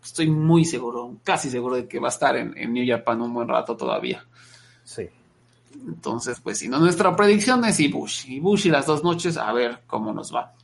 estoy 0.00 0.30
muy 0.30 0.64
seguro, 0.64 1.16
casi 1.24 1.50
seguro 1.50 1.74
de 1.74 1.88
que 1.88 1.98
va 1.98 2.06
a 2.06 2.10
estar 2.12 2.36
en, 2.36 2.56
en 2.56 2.72
New 2.72 2.86
Japan 2.86 3.20
un 3.20 3.34
buen 3.34 3.48
rato 3.48 3.76
todavía. 3.76 4.24
Sí. 4.84 5.08
Entonces, 5.74 6.38
pues 6.38 6.58
si 6.58 6.68
no, 6.68 6.78
nuestra 6.78 7.16
predicción 7.16 7.64
es 7.64 7.80
Ibushi. 7.80 8.36
Ibushi 8.36 8.70
las 8.70 8.86
dos 8.86 9.02
noches, 9.02 9.36
a 9.36 9.52
ver 9.52 9.80
cómo 9.88 10.12
nos 10.12 10.32
va. 10.32 10.54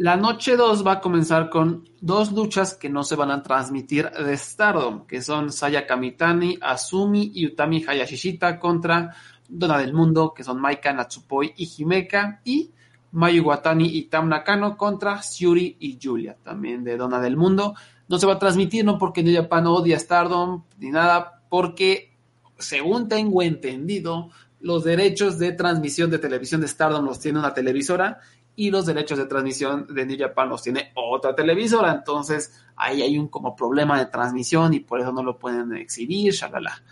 La 0.00 0.16
noche 0.16 0.56
2 0.56 0.82
va 0.86 0.92
a 0.92 1.00
comenzar 1.02 1.50
con 1.50 1.86
dos 2.00 2.32
luchas 2.32 2.72
que 2.72 2.88
no 2.88 3.04
se 3.04 3.16
van 3.16 3.30
a 3.30 3.42
transmitir 3.42 4.10
de 4.10 4.34
Stardom, 4.34 5.06
que 5.06 5.20
son 5.20 5.52
Saya 5.52 5.86
Kamitani, 5.86 6.56
Azumi 6.58 7.32
y 7.34 7.44
Utami 7.44 7.84
Hayashishita 7.86 8.58
contra 8.58 9.14
Dona 9.46 9.76
del 9.76 9.92
Mundo, 9.92 10.32
que 10.32 10.42
son 10.42 10.58
Maika, 10.58 10.94
Natsupoi 10.94 11.52
y 11.54 11.70
Himeka, 11.76 12.40
y 12.46 12.70
Mayu 13.12 13.44
Watani 13.44 13.94
y 13.94 14.04
Tam 14.04 14.30
Nakano 14.30 14.74
contra 14.78 15.20
Syuri 15.20 15.76
y 15.78 15.98
Julia, 16.02 16.34
también 16.42 16.82
de 16.82 16.96
Dona 16.96 17.20
del 17.20 17.36
Mundo. 17.36 17.74
No 18.08 18.18
se 18.18 18.26
va 18.26 18.32
a 18.32 18.38
transmitir, 18.38 18.86
no 18.86 18.96
porque 18.96 19.22
New 19.22 19.36
Japan 19.36 19.66
odia 19.66 19.98
Stardom 19.98 20.62
ni 20.78 20.88
nada, 20.88 21.42
porque 21.50 22.16
según 22.56 23.06
tengo 23.06 23.42
entendido, 23.42 24.30
los 24.60 24.82
derechos 24.82 25.38
de 25.38 25.52
transmisión 25.52 26.10
de 26.10 26.18
televisión 26.18 26.62
de 26.62 26.68
Stardom 26.68 27.04
los 27.04 27.20
tiene 27.20 27.38
una 27.38 27.52
televisora 27.52 28.20
y 28.60 28.70
los 28.70 28.84
derechos 28.84 29.16
de 29.16 29.24
transmisión 29.24 29.86
de 29.88 30.04
New 30.04 30.18
Japan 30.18 30.50
los 30.50 30.62
tiene 30.62 30.92
otra 30.94 31.34
televisora. 31.34 31.92
Entonces, 31.92 32.62
ahí 32.76 33.00
hay 33.00 33.16
un 33.16 33.28
como 33.28 33.56
problema 33.56 33.98
de 33.98 34.04
transmisión 34.04 34.74
y 34.74 34.80
por 34.80 35.00
eso 35.00 35.12
no 35.12 35.22
lo 35.22 35.38
pueden 35.38 35.74
exhibir, 35.76 36.34
shalala. 36.34 36.82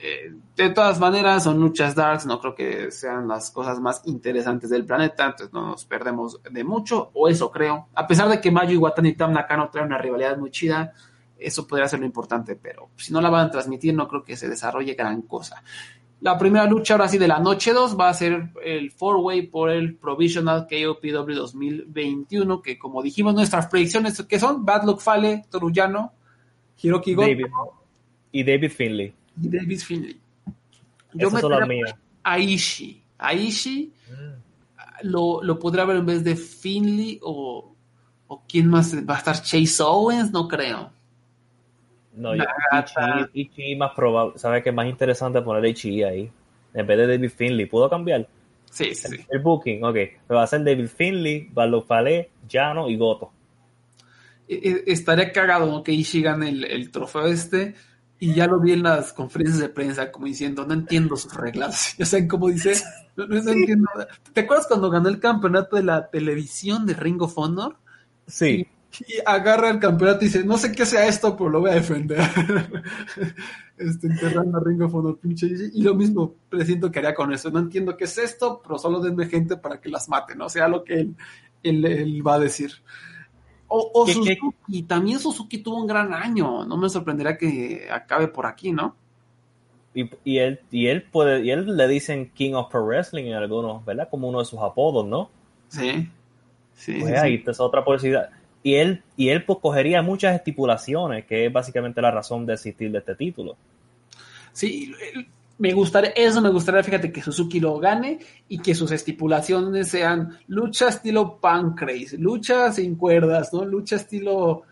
Eh, 0.00 0.32
de 0.54 0.70
todas 0.70 1.00
maneras, 1.00 1.42
son 1.42 1.58
luchas 1.58 1.96
darks, 1.96 2.26
no 2.26 2.38
creo 2.38 2.54
que 2.54 2.92
sean 2.92 3.26
las 3.26 3.50
cosas 3.50 3.80
más 3.80 4.02
interesantes 4.04 4.70
del 4.70 4.86
planeta, 4.86 5.24
entonces 5.24 5.52
no 5.52 5.66
nos 5.66 5.84
perdemos 5.84 6.40
de 6.48 6.62
mucho, 6.62 7.10
o 7.12 7.26
eso 7.26 7.50
creo. 7.50 7.88
A 7.92 8.06
pesar 8.06 8.28
de 8.28 8.40
que 8.40 8.52
Mayu 8.52 8.80
y 9.02 9.12
Tam 9.14 9.32
Nakano 9.32 9.68
traen 9.68 9.88
una 9.88 9.98
rivalidad 9.98 10.38
muy 10.38 10.52
chida, 10.52 10.92
eso 11.36 11.66
podría 11.66 11.88
ser 11.88 11.98
lo 11.98 12.06
importante, 12.06 12.54
pero 12.54 12.90
si 12.96 13.12
no 13.12 13.20
la 13.20 13.30
van 13.30 13.48
a 13.48 13.50
transmitir, 13.50 13.94
no 13.94 14.06
creo 14.06 14.22
que 14.22 14.36
se 14.36 14.48
desarrolle 14.48 14.94
gran 14.94 15.22
cosa. 15.22 15.64
La 16.20 16.36
primera 16.38 16.66
lucha, 16.66 16.94
ahora 16.94 17.08
sí, 17.08 17.16
de 17.16 17.28
la 17.28 17.38
noche 17.38 17.72
2 17.72 17.98
va 17.98 18.10
a 18.10 18.14
ser 18.14 18.50
el 18.62 18.90
four-way 18.90 19.46
por 19.46 19.70
el 19.70 19.96
Provisional 19.96 20.66
KOPW 20.68 21.32
2021, 21.34 22.60
que 22.60 22.78
como 22.78 23.02
dijimos, 23.02 23.34
nuestras 23.34 23.68
predicciones 23.68 24.20
que 24.22 24.38
son 24.38 24.64
Bad 24.64 24.84
Luck 24.84 25.00
Fale, 25.00 25.44
Toruyano, 25.50 26.12
Hiroki 26.82 27.14
Goto 27.14 27.28
David. 27.28 27.46
Y 28.32 28.44
David 28.44 28.70
Finley. 28.70 29.14
y 29.42 29.48
David 29.48 29.80
Finley. 29.80 30.20
Yo 31.14 31.28
Esas 31.28 31.40
son 31.40 31.50
las 31.52 31.60
metería 31.60 31.84
mías. 31.84 31.98
a 32.22 32.38
Ishii. 32.38 33.02
A 33.18 33.34
Ishii 33.34 33.92
lo, 35.02 35.42
lo 35.42 35.58
podría 35.58 35.84
ver 35.84 35.96
en 35.96 36.06
vez 36.06 36.22
de 36.22 36.36
Finley 36.36 37.18
o, 37.22 37.74
o 38.26 38.42
quién 38.46 38.68
más 38.68 38.94
va 39.08 39.14
a 39.14 39.18
estar 39.18 39.42
Chase 39.42 39.82
Owens, 39.82 40.30
no 40.30 40.46
creo. 40.46 40.92
No, 42.14 42.34
yo. 42.34 42.44
Ichi, 42.78 43.40
Ichi 43.40 43.76
más 43.76 43.92
probable. 43.94 44.38
¿Sabes 44.38 44.62
qué 44.62 44.70
es 44.70 44.74
más 44.74 44.86
interesante 44.86 45.40
poner 45.42 45.64
Ichi 45.64 46.02
ahí? 46.02 46.30
En 46.74 46.86
vez 46.86 46.98
de 46.98 47.06
David 47.06 47.30
Finley. 47.30 47.66
¿Puedo 47.66 47.88
cambiar? 47.88 48.28
Sí, 48.70 48.94
sí, 48.94 49.08
sí. 49.16 49.26
El 49.28 49.40
booking, 49.40 49.82
ok. 49.84 49.94
Me 50.28 50.36
va 50.36 50.42
a 50.44 50.46
ser 50.46 50.62
David 50.64 50.88
Finley, 50.88 51.48
Barlow 51.52 51.84
Palé, 51.84 52.30
Llano 52.48 52.88
y 52.88 52.96
Goto. 52.96 53.32
E- 54.48 54.60
e- 54.86 54.92
Estaría 54.92 55.32
cagado 55.32 55.82
que 55.82 55.92
Ishii 55.92 56.22
gane 56.22 56.48
el, 56.48 56.64
el 56.64 56.90
trofeo 56.90 57.26
este 57.26 57.74
y 58.18 58.34
ya 58.34 58.46
lo 58.46 58.60
vi 58.60 58.72
en 58.72 58.82
las 58.82 59.12
conferencias 59.12 59.60
de 59.60 59.70
prensa 59.70 60.12
como 60.12 60.26
diciendo, 60.26 60.66
no 60.66 60.74
entiendo 60.74 61.16
sus 61.16 61.34
reglas. 61.34 61.94
Ya 61.98 62.04
saben 62.06 62.28
cómo 62.28 62.48
dice, 62.48 62.74
no, 63.16 63.26
no 63.26 63.36
entiendo. 63.36 63.88
¿Te 64.32 64.40
acuerdas 64.42 64.66
cuando 64.66 64.90
ganó 64.90 65.08
el 65.08 65.20
campeonato 65.20 65.76
de 65.76 65.84
la 65.84 66.08
televisión 66.10 66.86
de 66.86 66.94
Ring 66.94 67.22
of 67.22 67.36
Honor? 67.38 67.76
Sí. 68.26 68.66
Y 69.08 69.14
agarra 69.24 69.70
el 69.70 69.78
campeonato 69.78 70.24
y 70.24 70.28
dice, 70.28 70.44
no 70.44 70.58
sé 70.58 70.72
qué 70.72 70.84
sea 70.84 71.06
esto, 71.06 71.36
pero 71.36 71.48
lo 71.50 71.60
voy 71.60 71.70
a 71.70 71.74
defender. 71.74 72.18
este, 73.78 74.06
enterrando 74.08 74.58
a 74.58 74.62
Ring 74.64 74.82
of 74.82 74.94
Honor, 74.94 75.18
pinche. 75.18 75.46
Y 75.72 75.82
lo 75.82 75.94
mismo 75.94 76.34
presiento 76.48 76.90
que 76.90 76.98
haría 76.98 77.14
con 77.14 77.32
eso. 77.32 77.50
No 77.50 77.60
entiendo 77.60 77.96
qué 77.96 78.04
es 78.04 78.18
esto, 78.18 78.60
pero 78.62 78.78
solo 78.78 79.00
denme 79.00 79.26
gente 79.26 79.56
para 79.56 79.80
que 79.80 79.88
las 79.88 80.08
maten, 80.08 80.38
¿no? 80.38 80.48
sea 80.48 80.68
lo 80.68 80.82
que 80.84 80.94
él, 81.00 81.14
él, 81.62 81.84
él 81.84 82.26
va 82.26 82.34
a 82.34 82.38
decir. 82.40 82.72
O, 83.68 83.90
o 83.94 84.04
¿Qué- 84.06 84.14
qué- 84.14 84.34
Suzuki, 84.40 84.82
también 84.82 85.18
Suzuki 85.20 85.58
tuvo 85.58 85.76
un 85.80 85.86
gran 85.86 86.12
año. 86.12 86.64
No 86.64 86.76
me 86.76 86.88
sorprendería 86.88 87.36
que 87.38 87.86
acabe 87.90 88.28
por 88.28 88.46
aquí, 88.46 88.72
¿no? 88.72 88.96
Y, 89.94 90.08
y, 90.24 90.38
él, 90.38 90.60
y 90.70 90.86
él 90.88 91.02
puede, 91.04 91.44
y 91.44 91.50
él 91.50 91.76
le 91.76 91.88
dicen 91.88 92.30
King 92.34 92.54
of 92.54 92.70
Pro 92.70 92.84
Wrestling 92.84 93.24
en 93.26 93.34
algunos, 93.34 93.84
¿verdad? 93.84 94.08
Como 94.10 94.28
uno 94.28 94.40
de 94.40 94.44
sus 94.44 94.58
apodos, 94.60 95.06
¿no? 95.06 95.30
Sí. 95.68 96.08
Sí, 96.74 96.96
Pues 97.00 97.12
sí, 97.12 97.16
ahí 97.16 97.38
sí. 97.38 97.50
otra 97.58 97.84
posibilidad. 97.84 98.30
Y 98.62 98.74
él, 98.74 99.02
y 99.16 99.30
él 99.30 99.44
pues 99.44 99.58
cogería 99.60 100.02
muchas 100.02 100.34
estipulaciones, 100.34 101.24
que 101.24 101.46
es 101.46 101.52
básicamente 101.52 102.02
la 102.02 102.10
razón 102.10 102.44
de 102.44 102.54
existir 102.54 102.90
de 102.92 102.98
este 102.98 103.14
título. 103.14 103.56
Sí, 104.52 104.92
me 105.58 105.72
gustaría, 105.72 106.10
eso 106.10 106.40
me 106.40 106.50
gustaría, 106.50 106.82
fíjate, 106.82 107.12
que 107.12 107.22
Suzuki 107.22 107.60
lo 107.60 107.78
gane 107.78 108.18
y 108.48 108.58
que 108.58 108.74
sus 108.74 108.90
estipulaciones 108.92 109.88
sean 109.88 110.38
lucha 110.48 110.88
estilo 110.88 111.38
Pancrase, 111.38 112.18
lucha 112.18 112.72
sin 112.72 112.96
cuerdas, 112.96 113.52
¿no? 113.52 113.64
Lucha 113.64 113.96
estilo 113.96 114.62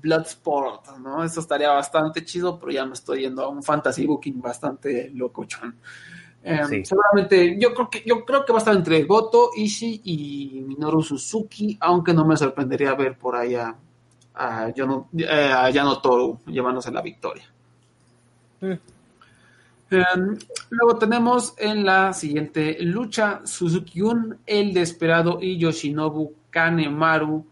Bloodsport, 0.00 0.98
¿no? 0.98 1.24
Eso 1.24 1.40
estaría 1.40 1.70
bastante 1.70 2.24
chido, 2.24 2.58
pero 2.58 2.72
ya 2.72 2.84
me 2.84 2.94
estoy 2.94 3.22
yendo 3.22 3.42
a 3.42 3.48
un 3.48 3.62
fantasy 3.62 4.06
booking 4.06 4.40
bastante 4.40 5.10
locochón. 5.14 5.76
Eh, 6.44 6.60
Sí. 6.68 6.84
Seguramente, 6.84 7.56
yo 7.58 7.72
creo 7.72 7.88
que 7.88 8.02
yo 8.04 8.24
creo 8.24 8.44
que 8.44 8.52
va 8.52 8.58
a 8.58 8.60
estar 8.60 8.76
entre 8.76 9.02
Goto, 9.04 9.50
Ishii 9.56 10.02
y 10.04 10.64
Minoru 10.66 11.02
Suzuki, 11.02 11.76
aunque 11.80 12.12
no 12.12 12.26
me 12.26 12.36
sorprendería 12.36 12.94
ver 12.94 13.16
por 13.16 13.34
ahí 13.34 13.54
a, 13.54 13.74
a, 14.34 14.68
Yano, 14.70 15.08
eh, 15.16 15.52
a 15.52 15.70
Yano 15.70 16.00
Toru 16.02 16.40
llevándose 16.46 16.92
la 16.92 17.00
victoria. 17.00 17.44
Mm. 18.60 18.72
Um, 19.92 20.36
luego 20.70 20.98
tenemos 20.98 21.54
en 21.56 21.84
la 21.84 22.12
siguiente 22.12 22.76
lucha 22.80 23.42
Suzuki-un, 23.44 24.38
el 24.44 24.74
desesperado 24.74 25.38
y 25.40 25.56
Yoshinobu 25.56 26.34
Kanemaru 26.50 27.46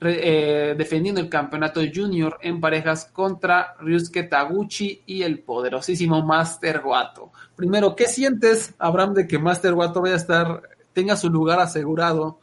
eh, 0.00 0.74
defendiendo 0.76 1.20
el 1.20 1.28
campeonato 1.28 1.80
junior 1.92 2.38
en 2.42 2.60
parejas 2.60 3.06
contra 3.06 3.74
Ryusuke 3.80 4.24
Taguchi 4.24 5.02
y 5.06 5.22
el 5.22 5.38
poderosísimo 5.40 6.22
Master 6.22 6.82
Wato. 6.84 7.32
Primero, 7.56 7.96
¿qué 7.96 8.06
sientes, 8.06 8.74
Abraham, 8.78 9.14
de 9.14 9.26
que 9.26 9.38
Master 9.38 9.72
Wato 9.72 10.02
vaya 10.02 10.14
a 10.14 10.18
estar, 10.18 10.62
tenga 10.92 11.16
su 11.16 11.30
lugar 11.30 11.60
asegurado 11.60 12.40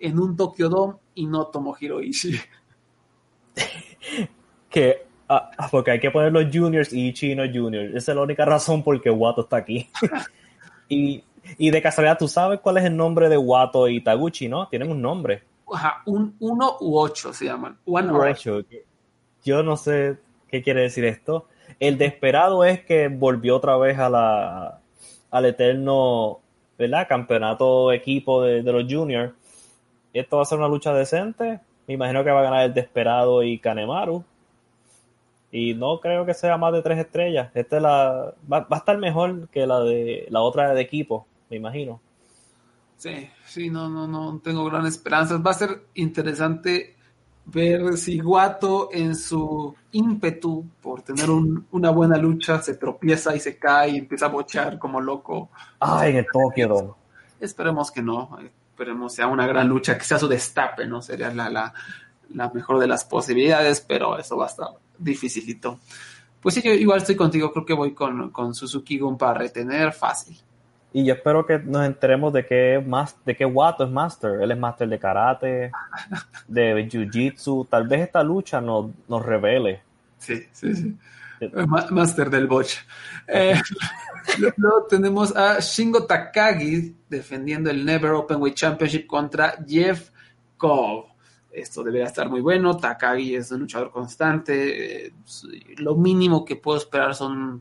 en 0.00 0.18
un 0.18 0.36
Tokyo 0.36 0.68
Dome 0.68 0.94
y 1.14 1.26
no 1.26 1.46
Tomohiro 1.46 2.00
Ishii? 2.00 2.40
Que, 4.68 5.06
ah, 5.28 5.50
ah, 5.56 5.68
porque 5.70 5.92
hay 5.92 6.00
que 6.00 6.10
poner 6.10 6.30
los 6.30 6.54
juniors 6.54 6.92
y 6.92 7.12
Chino 7.14 7.44
juniors. 7.44 7.94
Esa 7.94 8.12
es 8.12 8.16
la 8.16 8.22
única 8.22 8.44
razón 8.44 8.82
por 8.82 9.00
que 9.00 9.08
Wato 9.10 9.42
está 9.42 9.56
aquí. 9.56 9.88
y, 10.88 11.24
y 11.56 11.70
de 11.70 11.80
casualidad, 11.80 12.18
¿tú 12.18 12.28
sabes 12.28 12.60
cuál 12.60 12.76
es 12.76 12.84
el 12.84 12.94
nombre 12.94 13.30
de 13.30 13.38
Wato 13.38 13.88
y 13.88 14.02
Taguchi, 14.02 14.48
no? 14.48 14.68
Tienen 14.68 14.90
un 14.90 15.00
nombre. 15.00 15.44
Ajá, 15.72 16.02
un 16.06 16.36
1 16.38 16.76
u 16.80 16.98
8 16.98 17.32
se 17.32 17.46
llaman. 17.46 17.78
Yo 19.44 19.62
no 19.62 19.76
sé 19.76 20.18
qué 20.48 20.62
quiere 20.62 20.82
decir 20.82 21.04
esto. 21.04 21.46
El 21.80 21.98
desesperado 21.98 22.64
es 22.64 22.84
que 22.84 23.08
volvió 23.08 23.56
otra 23.56 23.76
vez 23.76 23.98
a 23.98 24.08
la, 24.08 24.80
al 25.30 25.44
eterno 25.44 26.40
¿verdad? 26.78 27.08
campeonato 27.08 27.92
equipo 27.92 28.42
de, 28.42 28.62
de 28.62 28.72
los 28.72 28.84
juniors. 28.92 29.32
Esto 30.12 30.36
va 30.36 30.42
a 30.42 30.46
ser 30.46 30.58
una 30.58 30.68
lucha 30.68 30.94
decente. 30.94 31.60
Me 31.86 31.94
imagino 31.94 32.24
que 32.24 32.30
va 32.30 32.40
a 32.40 32.44
ganar 32.44 32.64
el 32.64 32.74
desesperado 32.74 33.42
y 33.42 33.58
Kanemaru. 33.58 34.24
Y 35.52 35.74
no 35.74 36.00
creo 36.00 36.26
que 36.26 36.34
sea 36.34 36.56
más 36.56 36.72
de 36.72 36.82
tres 36.82 36.98
estrellas. 36.98 37.50
Esta 37.54 37.76
es 37.76 37.82
la, 37.82 38.34
va, 38.50 38.60
va 38.60 38.76
a 38.76 38.78
estar 38.78 38.98
mejor 38.98 39.48
que 39.48 39.66
la 39.66 39.80
de 39.80 40.26
la 40.30 40.40
otra 40.42 40.74
de 40.74 40.80
equipo, 40.80 41.26
me 41.48 41.56
imagino. 41.56 42.00
Sí, 42.96 43.28
sí, 43.46 43.70
no, 43.70 43.88
no, 43.88 44.06
no 44.06 44.38
tengo 44.42 44.64
gran 44.64 44.86
esperanzas. 44.86 45.40
Va 45.44 45.50
a 45.50 45.54
ser 45.54 45.86
interesante 45.94 46.96
ver 47.44 47.96
si 47.96 48.18
Guato 48.18 48.88
en 48.92 49.14
su 49.14 49.74
ímpetu 49.92 50.66
por 50.82 51.02
tener 51.02 51.30
un- 51.30 51.66
una 51.70 51.90
buena 51.90 52.16
lucha 52.16 52.60
se 52.62 52.74
tropieza 52.74 53.36
y 53.36 53.40
se 53.40 53.58
cae 53.58 53.90
y 53.90 53.96
empieza 53.98 54.26
a 54.26 54.30
bochear 54.30 54.78
como 54.78 55.00
loco. 55.00 55.50
Ay, 55.78 56.10
en 56.12 56.16
el 56.18 56.26
Dome. 56.32 56.92
Esperemos 57.38 57.90
que 57.90 58.02
no, 58.02 58.36
esperemos 58.70 59.14
sea 59.14 59.26
una 59.28 59.46
gran 59.46 59.68
lucha, 59.68 59.96
que 59.98 60.04
sea 60.04 60.18
su 60.18 60.26
destape, 60.26 60.86
¿no? 60.86 61.02
Sería 61.02 61.32
la, 61.32 61.50
la, 61.50 61.72
la 62.30 62.50
mejor 62.50 62.78
de 62.78 62.86
las 62.86 63.04
posibilidades, 63.04 63.82
pero 63.82 64.18
eso 64.18 64.36
va 64.38 64.46
a 64.46 64.48
estar 64.48 64.68
dificilito. 64.98 65.78
Pues 66.40 66.54
sí, 66.54 66.62
yo 66.62 66.72
igual 66.72 66.98
estoy 66.98 67.14
contigo, 67.16 67.52
creo 67.52 67.66
que 67.66 67.74
voy 67.74 67.92
con, 67.92 68.30
con 68.30 68.54
Suzuki 68.54 68.98
Gun 68.98 69.18
para 69.18 69.34
retener 69.34 69.92
fácil. 69.92 70.36
Y 70.96 71.04
yo 71.04 71.12
espero 71.12 71.44
que 71.44 71.58
nos 71.58 71.84
enteremos 71.84 72.32
de 72.32 72.46
es 72.76 72.86
más, 72.86 73.22
de 73.22 73.36
que 73.36 73.44
Wato 73.44 73.84
es 73.84 73.90
Master. 73.90 74.40
Él 74.40 74.50
es 74.50 74.56
Master 74.56 74.88
de 74.88 74.98
Karate, 74.98 75.70
de 76.48 76.88
Jiu-Jitsu. 76.88 77.68
Tal 77.68 77.86
vez 77.86 78.00
esta 78.00 78.22
lucha 78.22 78.62
nos, 78.62 78.86
nos 79.06 79.22
revele. 79.22 79.82
Sí, 80.16 80.42
sí, 80.52 80.74
sí. 80.74 80.96
Ma- 81.66 81.86
Master 81.90 82.30
del 82.30 82.46
Botch. 82.46 82.76
Eh, 83.28 83.60
luego 84.56 84.86
tenemos 84.88 85.36
a 85.36 85.60
Shingo 85.60 86.06
Takagi 86.06 86.96
defendiendo 87.10 87.68
el 87.68 87.84
Never 87.84 88.12
Openweight 88.12 88.56
Championship 88.56 89.06
contra 89.06 89.54
Jeff 89.68 90.08
Cobb. 90.56 91.08
Esto 91.52 91.82
debería 91.84 92.06
estar 92.06 92.30
muy 92.30 92.40
bueno. 92.40 92.74
Takagi 92.74 93.36
es 93.36 93.50
un 93.50 93.60
luchador 93.60 93.90
constante. 93.90 95.08
eh, 95.08 95.12
lo 95.76 95.94
mínimo 95.94 96.42
que 96.42 96.56
puedo 96.56 96.78
esperar 96.78 97.14
son 97.14 97.60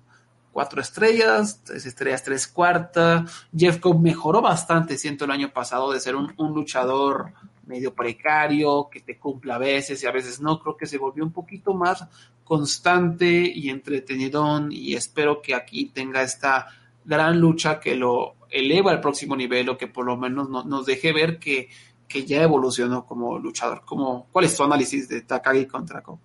cuatro 0.56 0.80
estrellas, 0.80 1.60
tres 1.66 1.86
estrellas, 1.86 2.24
tres 2.24 2.48
cuartas. 2.48 3.46
Jeff 3.54 3.78
Cobb 3.82 4.00
mejoró 4.00 4.42
bastante, 4.42 4.98
siento, 4.98 5.26
el 5.26 5.32
año 5.32 5.52
pasado 5.52 5.92
de 5.92 6.00
ser 6.00 6.16
un, 6.16 6.34
luchador 6.38 7.34
medio 7.66 7.94
precario, 7.94 8.88
que 8.90 9.02
te 9.02 9.18
cumple 9.18 9.52
a 9.52 9.58
veces 9.58 10.02
y 10.02 10.08
a 10.08 10.14
veces 10.14 10.40
no. 10.40 10.58
Creo 10.62 10.78
que 10.78 10.86
se 10.86 10.98
volvió 10.98 11.26
un 11.26 11.34
poquito 11.34 11.74
más 11.74 12.08
constante 12.46 13.28
y 13.28 13.70
entretenidón 13.70 14.72
y 14.72 14.94
espero 14.94 15.42
que 15.42 15.56
aquí 15.56 15.88
tenga 15.88 16.22
esta 16.22 16.68
gran 17.04 17.38
lucha 17.38 17.78
que 17.82 17.96
lo 17.96 18.36
eleva 18.50 18.92
al 18.92 19.02
próximo 19.02 19.36
nivel 19.36 19.68
o 19.68 19.78
que 19.78 19.88
por 19.88 20.06
lo 20.06 20.16
menos 20.16 20.50
no- 20.50 20.64
nos 20.64 20.86
deje 20.86 21.12
ver 21.12 21.38
que, 21.38 21.68
que 22.08 22.26
ya 22.26 22.42
evolucionó 22.42 23.06
como 23.06 23.38
luchador. 23.40 23.82
Como, 23.84 24.28
¿Cuál 24.32 24.46
es 24.46 24.56
tu 24.56 24.64
análisis 24.64 25.10
de 25.10 25.20
Takagi 25.20 25.66
contra 25.66 26.02
Cobb? 26.02 26.20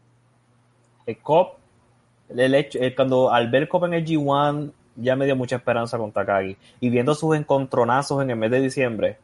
El 1.04 1.18
Cop, 1.18 1.59
el 2.36 2.54
hecho, 2.54 2.78
eh, 2.80 2.94
cuando 2.94 3.32
al 3.32 3.50
ver 3.50 3.68
Cop 3.68 3.84
en 3.84 3.94
el 3.94 4.04
G1, 4.04 4.72
ya 4.96 5.16
me 5.16 5.24
dio 5.24 5.36
mucha 5.36 5.56
esperanza 5.56 5.98
con 5.98 6.12
Takagi. 6.12 6.56
Y 6.80 6.90
viendo 6.90 7.14
sus 7.14 7.36
encontronazos 7.36 8.22
en 8.22 8.30
el 8.30 8.36
mes 8.36 8.50
de 8.50 8.60
diciembre, 8.60 9.18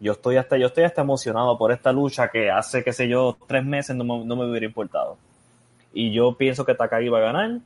yo 0.00 0.12
estoy 0.12 0.36
hasta, 0.36 0.56
yo 0.56 0.66
estoy 0.66 0.84
hasta 0.84 1.02
emocionado 1.02 1.58
por 1.58 1.72
esta 1.72 1.92
lucha 1.92 2.28
que 2.28 2.50
hace, 2.50 2.84
qué 2.84 2.92
sé 2.92 3.08
yo, 3.08 3.36
tres 3.46 3.64
meses 3.64 3.96
no 3.96 4.04
me, 4.04 4.24
no 4.24 4.36
me 4.36 4.48
hubiera 4.48 4.66
importado. 4.66 5.16
Y 5.92 6.12
yo 6.12 6.36
pienso 6.36 6.64
que 6.64 6.74
Takagi 6.74 7.08
va 7.08 7.18
a 7.18 7.32
ganar. 7.32 7.60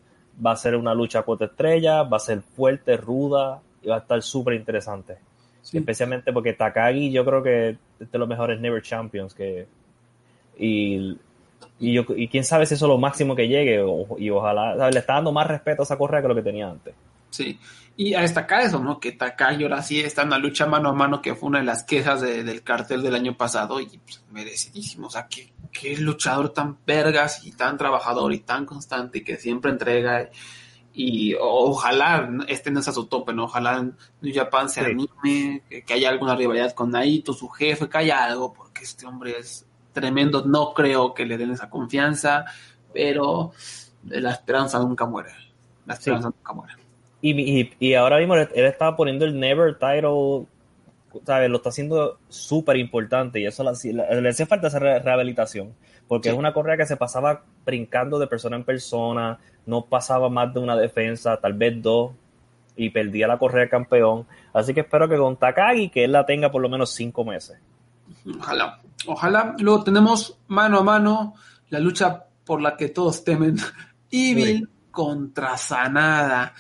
Va 0.45 0.53
a 0.53 0.57
ser 0.57 0.77
una 0.77 0.95
lucha 0.95 1.23
cuatro 1.23 1.47
estrellas, 1.47 2.07
va 2.11 2.17
a 2.17 2.21
ser 2.21 2.41
fuerte, 2.41 2.97
ruda 2.97 3.61
y 3.83 3.89
va 3.89 3.97
a 3.97 3.99
estar 3.99 4.23
súper 4.23 4.55
interesante. 4.55 5.19
Sí. 5.61 5.77
Especialmente 5.77 6.33
porque 6.33 6.55
Takagi 6.55 7.13
yo 7.13 7.25
creo 7.25 7.43
que 7.43 7.77
es 8.01 8.11
de 8.11 8.19
los 8.19 8.27
mejores 8.27 8.59
Never 8.59 8.81
Champions 8.81 9.35
que 9.35 9.67
y, 10.59 11.19
y, 11.89 11.93
yo, 11.95 12.05
y 12.17 12.29
quién 12.29 12.45
sabe 12.45 12.65
si 12.67 12.75
eso 12.75 12.87
es 12.87 12.89
lo 12.91 12.99
máximo 12.99 13.35
que 13.37 13.49
llegue 13.49 13.81
o- 13.83 14.17
y 14.19 14.31
ojalá 14.31 14.77
¿sabes? 14.77 14.95
le 14.95 15.01
está 15.01 15.15
dando 15.15 15.33
más 15.33 15.47
respeto 15.47 15.83
a 15.83 15.85
esa 15.85 15.99
correa 15.99 16.23
que 16.23 16.29
lo 16.29 16.35
que 16.35 16.43
tenía 16.43 16.69
antes. 16.71 16.95
Sí, 17.31 17.59
y 17.97 18.13
a 18.15 18.21
destacar 18.21 18.61
eso, 18.63 18.79
¿no? 18.79 19.01
Que 19.01 19.13
Takagi 19.13 19.63
ahora 19.63 19.83
sí 19.83 20.01
está 20.01 20.23
en 20.23 20.29
una 20.29 20.39
lucha 20.39 20.67
mano 20.67 20.91
a 20.91 20.93
mano 20.93 21.23
que 21.23 21.35
fue 21.35 21.49
una 21.49 21.59
de 21.61 21.65
las 21.65 21.83
quejas 21.83 22.21
de- 22.21 22.45
del 22.45 22.63
cartel 22.63 23.03
del 23.03 23.15
año 23.15 23.37
pasado 23.37 23.81
y 23.81 23.87
pues, 23.87 24.23
merecidísimo. 24.31 25.07
O 25.07 25.11
sea, 25.11 25.27
qué, 25.29 25.53
qué 25.73 25.97
luchador 25.97 26.51
tan 26.51 26.77
vergas 26.87 27.45
y 27.47 27.53
tan 27.53 27.77
trabajador 27.79 28.33
y 28.35 28.41
tan 28.41 28.67
constante 28.67 29.19
y 29.19 29.25
que 29.25 29.37
siempre 29.39 29.71
entrega. 29.71 30.29
Y 30.95 31.35
ojalá 31.41 32.29
este 32.49 32.71
no 32.71 32.83
sea 32.83 32.93
su 32.93 33.07
tope, 33.07 33.33
¿no? 33.33 33.45
Ojalá 33.45 33.81
New 33.83 34.35
Japan 34.35 34.69
se 34.69 34.85
Sí. 34.85 34.91
anime, 34.91 35.63
que, 35.71 35.83
que 35.83 35.95
haya 35.95 36.11
alguna 36.11 36.37
rivalidad 36.37 36.73
con 36.75 36.91
Naito, 36.91 37.33
su 37.33 37.49
jefe, 37.49 37.89
que 37.89 37.97
haya 37.99 38.23
algo, 38.25 38.53
porque 38.53 38.83
este 38.85 39.07
hombre 39.07 39.37
es 39.39 39.65
tremendo. 39.93 40.45
No 40.45 40.73
creo 40.75 41.15
que 41.15 41.27
le 41.27 41.37
den 41.39 41.51
esa 41.53 41.69
confianza, 41.71 42.45
pero 42.93 43.53
la 44.05 44.31
esperanza 44.33 44.79
nunca 44.79 45.07
muere. 45.07 45.31
La 45.87 45.95
esperanza 45.95 46.29
nunca 46.29 46.53
muere. 46.53 46.75
Y, 47.21 47.61
y, 47.61 47.73
y 47.79 47.95
ahora 47.95 48.19
mismo 48.19 48.35
él, 48.35 48.49
está 48.55 48.97
poniendo 48.97 49.25
el 49.25 49.39
Never 49.39 49.75
Title, 49.79 50.47
¿sabes? 51.25 51.49
Lo 51.51 51.57
está 51.59 51.69
haciendo 51.69 52.19
súper 52.29 52.77
importante 52.77 53.39
y 53.41 53.47
eso 53.47 53.63
le, 53.65 53.93
le- 54.21 54.29
hace 54.29 54.47
falta 54.47 54.67
esa 54.69 54.79
re- 54.79 54.99
rehabilitación. 54.99 55.73
Porque 56.09 56.29
Sí. 56.29 56.35
es 56.35 56.39
una 56.39 56.53
correa 56.53 56.77
que 56.77 56.85
se 56.87 56.97
pasaba 56.97 57.43
brincando 57.65 58.19
de 58.19 58.27
persona 58.27 58.57
en 58.57 58.65
persona, 58.65 59.39
no 59.67 59.85
pasaba 59.87 60.29
más 60.29 60.53
de 60.53 60.61
una 60.61 60.77
defensa, 60.77 61.37
tal 61.39 61.55
vez 61.55 61.81
dos, 61.81 62.13
y 62.77 62.91
perdía 62.91 63.29
la 63.29 63.39
correa 63.39 63.69
campeón. 63.69 64.27
Así 64.53 64.75
que 64.75 64.81
espero 64.81 65.09
que 65.09 65.17
con 65.17 65.37
Takagi, 65.37 65.91
que 65.91 66.05
él 66.05 66.13
la 66.13 66.27
tenga 66.27 66.51
por 66.51 66.61
lo 66.61 66.69
menos 66.69 66.91
cinco 66.93 67.25
meses. 67.25 67.57
Ojalá, 68.39 68.81
ojalá. 69.07 69.57
Luego 69.59 69.85
tenemos 69.85 70.39
mano 70.49 70.79
a 70.79 70.83
mano 70.83 71.35
la 71.71 71.79
lucha 71.79 72.25
por 72.45 72.61
la 72.61 72.77
que 72.77 72.89
todos 72.89 73.25
temen. 73.25 73.57
Evil 74.11 74.69
contra 74.91 75.57
Sanada. 75.57 76.55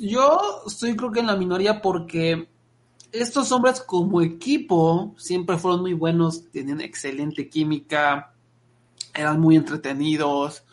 Yo 0.00 0.62
estoy 0.66 0.96
creo 0.96 1.12
que 1.12 1.20
en 1.20 1.26
la 1.26 1.36
minoría 1.36 1.80
porque 1.80 2.48
estos 3.12 3.52
hombres 3.52 3.80
como 3.80 4.22
equipo 4.22 5.14
siempre 5.16 5.56
fueron 5.56 5.82
muy 5.82 5.92
buenos, 5.92 6.50
tenían 6.50 6.80
excelente 6.80 7.48
química, 7.48 8.34
eran 9.14 9.40
muy 9.40 9.54
entretenidos 9.54 10.64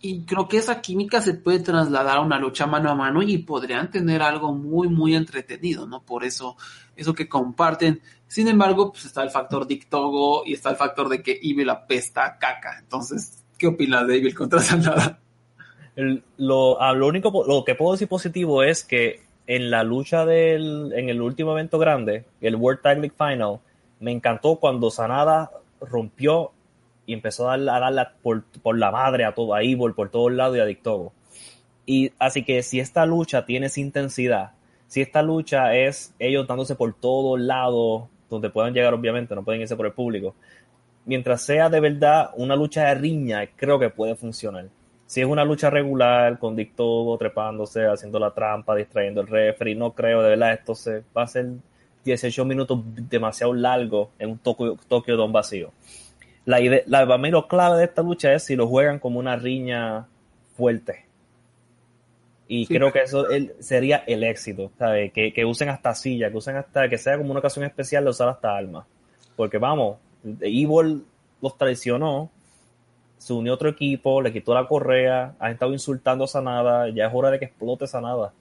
Y 0.00 0.22
creo 0.24 0.46
que 0.48 0.58
esa 0.58 0.80
química 0.80 1.20
se 1.20 1.34
puede 1.34 1.58
trasladar 1.58 2.18
a 2.18 2.20
una 2.20 2.38
lucha 2.38 2.66
mano 2.66 2.90
a 2.90 2.94
mano 2.94 3.22
y 3.22 3.38
podrían 3.38 3.90
tener 3.90 4.22
algo 4.22 4.54
muy, 4.54 4.88
muy 4.88 5.14
entretenido, 5.14 5.86
¿no? 5.86 6.02
Por 6.02 6.24
eso, 6.24 6.56
eso 6.96 7.12
que 7.12 7.28
comparten. 7.28 8.00
Sin 8.30 8.46
embargo, 8.46 8.92
pues 8.92 9.06
está 9.06 9.24
el 9.24 9.30
factor 9.30 9.66
Dictogo 9.66 10.44
y 10.46 10.52
está 10.52 10.70
el 10.70 10.76
factor 10.76 11.08
de 11.08 11.20
que 11.20 11.40
Evil 11.42 11.68
apesta 11.68 12.24
a 12.24 12.38
caca. 12.38 12.78
Entonces, 12.78 13.44
¿qué 13.58 13.66
opinas 13.66 14.06
de 14.06 14.18
Evil 14.18 14.36
contra 14.36 14.60
Sanada? 14.60 15.18
Lo, 16.36 16.80
ah, 16.80 16.92
lo 16.92 17.08
único, 17.08 17.44
lo 17.44 17.64
que 17.64 17.74
puedo 17.74 17.90
decir 17.90 18.06
positivo 18.06 18.62
es 18.62 18.84
que 18.84 19.22
en 19.48 19.68
la 19.68 19.82
lucha 19.82 20.24
del, 20.24 20.92
en 20.94 21.08
el 21.08 21.20
último 21.20 21.50
evento 21.50 21.80
grande, 21.80 22.24
el 22.40 22.54
World 22.54 22.82
Tag 22.82 22.98
League 22.98 23.16
Final, 23.18 23.58
me 23.98 24.12
encantó 24.12 24.60
cuando 24.60 24.92
Sanada 24.92 25.50
rompió 25.80 26.52
y 27.06 27.14
empezó 27.14 27.48
a 27.48 27.56
darle, 27.56 27.72
a 27.72 27.80
darle 27.80 28.02
por, 28.22 28.44
por 28.44 28.78
la 28.78 28.92
madre 28.92 29.24
a 29.24 29.34
todo, 29.34 29.54
a 29.54 29.62
Evil, 29.64 29.92
por 29.92 30.08
todos 30.08 30.30
lados 30.30 30.56
y 30.56 30.60
a 30.60 30.66
Dictogo. 30.66 31.12
Y 31.84 32.12
así 32.20 32.44
que 32.44 32.62
si 32.62 32.78
esta 32.78 33.04
lucha 33.06 33.44
tiene 33.44 33.66
esa 33.66 33.80
intensidad, 33.80 34.52
si 34.86 35.00
esta 35.00 35.20
lucha 35.20 35.74
es 35.74 36.14
ellos 36.20 36.46
dándose 36.46 36.76
por 36.76 36.94
todos 36.94 37.40
lados, 37.40 38.04
donde 38.30 38.48
puedan 38.50 38.72
llegar 38.72 38.94
obviamente, 38.94 39.34
no 39.34 39.44
pueden 39.44 39.60
irse 39.60 39.76
por 39.76 39.86
el 39.86 39.92
público, 39.92 40.34
mientras 41.04 41.42
sea 41.42 41.68
de 41.68 41.80
verdad 41.80 42.30
una 42.36 42.56
lucha 42.56 42.84
de 42.86 42.94
riña, 42.94 43.46
creo 43.56 43.78
que 43.78 43.90
puede 43.90 44.14
funcionar. 44.14 44.66
Si 45.06 45.20
es 45.20 45.26
una 45.26 45.44
lucha 45.44 45.70
regular, 45.70 46.38
con 46.38 46.54
Dictogo 46.54 47.18
trepándose, 47.18 47.84
haciendo 47.84 48.20
la 48.20 48.30
trampa, 48.30 48.76
distrayendo 48.76 49.20
el 49.20 49.26
referee, 49.26 49.74
no 49.74 49.92
creo, 49.92 50.22
de 50.22 50.30
verdad, 50.30 50.52
esto 50.52 50.74
se 50.76 51.02
va 51.16 51.24
a 51.24 51.26
ser 51.26 51.46
18 52.04 52.44
minutos 52.44 52.80
demasiado 53.08 53.52
largo 53.52 54.12
en 54.18 54.30
un 54.30 54.38
Tokyo, 54.38 54.76
Tokyo 54.88 55.16
Dome 55.16 55.32
vacío. 55.32 55.72
La, 56.44 56.60
idea, 56.60 56.82
la 56.86 57.06
para 57.06 57.28
lo 57.28 57.48
clave 57.48 57.78
de 57.78 57.84
esta 57.84 58.02
lucha 58.02 58.32
es 58.32 58.44
si 58.44 58.54
lo 58.56 58.68
juegan 58.68 59.00
como 59.00 59.18
una 59.18 59.36
riña 59.36 60.06
fuerte. 60.56 61.09
Y 62.52 62.66
Sí. 62.66 62.74
creo 62.74 62.92
que 62.92 63.02
eso 63.02 63.26
sería 63.60 63.98
el 64.08 64.24
éxito, 64.24 64.72
¿sabes? 64.76 65.12
Que, 65.12 65.32
que 65.32 65.44
usen 65.44 65.68
hasta 65.68 65.94
silla, 65.94 66.30
que 66.32 66.36
usen 66.36 66.56
hasta, 66.56 66.88
que 66.88 66.98
sea 66.98 67.16
como 67.16 67.30
una 67.30 67.38
ocasión 67.38 67.64
especial 67.64 68.02
de 68.02 68.10
usar 68.10 68.28
hasta 68.28 68.56
armas. 68.56 68.86
Porque 69.36 69.58
vamos, 69.58 69.98
Evil 70.40 71.04
los 71.40 71.56
traicionó, 71.56 72.28
se 73.18 73.32
unió 73.34 73.52
a 73.52 73.54
otro 73.54 73.68
equipo, 73.68 74.20
le 74.20 74.32
quitó 74.32 74.52
la 74.52 74.66
correa, 74.66 75.36
han 75.38 75.52
estado 75.52 75.72
insultando 75.72 76.24
a 76.24 76.26
Sanada, 76.26 76.88
ya 76.88 77.06
es 77.06 77.12
hora 77.14 77.30
de 77.30 77.38
que 77.38 77.44
explote 77.44 77.86
Sanada. 77.86 78.32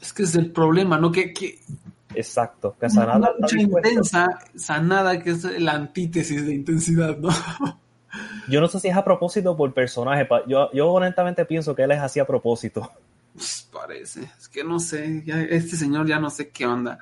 Es 0.00 0.12
que 0.12 0.22
es 0.22 0.36
el 0.36 0.52
problema, 0.52 0.96
¿no? 0.96 1.10
Que, 1.10 1.32
que 1.32 1.58
Exacto, 2.14 2.76
que 2.78 2.86
una 2.86 2.94
Sanada 2.94 3.34
lucha 3.36 3.56
dispuesto. 3.56 3.88
intensa, 3.88 4.38
Sanada, 4.54 5.20
que 5.20 5.30
es 5.30 5.42
la 5.60 5.72
antítesis 5.72 6.46
de 6.46 6.54
intensidad, 6.54 7.16
¿no? 7.18 7.30
Yo 8.48 8.60
no 8.60 8.68
sé 8.68 8.80
si 8.80 8.88
es 8.88 8.96
a 8.96 9.04
propósito 9.04 9.56
por 9.56 9.72
personaje, 9.74 10.26
yo, 10.46 10.70
yo 10.72 10.88
honestamente 10.90 11.44
pienso 11.44 11.74
que 11.74 11.82
él 11.82 11.92
es 11.92 12.00
así 12.00 12.20
a 12.20 12.26
propósito. 12.26 12.90
Pues 13.34 13.68
parece, 13.72 14.30
es 14.38 14.48
que 14.48 14.64
no 14.64 14.80
sé, 14.80 15.22
ya, 15.24 15.40
este 15.42 15.76
señor 15.76 16.06
ya 16.06 16.18
no 16.18 16.30
sé 16.30 16.50
qué 16.50 16.66
onda. 16.66 16.98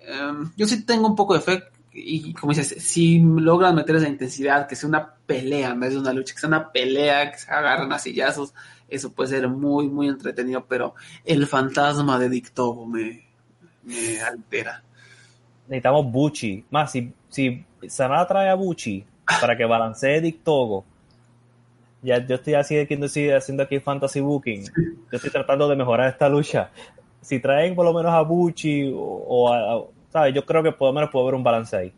Em, 0.00 0.50
yo 0.56 0.66
sí 0.66 0.84
tengo 0.84 1.06
un 1.06 1.14
poco 1.14 1.34
de 1.34 1.40
fe 1.40 1.64
y 1.92 2.32
como 2.34 2.52
dices, 2.52 2.82
si 2.82 3.18
logran 3.18 3.74
meter 3.74 3.96
esa 3.96 4.08
intensidad, 4.08 4.66
que 4.66 4.76
sea 4.76 4.88
una 4.88 5.14
pelea 5.26 5.70
en 5.70 5.80
vez 5.80 5.92
de 5.92 5.98
una 5.98 6.12
lucha, 6.12 6.34
que 6.34 6.40
sea 6.40 6.48
una 6.48 6.70
pelea, 6.70 7.30
que 7.32 7.38
se 7.38 7.50
agarren 7.50 7.92
a 7.92 7.98
sillazos, 7.98 8.54
eso 8.88 9.12
puede 9.12 9.30
ser 9.30 9.48
muy, 9.48 9.88
muy 9.88 10.08
entretenido, 10.08 10.64
pero 10.66 10.94
el 11.24 11.46
fantasma 11.46 12.18
de 12.18 12.28
Dictobo 12.28 12.86
me, 12.86 13.26
me 13.82 14.20
altera. 14.20 14.82
Necesitamos 15.66 16.10
Buchi. 16.10 16.64
Más, 16.70 16.90
si, 16.92 17.12
si 17.28 17.64
Sanada 17.88 18.26
trae 18.26 18.48
a 18.48 18.54
Buchi 18.54 19.04
para 19.40 19.56
que 19.56 19.64
balancee 19.64 20.20
Dictogo, 20.20 20.84
ya 22.02 22.24
yo 22.24 22.36
estoy 22.36 22.54
así 22.54 22.78
haciendo, 22.78 23.62
aquí 23.62 23.80
fantasy 23.80 24.20
booking. 24.20 24.64
Yo 24.64 25.16
estoy 25.16 25.30
tratando 25.30 25.68
de 25.68 25.76
mejorar 25.76 26.08
esta 26.10 26.28
lucha. 26.28 26.70
Si 27.20 27.40
traen 27.40 27.74
por 27.74 27.84
lo 27.84 27.92
menos 27.92 28.12
a 28.12 28.20
Buchi 28.22 28.90
o, 28.94 28.98
o 29.00 29.52
a, 29.52 29.84
¿sabes? 30.12 30.34
Yo 30.34 30.44
creo 30.46 30.62
que 30.62 30.72
por 30.72 30.88
lo 30.88 30.92
menos 30.94 31.10
puede 31.10 31.24
haber 31.24 31.34
un 31.34 31.42
balance 31.42 31.76
ahí. 31.76 31.92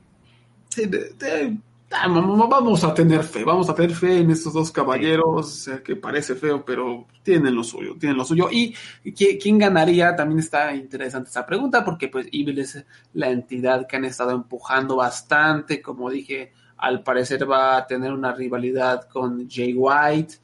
Sí, 0.70 0.86
de- 0.86 1.10
de- 1.10 1.56
ah, 1.90 2.08
vamos 2.08 2.82
a 2.82 2.94
tener 2.94 3.22
fe, 3.22 3.44
vamos 3.44 3.68
a 3.68 3.74
tener 3.74 3.90
fe 3.94 4.20
en 4.20 4.30
estos 4.30 4.54
dos 4.54 4.72
caballeros, 4.72 5.68
que 5.84 5.96
parece 5.96 6.34
feo, 6.34 6.64
pero 6.64 7.06
tienen 7.22 7.54
lo 7.54 7.62
suyo, 7.62 7.94
tienen 8.00 8.16
lo 8.16 8.24
suyo. 8.24 8.48
Y 8.50 8.74
¿qui- 9.04 9.38
quién 9.40 9.58
ganaría, 9.58 10.16
también 10.16 10.38
está 10.38 10.74
interesante 10.74 11.28
esa 11.28 11.44
pregunta, 11.44 11.84
porque 11.84 12.08
pues 12.08 12.26
Evil 12.32 12.58
es 12.58 12.82
la 13.12 13.28
entidad 13.28 13.86
que 13.86 13.96
han 13.96 14.06
estado 14.06 14.30
empujando 14.30 14.96
bastante, 14.96 15.82
como 15.82 16.08
dije, 16.08 16.52
al 16.80 17.02
parecer 17.02 17.48
va 17.50 17.76
a 17.76 17.86
tener 17.86 18.12
una 18.12 18.32
rivalidad 18.32 19.08
con 19.08 19.48
Jay 19.48 19.74
White, 19.76 20.34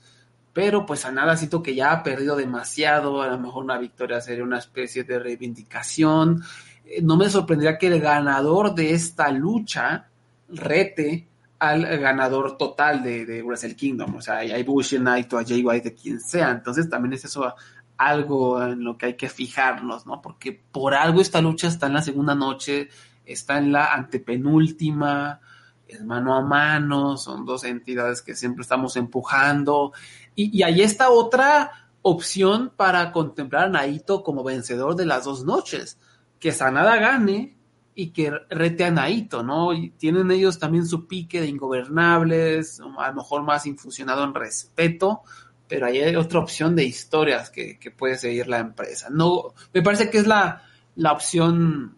pero 0.53 0.87
pues 0.87 1.05
a 1.05 1.13
nada 1.13 1.37
siento 1.37 1.63
que 1.63 1.75
ya 1.75 1.93
ha 1.93 2.03
perdido 2.03 2.37
demasiado, 2.37 3.23
a 3.23 3.29
lo 3.29 3.39
mejor 3.39 3.65
una 3.65 3.79
victoria 3.79 4.21
sería 4.21 4.45
una 4.45 4.59
especie 4.59 5.05
de 5.05 5.19
reivindicación. 5.19 6.43
Eh, 6.85 7.03
No 7.03 7.17
me 7.17 7.29
sorprendería 7.29 7.79
que 7.79 7.89
el 7.89 8.01
ganador 8.01 8.75
de 8.75 8.93
esta 8.93 9.31
lucha 9.31 10.09
rete 10.49 11.27
al 11.59 11.87
ganador 11.99 12.59
total 12.59 13.03
de, 13.03 13.25
de 13.25 13.43
Wrestle 13.43 13.75
Kingdom, 13.75 14.17
o 14.17 14.21
sea, 14.21 14.37
hay 14.39 14.63
Bushi, 14.63 14.99
Naito, 14.99 15.39
a 15.39 15.45
Jay 15.45 15.65
White, 15.65 15.91
de 15.91 15.95
quien 15.95 16.21
sea, 16.21 16.51
entonces 16.51 16.89
también 16.91 17.15
es 17.15 17.25
eso 17.25 17.55
algo 17.97 18.63
en 18.63 18.85
lo 18.85 18.99
que 18.99 19.07
hay 19.07 19.15
que 19.15 19.31
fijarnos, 19.31 20.07
¿no? 20.07 20.21
Porque 20.21 20.53
por 20.71 20.93
algo 20.93 21.21
esta 21.21 21.41
lucha 21.41 21.69
está 21.69 21.87
en 21.87 21.95
la 21.95 22.03
segunda 22.03 22.35
noche, 22.35 22.91
está 23.25 23.57
en 23.57 23.73
la 23.73 23.95
antepenúltima, 23.95 25.41
es 25.89 26.05
mano 26.05 26.35
a 26.35 26.43
mano, 26.43 27.17
son 27.17 27.45
dos 27.45 27.65
entidades 27.65 28.23
que 28.23 28.35
siempre 28.35 28.63
estamos 28.63 28.97
empujando. 28.97 29.93
Y, 30.35 30.57
y 30.57 30.63
ahí 30.63 30.83
está 30.83 31.11
otra 31.11 31.89
opción 32.03 32.73
para 32.77 33.13
contemplar 33.13 33.65
a 33.65 33.69
Naito 33.69 34.23
como 34.23 34.45
vencedor 34.45 34.97
de 34.97 35.07
las 35.07 35.25
dos 35.25 35.45
noches. 35.45 35.99
Que 36.39 36.53
Sanada 36.53 36.97
gane 36.97 37.57
y 37.95 38.11
que 38.11 38.31
rete 38.51 38.85
a 38.85 38.91
Naito, 38.91 39.43
¿no? 39.43 39.73
Y 39.73 39.91
tienen 39.91 40.31
ellos 40.31 40.59
también 40.59 40.87
su 40.87 41.07
pique 41.07 41.41
de 41.41 41.49
ingobernables, 41.49 42.81
a 42.81 43.09
lo 43.09 43.15
mejor 43.15 43.43
más 43.43 43.67
infusionado 43.67 44.23
en 44.23 44.35
respeto, 44.35 45.23
pero 45.67 45.87
ahí 45.87 46.01
hay 46.01 46.15
otra 46.15 46.41
opción 46.41 46.77
de 46.77 46.85
historias 46.85 47.51
que, 47.51 47.79
que 47.79 47.91
puede 47.91 48.19
seguir 48.19 48.49
la 48.49 48.59
empresa. 48.59 49.09
No, 49.11 49.55
me 49.73 49.83
parece 49.83 50.11
que 50.11 50.19
es 50.19 50.27
la, 50.27 50.63
la 50.95 51.13
opción 51.13 51.97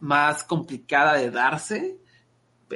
más 0.00 0.42
complicada 0.42 1.14
de 1.14 1.30
darse, 1.30 1.98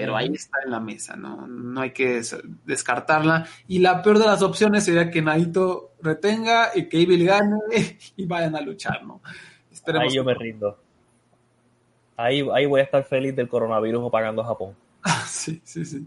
pero 0.01 0.17
ahí 0.17 0.31
está 0.33 0.59
en 0.65 0.71
la 0.71 0.81
mesa, 0.81 1.17
¿no? 1.17 1.47
No 1.47 1.81
hay 1.81 1.91
que 1.91 2.15
des- 2.15 2.37
descartarla. 2.65 3.47
Y 3.67 3.81
la 3.81 4.03
peor 4.03 4.19
de 4.19 4.27
las 4.27 4.43
opciones 4.43 4.85
sería 4.85 5.11
que 5.11 5.21
Naito 5.23 5.91
retenga 6.01 6.71
y 6.75 6.89
que 6.89 7.01
Evil 7.03 7.27
gane 7.27 7.57
y 8.17 8.27
vayan 8.27 8.55
a 8.57 8.61
luchar, 8.61 9.05
¿no? 9.05 9.21
Esperemos 9.73 10.11
Ahí 10.11 10.17
yo 10.17 10.25
me 10.25 10.35
rindo. 10.35 10.79
Ahí, 12.17 12.47
ahí 12.53 12.67
voy 12.67 12.81
a 12.81 12.85
estar 12.85 13.05
feliz 13.05 13.35
del 13.37 13.49
coronavirus 13.49 14.03
o 14.05 14.11
pagando 14.11 14.43
a 14.43 14.47
Japón. 14.47 14.75
sí, 15.27 15.61
sí, 15.65 15.85
sí. 15.85 16.07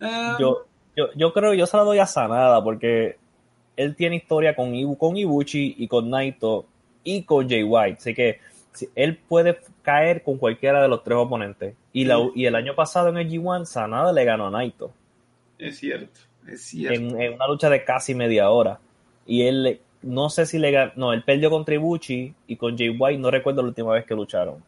Eh, 0.00 0.32
Yo, 0.40 0.66
yo, 0.96 1.06
yo 1.14 1.32
creo 1.32 1.52
que 1.52 1.58
yo 1.58 1.66
se 1.66 1.76
la 1.76 1.82
doy 1.82 1.98
a 1.98 2.06
Sanada 2.06 2.62
porque 2.62 3.16
él 3.76 3.94
tiene 3.96 4.16
historia 4.16 4.54
con, 4.54 4.74
Ibu, 4.74 4.96
con 4.96 5.16
Ibuchi 5.16 5.74
y 5.78 5.88
con 5.88 6.08
Naito 6.10 6.66
y 7.02 7.22
con 7.24 7.48
Jay 7.48 7.62
White. 7.62 7.98
Así 8.00 8.14
que 8.14 8.40
si- 8.72 8.88
él 8.94 9.16
puede 9.18 9.58
caer 9.84 10.24
con 10.24 10.38
cualquiera 10.38 10.82
de 10.82 10.88
los 10.88 11.04
tres 11.04 11.16
oponentes. 11.16 11.76
Y, 11.92 12.04
la, 12.04 12.18
y 12.34 12.46
el 12.46 12.56
año 12.56 12.74
pasado 12.74 13.10
en 13.10 13.18
el 13.18 13.30
G1, 13.30 13.66
Sanada 13.66 14.12
le 14.12 14.24
ganó 14.24 14.48
a 14.48 14.50
Naito 14.50 14.92
es 15.58 15.78
cierto, 15.78 16.20
es 16.46 16.62
cierto. 16.62 17.00
en, 17.00 17.20
en 17.20 17.34
una 17.34 17.46
lucha 17.46 17.70
de 17.70 17.84
casi 17.84 18.14
media 18.14 18.50
hora. 18.50 18.80
Y 19.26 19.42
él, 19.42 19.80
no 20.02 20.28
sé 20.28 20.46
si 20.46 20.58
le 20.58 20.70
ganó, 20.70 20.92
no, 20.96 21.12
él 21.12 21.22
perdió 21.24 21.50
contra 21.50 21.74
Ibuchi 21.74 22.34
y 22.46 22.56
con 22.56 22.76
Jay 22.76 22.90
White, 22.90 23.18
no 23.18 23.30
recuerdo 23.30 23.62
la 23.62 23.68
última 23.68 23.92
vez 23.92 24.04
que 24.04 24.14
lucharon. 24.14 24.62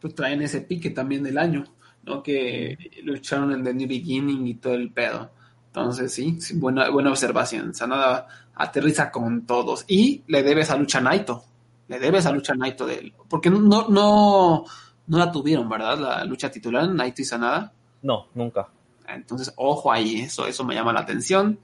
Pues 0.00 0.14
traen 0.14 0.42
ese 0.42 0.60
pique 0.62 0.90
también 0.90 1.22
del 1.22 1.38
año, 1.38 1.64
¿no? 2.04 2.22
Que 2.22 2.76
lucharon 3.02 3.52
en 3.52 3.64
The 3.64 3.74
New 3.74 3.88
Beginning 3.88 4.46
y 4.46 4.54
todo 4.54 4.74
el 4.74 4.90
pedo. 4.90 5.30
Entonces, 5.68 6.12
sí, 6.12 6.40
sí, 6.40 6.58
buena, 6.58 6.90
buena 6.90 7.10
observación. 7.10 7.74
Sanada 7.74 8.26
aterriza 8.54 9.10
con 9.10 9.46
todos. 9.46 9.84
Y 9.88 10.22
le 10.26 10.42
debe 10.42 10.62
esa 10.62 10.76
lucha 10.76 10.98
a 10.98 11.02
Naito. 11.02 11.44
Le 11.92 11.98
debe 11.98 12.18
esa 12.18 12.32
lucha 12.32 12.54
a 12.54 12.56
Naito 12.56 12.86
de 12.86 12.94
él. 12.94 13.14
Porque 13.28 13.50
no, 13.50 13.58
no, 13.58 13.86
no, 13.90 14.64
no 15.08 15.18
la 15.18 15.30
tuvieron, 15.30 15.68
¿verdad? 15.68 15.98
La 15.98 16.24
lucha 16.24 16.50
titular, 16.50 16.88
Naito 16.88 17.20
y 17.20 17.26
Sanada. 17.26 17.70
No, 18.00 18.28
nunca. 18.34 18.68
Entonces, 19.06 19.52
ojo 19.56 19.92
ahí, 19.92 20.22
eso, 20.22 20.46
eso 20.46 20.64
me 20.64 20.74
llama 20.74 20.94
la 20.94 21.00
atención. 21.00 21.58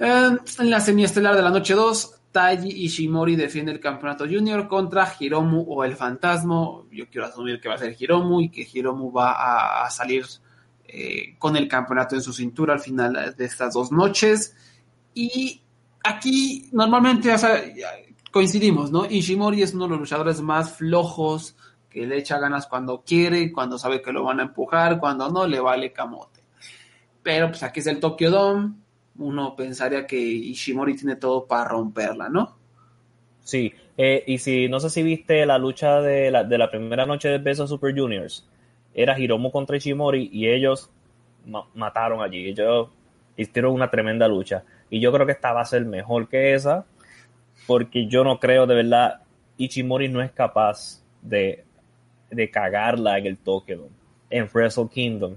Eh, 0.00 0.30
en 0.58 0.70
la 0.70 0.80
semiestelar 0.80 1.36
de 1.36 1.42
la 1.42 1.50
noche 1.50 1.74
2, 1.74 2.14
Taiji 2.32 2.84
Ishimori 2.84 3.36
defiende 3.36 3.70
el 3.70 3.78
campeonato 3.78 4.24
junior 4.24 4.66
contra 4.66 5.14
Hiromu 5.16 5.64
o 5.68 5.84
el 5.84 5.94
fantasma. 5.94 6.82
Yo 6.90 7.08
quiero 7.08 7.28
asumir 7.28 7.60
que 7.60 7.68
va 7.68 7.76
a 7.76 7.78
ser 7.78 7.94
Hiromu 7.96 8.40
y 8.40 8.48
que 8.48 8.66
Hiromu 8.72 9.12
va 9.12 9.34
a, 9.34 9.86
a 9.86 9.90
salir 9.90 10.26
eh, 10.88 11.36
con 11.38 11.56
el 11.56 11.68
campeonato 11.68 12.16
en 12.16 12.22
su 12.22 12.32
cintura 12.32 12.74
al 12.74 12.80
final 12.80 13.36
de 13.36 13.44
estas 13.44 13.74
dos 13.74 13.92
noches. 13.92 14.56
Y 15.14 15.62
aquí 16.02 16.68
normalmente 16.72 17.32
o 17.32 17.38
sea, 17.38 17.62
coincidimos, 18.32 18.90
¿no? 18.90 19.04
Ishimori 19.08 19.62
es 19.62 19.74
uno 19.74 19.84
de 19.84 19.90
los 19.90 20.00
luchadores 20.00 20.40
más 20.40 20.72
flojos, 20.76 21.56
que 21.88 22.06
le 22.06 22.18
echa 22.18 22.38
ganas 22.38 22.66
cuando 22.66 23.02
quiere, 23.02 23.52
cuando 23.52 23.78
sabe 23.78 24.02
que 24.02 24.12
lo 24.12 24.24
van 24.24 24.40
a 24.40 24.44
empujar, 24.44 24.98
cuando 24.98 25.30
no, 25.30 25.46
le 25.46 25.60
vale 25.60 25.92
camote. 25.92 26.40
Pero 27.22 27.48
pues 27.48 27.62
aquí 27.62 27.80
es 27.80 27.86
el 27.86 28.00
Tokyo 28.00 28.30
Dome, 28.30 28.72
uno 29.18 29.54
pensaría 29.54 30.06
que 30.06 30.18
Ishimori 30.18 30.96
tiene 30.96 31.16
todo 31.16 31.46
para 31.46 31.68
romperla, 31.68 32.28
¿no? 32.28 32.56
Sí, 33.40 33.72
eh, 33.96 34.22
y 34.26 34.38
si 34.38 34.68
no 34.68 34.80
sé 34.80 34.88
si 34.90 35.02
viste 35.02 35.44
la 35.46 35.58
lucha 35.58 36.00
de 36.00 36.30
la, 36.30 36.44
de 36.44 36.58
la 36.58 36.70
primera 36.70 37.06
noche 37.06 37.28
de 37.28 37.38
Beso 37.38 37.66
Super 37.66 37.94
Juniors, 37.98 38.46
era 38.94 39.18
Hiromu 39.18 39.50
contra 39.50 39.76
Ishimori 39.76 40.30
y 40.32 40.48
ellos 40.48 40.90
ma- 41.46 41.66
mataron 41.74 42.22
allí. 42.22 42.48
Ellos 42.48 42.88
hicieron 43.36 43.74
una 43.74 43.90
tremenda 43.90 44.28
lucha. 44.28 44.64
Y 44.90 45.00
yo 45.00 45.12
creo 45.12 45.26
que 45.26 45.32
esta 45.32 45.52
va 45.52 45.62
a 45.62 45.64
ser 45.64 45.84
mejor 45.84 46.28
que 46.28 46.54
esa, 46.54 46.84
porque 47.66 48.06
yo 48.06 48.24
no 48.24 48.38
creo 48.38 48.66
de 48.66 48.74
verdad, 48.74 49.22
Ishimori 49.56 50.08
no 50.08 50.22
es 50.22 50.32
capaz 50.32 51.02
de, 51.20 51.64
de 52.30 52.50
cagarla 52.50 53.18
en 53.18 53.26
el 53.26 53.38
Tokyo 53.38 53.88
en 54.32 54.48
Wrestle 54.52 54.88
Kingdom. 54.88 55.36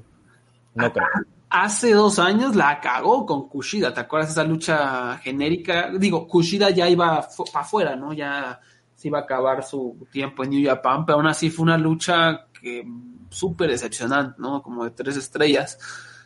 No 0.74 0.92
creo. 0.92 1.06
Hace 1.50 1.94
dos 1.94 2.20
años 2.20 2.56
la 2.56 2.82
cagó 2.82 3.26
con 3.26 3.48
Kushida, 3.48 3.94
¿te 3.94 4.02
acuerdas 4.02 4.32
esa 4.32 4.44
lucha 4.44 5.18
genérica? 5.20 5.92
Digo, 5.98 6.28
Kushida 6.28 6.70
ya 6.72 6.90
iba 6.90 7.28
para 7.54 7.66
afuera, 7.66 7.96
¿no? 7.96 8.14
Ya 8.14 8.60
se 8.96 9.10
iba 9.10 9.20
a 9.20 9.22
acabar 9.22 9.64
su 9.64 10.08
tiempo 10.12 10.44
en 10.44 10.50
New 10.50 10.68
Japan, 10.68 11.06
pero 11.06 11.18
aún 11.18 11.28
así 11.28 11.50
fue 11.50 11.64
una 11.64 11.78
lucha 11.78 12.48
que 12.60 12.86
súper 13.30 13.70
decepcionante, 13.70 14.36
¿no? 14.42 14.62
Como 14.62 14.84
de 14.84 14.92
tres 14.92 15.18
estrellas. 15.18 15.78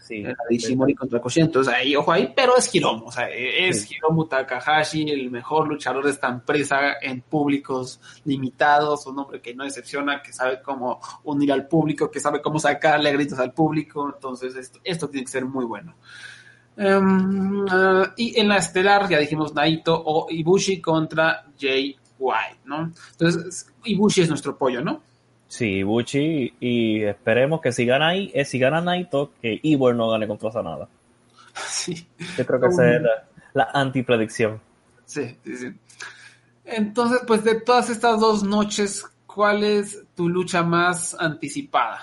Sí, 0.09 0.23
Ishimori 0.49 0.95
contra 0.95 1.21
Kushida, 1.21 1.45
entonces 1.45 1.71
ahí, 1.71 1.95
ojo 1.95 2.11
ahí, 2.11 2.33
pero 2.35 2.57
es 2.57 2.73
Hiromu, 2.73 3.05
o 3.05 3.11
sea, 3.11 3.29
es 3.29 3.83
Sí. 3.83 3.93
Hiromu 3.93 4.25
Takahashi, 4.25 5.07
el 5.07 5.29
mejor 5.29 5.67
luchador 5.67 6.03
de 6.03 6.09
esta 6.09 6.29
empresa 6.29 6.93
en 6.99 7.21
públicos 7.21 8.01
limitados, 8.25 9.05
un 9.05 9.19
hombre 9.19 9.39
que 9.39 9.53
no 9.53 9.65
decepciona, 9.65 10.23
que 10.23 10.33
sabe 10.33 10.63
cómo 10.63 10.99
unir 11.25 11.51
al 11.51 11.67
público, 11.67 12.09
que 12.09 12.19
sabe 12.19 12.41
cómo 12.41 12.57
sacarle 12.57 13.11
gritos 13.11 13.37
al 13.37 13.53
público, 13.53 14.11
entonces 14.11 14.55
esto, 14.55 14.79
esto 14.83 15.07
tiene 15.09 15.25
que 15.25 15.31
ser 15.31 15.45
muy 15.45 15.65
bueno. 15.65 15.93
Em, 16.75 17.67
ah, 17.69 18.11
y 18.17 18.39
en 18.39 18.47
la 18.47 18.57
estelar 18.57 19.07
ya 19.07 19.19
dijimos 19.19 19.53
Naito 19.53 19.93
o 19.93 20.25
Ibushi 20.27 20.81
contra 20.81 21.45
Jay 21.55 21.95
White, 22.17 22.61
¿no? 22.65 22.91
Entonces, 23.11 23.71
Ibushi 23.83 24.21
es 24.21 24.29
nuestro 24.29 24.57
pollo, 24.57 24.81
¿no? 24.81 25.03
Sí, 25.49 25.81
Buchi, 25.81 26.53
y 26.59 27.03
esperemos 27.03 27.59
que 27.59 27.71
si 27.71 27.83
gana 27.83 28.09
ahí, 28.09 28.31
eh, 28.35 28.45
si 28.45 28.59
gana 28.59 28.81
Naito, 28.81 29.31
que 29.41 29.59
Ivor 29.63 29.95
no 29.95 30.09
gane 30.09 30.27
contra 30.27 30.51
Sanada. 30.51 30.87
Sí. 31.67 32.07
Yo 32.37 32.45
creo 32.45 32.61
que 32.61 32.67
esa 32.67 32.95
es 32.95 33.01
la, 33.01 33.27
la 33.53 33.69
antipredicción. 33.73 34.61
Sí, 35.05 35.35
sí, 35.43 35.57
sí. 35.57 35.73
Entonces, 36.63 37.21
pues 37.25 37.43
de 37.43 37.59
todas 37.59 37.89
estas 37.89 38.19
dos 38.19 38.43
noches, 38.43 39.03
¿cuál 39.25 39.63
es 39.63 40.05
tu 40.15 40.29
lucha 40.29 40.61
más 40.61 41.17
anticipada? 41.19 41.99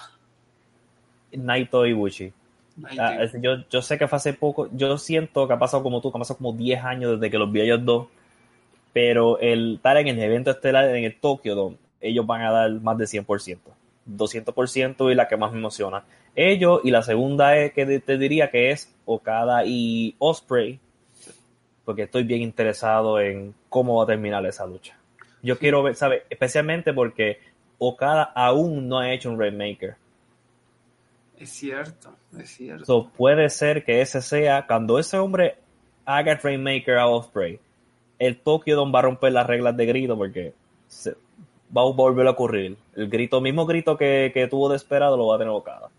Naito 1.32 1.86
y 1.86 1.92
Buchi. 1.92 2.32
Ah, 2.99 3.24
yo, 3.40 3.64
yo 3.70 3.80
sé 3.80 3.97
que 3.97 4.09
fue 4.09 4.16
hace 4.16 4.34
poco, 4.34 4.68
yo 4.72 4.99
siento 4.99 5.47
que 5.47 5.55
ha 5.55 5.59
pasado 5.59 5.82
como 5.82 6.01
tú, 6.01 6.11
que 6.11 6.18
ha 6.18 6.20
pasado 6.20 6.38
como 6.38 6.53
10 6.53 6.84
años 6.84 7.12
desde 7.12 7.30
que 7.30 7.38
los 7.38 7.51
vi 7.51 7.61
a 7.61 7.64
ellos 7.64 7.84
dos, 7.84 8.09
pero 8.92 9.38
el 9.38 9.76
estar 9.76 9.97
en 9.97 10.09
el 10.09 10.18
evento 10.18 10.51
estelar 10.51 10.84
en 10.94 11.05
el 11.05 11.18
Tokyo 11.18 11.55
Dome, 11.55 11.76
ellos 12.01 12.26
van 12.26 12.42
a 12.42 12.51
dar 12.51 12.70
más 12.80 12.99
de 12.99 13.07
100%, 13.07 13.59
200% 14.07 15.11
y 15.11 15.14
la 15.14 15.28
que 15.28 15.36
más 15.36 15.53
me 15.53 15.59
emociona. 15.59 16.05
Ellos, 16.34 16.80
y 16.84 16.90
la 16.90 17.03
segunda 17.03 17.57
es 17.57 17.72
que 17.72 18.01
te 18.01 18.18
diría 18.18 18.51
que 18.51 18.70
es 18.70 18.94
Okada 19.07 19.64
y 19.64 20.14
Osprey, 20.18 20.78
porque 21.84 22.03
estoy 22.03 22.24
bien 22.24 22.42
interesado 22.42 23.20
en 23.20 23.55
cómo 23.68 23.97
va 23.97 24.05
a 24.05 24.07
terminar 24.07 24.44
esa 24.44 24.66
lucha. 24.66 24.97
Yo 25.42 25.59
quiero 25.59 25.82
ver, 25.82 25.94
¿sabes? 25.94 26.22
Especialmente 26.28 26.92
porque 26.92 27.38
Okada 27.78 28.24
aún 28.34 28.88
no 28.88 28.99
ha 28.99 29.12
hecho 29.12 29.30
un 29.30 29.38
Rainmaker. 29.38 29.94
Es 31.38 31.51
cierto, 31.51 32.14
es 32.38 32.51
cierto. 32.51 32.84
So, 32.86 33.11
puede 33.16 33.49
ser 33.51 33.84
que 33.84 34.01
ese 34.01 34.22
sea, 34.22 34.66
cuando 34.66 34.99
ese 34.99 35.18
hombre 35.18 35.57
haga 36.05 36.32
el 36.32 36.38
Rainmaker 36.38 36.99
a 36.99 37.07
Osprey, 37.09 37.61
el 38.18 38.38
Tokyo 38.38 38.74
Dome 38.76 38.92
va 38.92 39.01
a 39.01 39.03
romper 39.03 39.32
las 39.32 39.47
reglas 39.47 39.76
de 39.76 39.86
grito 39.86 40.16
porque 40.16 40.55
se- 40.88 41.14
va 41.74 41.82
a 41.82 41.84
volver 41.84 42.26
a 42.26 42.30
ocurrir. 42.30 42.76
El 42.94 43.08
grito, 43.08 43.40
mismo 43.40 43.66
grito 43.66 43.96
que, 43.96 44.30
que 44.34 44.46
tuvo 44.48 44.68
de 44.68 44.76
esperado, 44.76 45.16
lo 45.16 45.28
va 45.28 45.36
a 45.36 45.38
tener 45.38 45.52
Okada. 45.52 45.90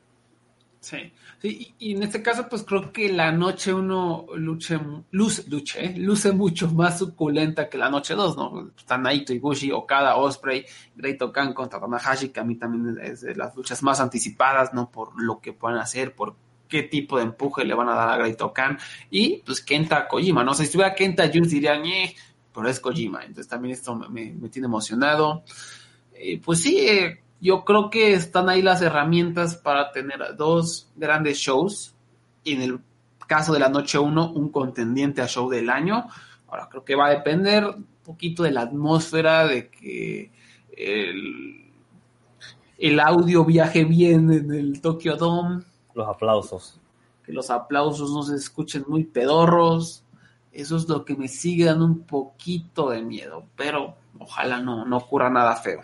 Sí, 0.80 1.12
sí, 1.42 1.76
y, 1.80 1.96
en 1.96 2.04
este 2.04 2.22
caso, 2.22 2.48
pues 2.48 2.64
creo 2.64 2.92
que 2.94 3.12
la 3.12 3.32
noche 3.32 3.74
uno 3.74 4.28
luche, 4.36 4.80
luce, 5.12 5.44
luche, 5.50 5.86
¿eh? 5.86 5.94
luce 5.98 6.32
mucho 6.32 6.70
más 6.70 7.00
suculenta 7.00 7.68
que 7.68 7.78
la 7.78 7.90
noche 7.90 8.14
dos, 8.14 8.38
¿no? 8.38 8.72
Está 8.78 8.98
Naito, 8.98 9.34
Ibushi, 9.34 9.72
Okada, 9.72 10.16
Osprey, 10.16 10.66
Great 10.96 11.22
Okan 11.22 11.54
contra 11.54 11.80
Tanahashi, 11.80 12.30
que 12.30 12.40
a 12.40 12.44
mí 12.44 12.56
también 12.56 12.98
es 13.04 13.22
de 13.22 13.36
las 13.36 13.56
luchas 13.56 13.82
más 13.84 14.00
anticipadas, 14.00 14.74
¿no? 14.74 14.90
Por 14.90 15.22
lo 15.22 15.42
que 15.42 15.52
pueden 15.52 15.80
hacer, 15.80 16.16
por 16.16 16.36
qué 16.70 16.84
tipo 16.84 17.18
de 17.18 17.24
empuje 17.24 17.66
le 17.66 17.74
van 17.74 17.90
a 17.90 17.96
dar 17.96 18.10
a 18.10 18.18
Great 18.18 18.42
Okan, 18.42 18.78
y 19.10 19.42
pues 19.46 19.62
Kenta 19.62 20.08
Kojima, 20.08 20.44
¿no? 20.44 20.54
Si 20.54 20.64
estuviera 20.64 20.94
Kenta 20.94 21.28
Jules 21.28 21.52
dirían, 21.52 21.86
eh, 21.86 22.16
pero 22.58 22.70
es 22.70 22.80
Kojima, 22.80 23.20
entonces 23.20 23.48
también 23.48 23.76
esto 23.76 23.94
me, 23.96 24.32
tiene 24.50 24.66
emocionado. 24.66 25.44
Eh, 26.12 26.42
pues 26.44 26.64
sí, 26.64 26.80
eh, 26.80 27.22
yo 27.40 27.64
creo 27.64 27.92
que 27.92 28.14
están 28.14 28.50
ahí 28.50 28.64
las 28.64 28.82
herramientas 28.82 29.56
para 29.56 29.92
tener 29.92 30.36
dos 30.36 30.90
grandes 30.96 31.38
shows. 31.38 31.94
Y 32.44 32.54
en 32.54 32.64
el 32.64 32.80
caso 33.28 33.54
de 33.54 33.60
la 33.60 33.70
noche 33.70 34.00
1, 34.00 34.32
un 34.32 34.50
contendiente 34.50 35.22
a 35.22 35.28
show 35.28 35.48
del 35.52 35.70
año. 35.70 36.08
Ahora 36.48 36.68
creo 36.68 36.84
que 36.84 36.96
va 36.96 37.06
a 37.06 37.12
depender 37.12 37.64
un 37.64 37.86
poquito 38.04 38.42
de 38.42 38.50
la 38.50 38.62
atmósfera, 38.62 39.46
de 39.46 39.70
que 39.70 40.32
el, 40.76 41.64
el 42.80 43.00
audio 43.00 43.46
viaje 43.46 43.86
bien 43.86 44.34
en 44.34 44.52
el 44.52 44.82
Tokyo 44.82 45.16
Dome, 45.16 45.62
Los 45.94 46.08
aplausos. 46.08 46.80
que 47.24 47.34
los 47.34 47.52
aplausos 47.52 48.10
no 48.10 48.24
se 48.24 48.36
escuchen 48.36 48.84
muy 48.88 49.04
pedorros. 49.04 50.04
Eso 50.58 50.76
es 50.76 50.90
lo 50.90 51.06
que 51.06 51.16
me 51.16 51.28
sigue 51.28 51.66
dando 51.66 51.86
un 51.86 52.00
poquito 52.00 52.90
de 52.90 53.04
miedo, 53.04 53.44
pero 53.56 53.94
ojalá 54.18 54.60
no, 54.60 54.86
no 54.86 54.98
ocurra 54.98 55.30
nada 55.30 55.56
feo. 55.56 55.82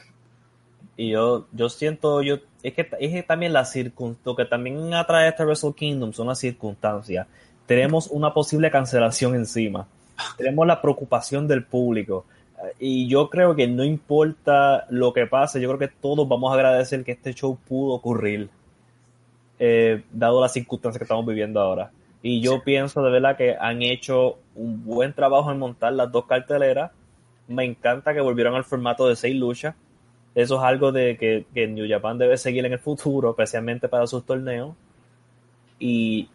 Y 0.97 1.11
yo, 1.11 1.45
yo 1.51 1.69
siento, 1.69 2.23
yo, 2.23 2.37
es 2.63 2.73
que, 2.73 2.89
es 2.99 3.11
que 3.11 3.21
también 3.21 3.53
la 3.53 3.69
lo 4.25 4.35
que 4.35 4.45
también 4.45 4.91
atrae 4.95 5.27
a 5.27 5.29
este 5.29 5.45
Wrestle 5.45 5.75
Kingdom 5.75 6.11
son 6.11 6.25
las 6.25 6.39
circunstancias. 6.39 7.27
Tenemos 7.67 8.07
una 8.07 8.33
posible 8.33 8.71
cancelación 8.71 9.35
encima. 9.35 9.87
Tenemos 10.37 10.65
la 10.65 10.81
preocupación 10.81 11.47
del 11.47 11.63
público. 11.63 12.25
Y 12.79 13.07
yo 13.07 13.29
creo 13.29 13.55
que 13.55 13.67
no 13.67 13.83
importa 13.83 14.87
lo 14.89 15.13
que 15.13 15.27
pase, 15.27 15.61
yo 15.61 15.67
creo 15.69 15.87
que 15.87 15.95
todos 16.01 16.27
vamos 16.27 16.49
a 16.49 16.55
agradecer 16.55 17.03
que 17.03 17.11
este 17.11 17.35
show 17.35 17.59
pudo 17.67 17.93
ocurrir, 17.93 18.49
eh, 19.59 20.03
dado 20.11 20.41
las 20.41 20.53
circunstancias 20.53 20.97
que 20.97 21.03
estamos 21.03 21.27
viviendo 21.27 21.61
ahora. 21.61 21.91
Y 22.25 22.41
yo 22.41 22.63
pienso 22.63 23.03
de 23.03 23.11
verdad 23.11 23.35
que 23.35 23.55
han 23.59 23.83
hecho 23.83 24.39
un 24.55 24.85
buen 24.85 25.13
trabajo 25.13 25.51
en 25.51 25.59
montar 25.59 25.91
las 25.91 26.09
dos 26.09 26.25
carteleras. 26.25 26.91
Me 27.49 27.65
encanta 27.65 28.13
que 28.13 28.21
volvieron 28.21 28.55
al 28.55 28.63
formato 28.63 29.07
de 29.09 29.17
seis 29.17 29.35
luchas. 29.35 29.75
Eso 30.33 30.55
es 30.55 30.63
algo 30.63 30.93
de 30.93 31.17
que, 31.17 31.45
que 31.53 31.67
New 31.67 31.85
Japan 31.87 32.17
debe 32.17 32.37
seguir 32.37 32.65
en 32.65 32.71
el 32.71 32.79
futuro, 32.79 33.31
especialmente 33.31 33.89
para 33.89 34.07
sus 34.07 34.25
torneos. 34.25 34.73
Y 35.79 36.29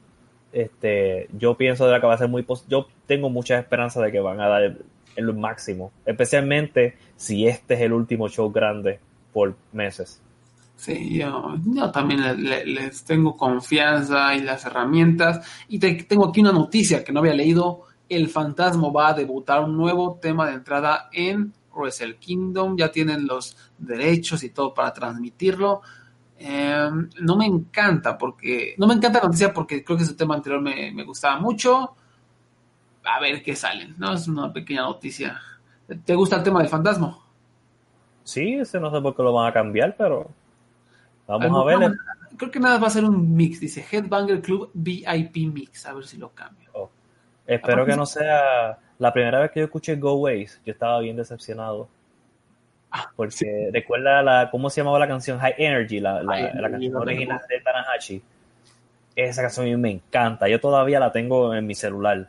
este, 0.52 1.28
yo 1.32 1.56
pienso 1.56 1.86
de 1.86 1.92
la 1.92 2.00
que 2.00 2.06
va 2.06 2.14
a 2.14 2.18
ser 2.18 2.28
muy 2.28 2.46
yo 2.68 2.86
tengo 3.06 3.30
mucha 3.30 3.58
esperanza 3.58 4.02
de 4.02 4.12
que 4.12 4.20
van 4.20 4.40
a 4.42 4.48
dar 4.48 4.62
el, 4.62 4.84
el 5.16 5.34
máximo, 5.34 5.90
especialmente 6.04 6.96
si 7.16 7.46
este 7.46 7.74
es 7.74 7.80
el 7.80 7.94
último 7.94 8.28
show 8.28 8.52
grande 8.52 9.00
por 9.32 9.56
meses. 9.72 10.22
Sí, 10.78 11.18
yo, 11.18 11.56
yo 11.64 11.90
también 11.90 12.22
le- 12.22 12.36
le- 12.36 12.64
les 12.64 13.02
tengo 13.02 13.36
confianza 13.36 14.32
y 14.36 14.42
las 14.42 14.64
herramientas. 14.64 15.44
Y 15.66 15.80
te- 15.80 16.04
tengo 16.04 16.28
aquí 16.28 16.40
una 16.40 16.52
noticia 16.52 17.02
que 17.02 17.12
no 17.12 17.18
había 17.18 17.34
leído. 17.34 17.80
El 18.08 18.28
Fantasma 18.28 18.88
va 18.90 19.08
a 19.08 19.14
debutar 19.14 19.64
un 19.64 19.76
nuevo 19.76 20.18
tema 20.22 20.46
de 20.46 20.54
entrada 20.54 21.08
en 21.12 21.52
Wrestle 21.74 22.16
Kingdom. 22.18 22.76
Ya 22.76 22.92
tienen 22.92 23.26
los 23.26 23.56
derechos 23.76 24.44
y 24.44 24.50
todo 24.50 24.72
para 24.72 24.92
transmitirlo. 24.92 25.82
Eh, 26.38 26.88
no 27.22 27.36
me 27.36 27.46
encanta 27.46 28.16
porque 28.16 28.76
no 28.78 28.86
me 28.86 28.94
encanta 28.94 29.18
la 29.18 29.24
noticia 29.24 29.52
porque 29.52 29.82
creo 29.82 29.98
que 29.98 30.04
su 30.04 30.14
tema 30.14 30.36
anterior 30.36 30.62
me, 30.62 30.92
me 30.92 31.02
gustaba 31.02 31.40
mucho. 31.40 31.96
A 33.04 33.18
ver 33.20 33.42
qué 33.42 33.56
salen, 33.56 33.96
¿no? 33.98 34.12
Es 34.14 34.28
una 34.28 34.52
pequeña 34.52 34.82
noticia. 34.82 35.40
¿Te 36.04 36.14
gusta 36.14 36.36
el 36.36 36.44
tema 36.44 36.60
del 36.60 36.68
fantasma? 36.68 37.18
Sí, 38.22 38.54
ese 38.54 38.78
no 38.78 38.92
sé 38.94 39.00
por 39.00 39.16
qué 39.16 39.22
lo 39.24 39.32
van 39.32 39.48
a 39.48 39.52
cambiar, 39.52 39.96
pero 39.96 40.30
vamos 41.28 41.62
a 41.62 41.76
ver. 41.76 41.92
Creo 42.36 42.50
que 42.50 42.60
nada 42.60 42.78
va 42.78 42.86
a 42.86 42.90
ser 42.90 43.04
un 43.04 43.34
mix, 43.34 43.60
dice 43.60 43.84
Headbanger 43.90 44.40
Club 44.40 44.70
VIP 44.74 45.36
Mix, 45.52 45.86
a 45.86 45.92
ver 45.94 46.04
si 46.06 46.16
lo 46.16 46.30
cambio. 46.30 46.68
Oh, 46.72 46.90
espero 47.46 47.84
que 47.84 47.96
no 47.96 48.06
sea 48.06 48.78
la 48.98 49.12
primera 49.12 49.40
vez 49.40 49.50
que 49.50 49.60
yo 49.60 49.66
escuché 49.66 49.96
Go 49.96 50.14
Ways. 50.14 50.60
Yo 50.64 50.72
estaba 50.72 51.00
bien 51.00 51.16
decepcionado. 51.16 51.88
Ah, 52.90 53.10
Porque 53.16 53.70
recuerda 53.72 54.22
la, 54.22 54.48
cómo 54.50 54.70
se 54.70 54.80
llamaba 54.80 54.98
la 54.98 55.08
canción 55.08 55.38
High 55.38 55.54
Energy, 55.58 56.00
la, 56.00 56.22
la- 56.22 56.32
High 56.32 56.42
la 56.42 56.48
Energy, 56.50 56.70
canción 56.72 56.96
original 56.96 57.40
de 57.48 57.60
Tanahashi. 57.60 58.22
Esa 59.16 59.42
canción 59.42 59.66
a 59.66 59.68
mí 59.68 59.76
me 59.76 59.90
encanta. 59.90 60.48
Yo 60.48 60.60
todavía 60.60 61.00
la 61.00 61.10
tengo 61.12 61.52
en 61.54 61.66
mi 61.66 61.74
celular. 61.74 62.28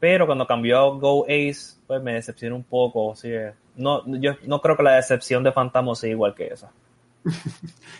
Pero 0.00 0.26
cuando 0.26 0.46
cambió 0.46 0.78
a 0.78 0.90
Go 0.96 1.24
Ace, 1.26 1.76
pues 1.86 2.00
me 2.02 2.14
decepcionó 2.14 2.56
un 2.56 2.64
poco. 2.64 3.14
no, 3.76 4.02
yo 4.18 4.32
no 4.46 4.60
creo 4.60 4.76
que 4.76 4.82
la 4.82 4.94
decepción 4.94 5.42
de 5.44 5.52
Fantasma 5.52 5.94
sea 5.94 6.10
igual 6.10 6.34
que 6.34 6.46
esa. 6.48 6.70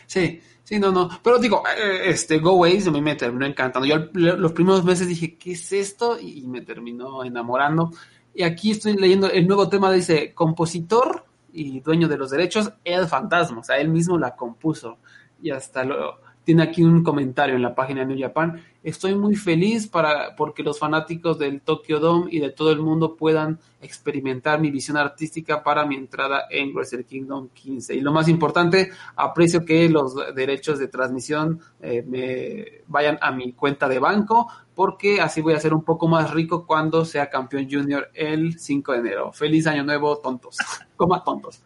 Sí, 0.06 0.40
sí, 0.64 0.78
no, 0.78 0.90
no. 0.90 1.08
Pero 1.22 1.38
digo, 1.38 1.62
eh, 1.66 2.08
este 2.10 2.38
Go 2.38 2.52
Ways 2.52 2.86
a 2.86 2.90
mí 2.90 3.00
me 3.00 3.14
terminó 3.14 3.46
encantando. 3.46 3.86
Yo 3.86 4.08
los 4.12 4.52
primeros 4.52 4.84
meses 4.84 5.08
dije, 5.08 5.36
¿qué 5.36 5.52
es 5.52 5.72
esto? 5.72 6.18
Y 6.18 6.46
me 6.46 6.62
terminó 6.62 7.24
enamorando. 7.24 7.90
Y 8.34 8.42
aquí 8.42 8.70
estoy 8.70 8.96
leyendo 8.96 9.30
el 9.30 9.46
nuevo 9.46 9.68
tema, 9.68 9.92
dice, 9.92 10.32
compositor 10.34 11.24
y 11.52 11.80
dueño 11.80 12.08
de 12.08 12.16
los 12.16 12.30
derechos, 12.30 12.72
El 12.84 13.06
Fantasma. 13.06 13.60
O 13.60 13.64
sea, 13.64 13.78
él 13.78 13.88
mismo 13.88 14.18
la 14.18 14.34
compuso. 14.36 14.98
Y 15.42 15.50
hasta 15.50 15.84
lo... 15.84 16.20
Tiene 16.48 16.62
aquí 16.62 16.82
un 16.82 17.04
comentario 17.04 17.56
en 17.56 17.60
la 17.60 17.74
página 17.74 18.00
de 18.00 18.06
New 18.06 18.18
Japan. 18.18 18.64
Estoy 18.82 19.14
muy 19.14 19.36
feliz 19.36 19.86
para 19.86 20.34
porque 20.34 20.62
los 20.62 20.78
fanáticos 20.78 21.38
del 21.38 21.60
Tokyo 21.60 22.00
Dome 22.00 22.28
y 22.30 22.40
de 22.40 22.48
todo 22.48 22.72
el 22.72 22.80
mundo 22.80 23.16
puedan 23.16 23.58
experimentar 23.82 24.58
mi 24.58 24.70
visión 24.70 24.96
artística 24.96 25.62
para 25.62 25.84
mi 25.84 25.96
entrada 25.96 26.44
en 26.48 26.74
Wrestle 26.74 27.04
Kingdom 27.04 27.50
15. 27.50 27.96
Y 27.96 28.00
lo 28.00 28.12
más 28.12 28.28
importante, 28.28 28.92
aprecio 29.14 29.66
que 29.66 29.90
los 29.90 30.16
derechos 30.34 30.78
de 30.78 30.88
transmisión 30.88 31.60
eh, 31.82 32.02
me 32.08 32.82
vayan 32.86 33.18
a 33.20 33.30
mi 33.30 33.52
cuenta 33.52 33.86
de 33.86 33.98
banco 33.98 34.50
porque 34.74 35.20
así 35.20 35.42
voy 35.42 35.52
a 35.52 35.60
ser 35.60 35.74
un 35.74 35.84
poco 35.84 36.08
más 36.08 36.30
rico 36.30 36.66
cuando 36.66 37.04
sea 37.04 37.28
campeón 37.28 37.68
junior 37.70 38.08
el 38.14 38.58
5 38.58 38.92
de 38.92 38.98
enero. 39.00 39.32
Feliz 39.34 39.66
año 39.66 39.84
nuevo, 39.84 40.16
tontos. 40.16 40.56
Coma 40.96 41.22
tontos. 41.22 41.62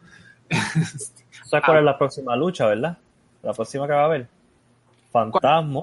¿Sabes 1.45 1.65
cuál 1.65 1.79
es 1.79 1.85
la 1.85 1.97
próxima 1.97 2.35
lucha, 2.35 2.67
verdad? 2.67 2.99
La 3.43 3.53
próxima 3.53 3.87
que 3.87 3.93
va 3.93 4.03
a 4.03 4.07
haber. 4.07 4.42
Fantasma, 5.13 5.83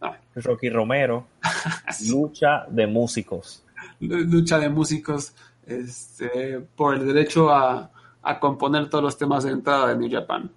Ah, 0.00 0.16
Rocky 0.36 0.70
Romero, 0.70 1.26
lucha 2.08 2.64
de 2.68 2.86
músicos. 2.86 3.64
lucha 4.00 4.58
de 4.60 4.68
músicos 4.68 5.34
este, 5.66 6.60
por 6.76 6.94
el 6.94 7.04
derecho 7.06 7.50
a, 7.50 7.90
a 8.22 8.38
componer 8.40 8.88
todos 8.88 9.02
los 9.04 9.18
temas 9.18 9.42
de 9.44 9.50
entrada 9.50 9.88
de 9.88 9.96
New 9.98 10.10
Japan. 10.10 10.50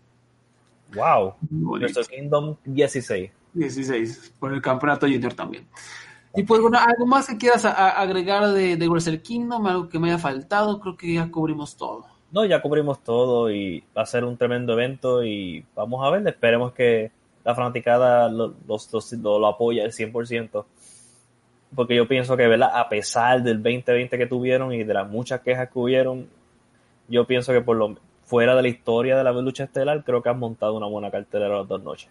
Wow. 0.93 1.33
Wrestle 1.49 2.05
Kingdom 2.05 2.55
16. 2.65 3.31
16, 3.53 4.33
por 4.39 4.53
el 4.53 4.61
campeonato 4.61 5.07
junior 5.07 5.33
también. 5.33 5.65
Y 6.35 6.43
pues 6.43 6.61
bueno, 6.61 6.77
algo 6.79 7.05
más 7.05 7.27
que 7.27 7.37
quieras 7.37 7.65
a- 7.65 7.71
a- 7.71 8.01
agregar 8.01 8.47
de, 8.51 8.77
de 8.77 8.87
Wrestle 8.87 9.21
Kingdom, 9.21 9.65
algo 9.67 9.89
que 9.89 9.99
me 9.99 10.09
haya 10.09 10.17
faltado, 10.19 10.79
creo 10.79 10.95
que 10.95 11.13
ya 11.15 11.29
cubrimos 11.31 11.75
todo. 11.75 12.05
No, 12.31 12.45
ya 12.45 12.61
cubrimos 12.61 13.03
todo 13.03 13.51
y 13.51 13.83
va 13.97 14.03
a 14.03 14.05
ser 14.05 14.23
un 14.23 14.37
tremendo 14.37 14.73
evento 14.73 15.23
y 15.23 15.65
vamos 15.75 16.05
a 16.05 16.09
ver, 16.11 16.25
esperemos 16.27 16.71
que 16.71 17.11
la 17.43 17.55
fanaticada 17.55 18.29
lo, 18.29 18.53
los- 18.67 19.13
lo, 19.13 19.39
lo 19.39 19.47
apoye 19.47 19.81
al 19.83 19.91
100%. 19.93 20.65
Porque 21.75 21.95
yo 21.95 22.07
pienso 22.07 22.35
que, 22.37 22.47
¿verdad? 22.47 22.71
A 22.73 22.89
pesar 22.89 23.43
del 23.43 23.63
2020 23.63 24.17
que 24.17 24.27
tuvieron 24.27 24.73
y 24.73 24.83
de 24.83 24.93
las 24.93 25.09
muchas 25.09 25.41
quejas 25.41 25.69
que 25.71 25.79
hubieron, 25.79 26.27
yo 27.07 27.25
pienso 27.27 27.53
que 27.53 27.61
por 27.61 27.77
lo 27.77 27.97
fuera 28.25 28.55
de 28.55 28.61
la 28.63 28.69
historia 28.69 29.17
de 29.17 29.23
la 29.25 29.31
lucha 29.33 29.65
estelar, 29.65 30.03
creo 30.05 30.21
que 30.23 30.29
han 30.29 30.39
montado 30.39 30.75
una 30.75 30.87
buena 30.87 31.11
cartelera 31.11 31.57
las 31.59 31.67
dos 31.67 31.83
noches. 31.83 32.09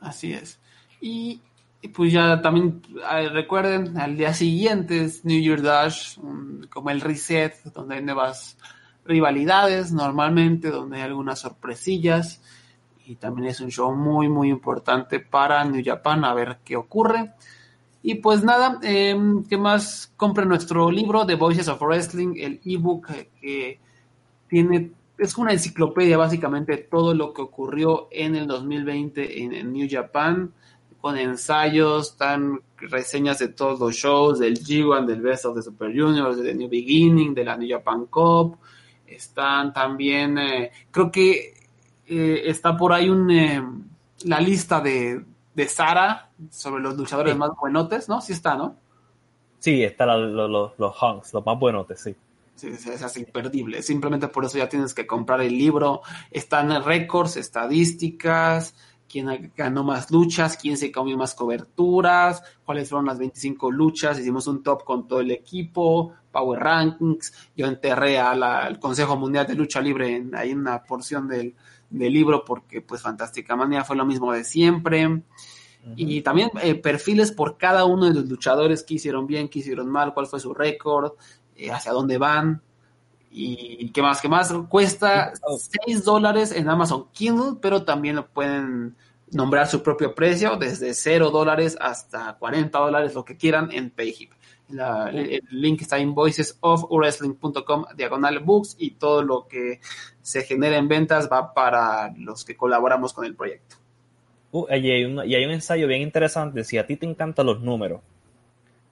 Así 0.00 0.32
es. 0.32 0.58
Y, 1.00 1.40
pues 1.94 2.12
ya 2.12 2.40
también 2.42 2.82
eh, 3.12 3.28
recuerden, 3.28 3.98
al 3.98 4.16
día 4.16 4.34
siguiente 4.34 5.04
es 5.04 5.24
New 5.24 5.40
Year 5.40 5.62
Dash, 5.62 6.16
como 6.70 6.90
el 6.90 7.00
reset, 7.00 7.62
donde 7.74 7.96
hay 7.96 8.02
nuevas 8.02 8.56
rivalidades 9.04 9.92
normalmente, 9.92 10.70
donde 10.70 10.98
hay 10.98 11.02
algunas 11.02 11.40
sorpresillas. 11.40 12.40
Y 13.06 13.16
también 13.16 13.48
es 13.48 13.60
un 13.60 13.70
show 13.70 13.94
muy, 13.94 14.28
muy 14.28 14.48
importante 14.48 15.20
para 15.20 15.64
New 15.64 15.82
Japan, 15.84 16.24
a 16.24 16.34
ver 16.34 16.58
qué 16.64 16.76
ocurre. 16.76 17.32
Y 18.02 18.16
pues 18.16 18.42
nada, 18.42 18.80
eh, 18.82 19.16
¿qué 19.48 19.56
más? 19.56 20.12
Compren 20.16 20.48
nuestro 20.48 20.90
libro, 20.90 21.24
The 21.24 21.36
Voices 21.36 21.68
of 21.68 21.80
Wrestling, 21.80 22.34
el 22.36 22.60
ebook 22.64 23.08
que 23.40 23.78
tiene, 24.48 24.90
es 25.18 25.38
una 25.38 25.52
enciclopedia 25.52 26.18
básicamente 26.18 26.76
todo 26.78 27.14
lo 27.14 27.32
que 27.32 27.42
ocurrió 27.42 28.08
en 28.10 28.34
el 28.34 28.48
2020 28.48 29.42
en, 29.42 29.54
en 29.54 29.72
New 29.72 29.86
Japan, 29.88 30.52
con 31.00 31.16
ensayos, 31.16 32.16
tan 32.16 32.60
reseñas 32.76 33.38
de 33.38 33.48
todos 33.48 33.78
los 33.78 33.94
shows, 33.94 34.40
del 34.40 34.58
G1, 34.58 35.06
del 35.06 35.20
Best 35.20 35.44
of 35.44 35.56
the 35.56 35.62
Super 35.62 35.88
Juniors, 35.88 36.36
de 36.36 36.44
The 36.44 36.54
New 36.54 36.68
Beginning, 36.68 37.34
de 37.34 37.44
la 37.44 37.56
New 37.56 37.68
Japan 37.68 38.06
Cup. 38.06 38.58
Están 39.06 39.72
también, 39.72 40.38
eh, 40.38 40.70
creo 40.90 41.10
que 41.10 41.61
eh, 42.06 42.42
está 42.46 42.76
por 42.76 42.92
ahí 42.92 43.08
un, 43.08 43.30
eh, 43.30 43.62
la 44.24 44.40
lista 44.40 44.80
de, 44.80 45.24
de 45.54 45.68
Sara 45.68 46.30
sobre 46.50 46.82
los 46.82 46.96
luchadores 46.96 47.32
Sí. 47.34 47.38
más 47.38 47.50
buenotes, 47.60 48.08
¿no? 48.08 48.20
Sí 48.20 48.32
está, 48.32 48.56
¿no? 48.56 48.76
Sí, 49.58 49.82
están 49.82 50.08
la- 50.08 50.16
lo- 50.16 50.48
lo- 50.48 50.74
los 50.76 50.94
hunks, 51.02 51.32
los 51.34 51.44
más 51.46 51.58
buenos, 51.58 51.86
sí. 51.96 52.14
Sí, 52.56 52.68
es, 52.68 52.86
es 52.86 53.02
así 53.02 53.20
imperdible. 53.20 53.82
Simplemente 53.82 54.28
por 54.28 54.44
eso 54.44 54.58
ya 54.58 54.68
tienes 54.68 54.92
que 54.94 55.06
comprar 55.06 55.40
el 55.40 55.56
libro. 55.56 56.02
Están 56.30 56.70
récords, 56.84 57.36
estadísticas, 57.36 58.74
quién 59.08 59.52
ganó 59.56 59.84
más 59.84 60.10
luchas, 60.10 60.56
quién 60.56 60.76
se 60.76 60.90
comió 60.92 61.16
más 61.16 61.34
coberturas, 61.34 62.42
cuáles 62.64 62.88
fueron 62.88 63.06
las 63.06 63.18
25 63.18 63.70
luchas. 63.70 64.18
Hicimos 64.18 64.46
un 64.46 64.62
top 64.62 64.84
con 64.84 65.06
todo 65.08 65.20
el 65.20 65.30
equipo, 65.30 66.12
Power 66.30 66.60
Rankings. 66.60 67.32
Yo 67.56 67.66
enterré 67.66 68.18
al 68.18 68.78
Consejo 68.78 69.16
Mundial 69.16 69.46
de 69.46 69.54
Lucha 69.54 69.80
Libre 69.80 70.16
en 70.16 70.34
ahí 70.34 70.52
una 70.52 70.82
porción 70.82 71.28
del, 71.28 71.54
del 71.92 72.12
libro 72.12 72.44
porque 72.44 72.80
pues 72.80 73.02
Fantástica 73.02 73.54
Manía 73.54 73.84
fue 73.84 73.96
lo 73.96 74.04
mismo 74.04 74.32
de 74.32 74.44
siempre. 74.44 75.22
Y 75.96 76.22
también 76.22 76.50
eh, 76.62 76.76
perfiles 76.76 77.32
por 77.32 77.58
cada 77.58 77.84
uno 77.84 78.06
de 78.06 78.14
los 78.14 78.28
luchadores 78.28 78.84
que 78.84 78.94
hicieron 78.94 79.26
bien, 79.26 79.48
que 79.48 79.58
hicieron 79.58 79.90
mal, 79.90 80.14
cuál 80.14 80.28
fue 80.28 80.38
su 80.38 80.54
récord, 80.54 81.14
eh, 81.56 81.72
hacia 81.72 81.92
dónde 81.92 82.18
van. 82.18 82.62
Y 83.34 83.88
qué 83.90 84.02
más, 84.02 84.20
qué 84.20 84.28
más. 84.28 84.52
Cuesta 84.68 85.32
6 85.86 86.04
dólares 86.04 86.52
en 86.52 86.68
Amazon 86.68 87.08
Kindle, 87.12 87.58
pero 87.60 87.82
también 87.82 88.16
lo 88.16 88.28
pueden 88.28 88.94
nombrar 89.32 89.66
su 89.66 89.82
propio 89.82 90.14
precio, 90.14 90.56
desde 90.56 90.94
0 90.94 91.30
dólares 91.30 91.76
hasta 91.80 92.34
40 92.34 92.78
dólares, 92.78 93.14
lo 93.14 93.24
que 93.24 93.36
quieran, 93.36 93.70
en 93.72 93.90
Payhip. 93.90 94.32
La- 94.68 95.10
el, 95.10 95.18
el 95.34 95.42
link 95.50 95.82
está 95.82 95.98
en 95.98 96.14
voicesofwrestling.com, 96.14 97.84
diagonal 97.96 98.38
books, 98.40 98.76
y 98.78 98.92
todo 98.92 99.22
lo 99.22 99.46
que 99.48 99.80
se 100.22 100.42
genera 100.42 100.76
en 100.78 100.88
ventas 100.88 101.28
va 101.30 101.52
para 101.54 102.12
los 102.16 102.44
que 102.44 102.56
colaboramos 102.56 103.12
con 103.12 103.24
el 103.24 103.34
proyecto. 103.34 103.76
Uh, 104.52 104.66
y, 104.70 104.90
hay 104.90 105.04
un, 105.04 105.24
y 105.26 105.34
hay 105.34 105.44
un 105.44 105.50
ensayo 105.52 105.86
bien 105.86 106.02
interesante. 106.02 106.64
Si 106.64 106.78
a 106.78 106.86
ti 106.86 106.96
te 106.96 107.06
encantan 107.06 107.46
los 107.46 107.60
números, 107.60 108.00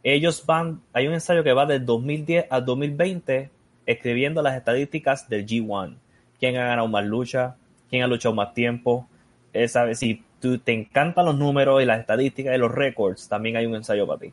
ellos 0.02 0.44
van. 0.46 0.82
Hay 0.92 1.06
un 1.06 1.14
ensayo 1.14 1.44
que 1.44 1.52
va 1.52 1.66
del 1.66 1.84
2010 1.84 2.46
al 2.50 2.64
2020 2.64 3.50
escribiendo 3.86 4.42
las 4.42 4.56
estadísticas 4.56 5.28
del 5.28 5.46
G1. 5.46 5.96
¿Quién 6.38 6.56
ha 6.56 6.64
ganado 6.66 6.88
más 6.88 7.04
lucha? 7.04 7.56
¿Quién 7.90 8.02
ha 8.02 8.06
luchado 8.06 8.34
más 8.34 8.54
tiempo? 8.54 9.08
Eh, 9.52 9.68
¿sabes? 9.68 9.98
Si 9.98 10.22
tú 10.40 10.58
te 10.58 10.72
encantan 10.72 11.26
los 11.26 11.36
números 11.36 11.82
y 11.82 11.86
las 11.86 12.00
estadísticas 12.00 12.54
y 12.54 12.58
los 12.58 12.72
récords, 12.72 13.28
también 13.28 13.56
hay 13.56 13.66
un 13.66 13.74
ensayo 13.74 14.06
para 14.06 14.20
ti. 14.20 14.32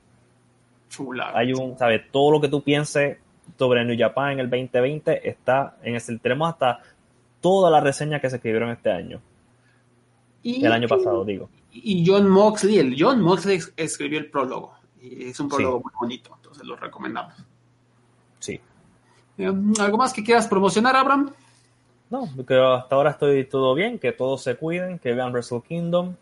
Chula. 0.89 1.31
Hay 1.33 1.53
un, 1.53 1.77
¿sabes? 1.77 2.03
Todo 2.11 2.31
lo 2.31 2.41
que 2.41 2.47
tú 2.47 2.61
pienses 2.63 3.17
sobre 3.57 3.83
New 3.85 3.97
Japan 3.97 4.33
en 4.33 4.39
el 4.39 4.49
2020 4.49 5.27
está 5.29 5.77
en 5.83 5.95
ese. 5.95 6.17
Tenemos 6.19 6.49
hasta 6.49 6.79
todas 7.41 7.71
las 7.71 7.83
reseñas 7.83 8.21
que 8.21 8.29
se 8.29 8.37
escribieron 8.37 8.69
este 8.69 8.91
año. 8.91 9.21
Y- 10.43 10.63
El 10.65 10.71
año 10.71 10.87
pasado, 10.87 11.23
digo. 11.25 11.49
Y 11.71 12.03
John 12.07 12.27
Moxley, 12.29 12.79
el 12.79 12.95
John 12.97 13.21
Moxley 13.21 13.59
escribió 13.75 14.19
el 14.19 14.29
prólogo. 14.29 14.73
Y 15.01 15.25
es 15.29 15.39
un 15.39 15.47
prólogo 15.49 15.77
Sí. 15.77 15.83
muy 15.83 15.93
bonito, 15.99 16.31
entonces 16.35 16.63
lo 16.65 16.75
recomendamos. 16.75 17.33
Sí. 18.39 18.59
Eh, 19.37 19.53
¿Algo 19.79 19.97
más 19.97 20.13
que 20.13 20.23
quieras 20.23 20.47
promocionar, 20.47 20.95
Abraham? 20.95 21.31
No, 22.09 22.27
porque 22.35 22.55
hasta 22.55 22.95
ahora 22.95 23.11
estoy 23.11 23.45
todo 23.45 23.75
bien, 23.75 23.99
que 23.99 24.11
todos 24.13 24.41
se 24.41 24.55
cuiden, 24.55 24.97
que 24.99 25.13
vean 25.13 25.31
Wrestle 25.33 25.61
Kingdom. 25.67 26.15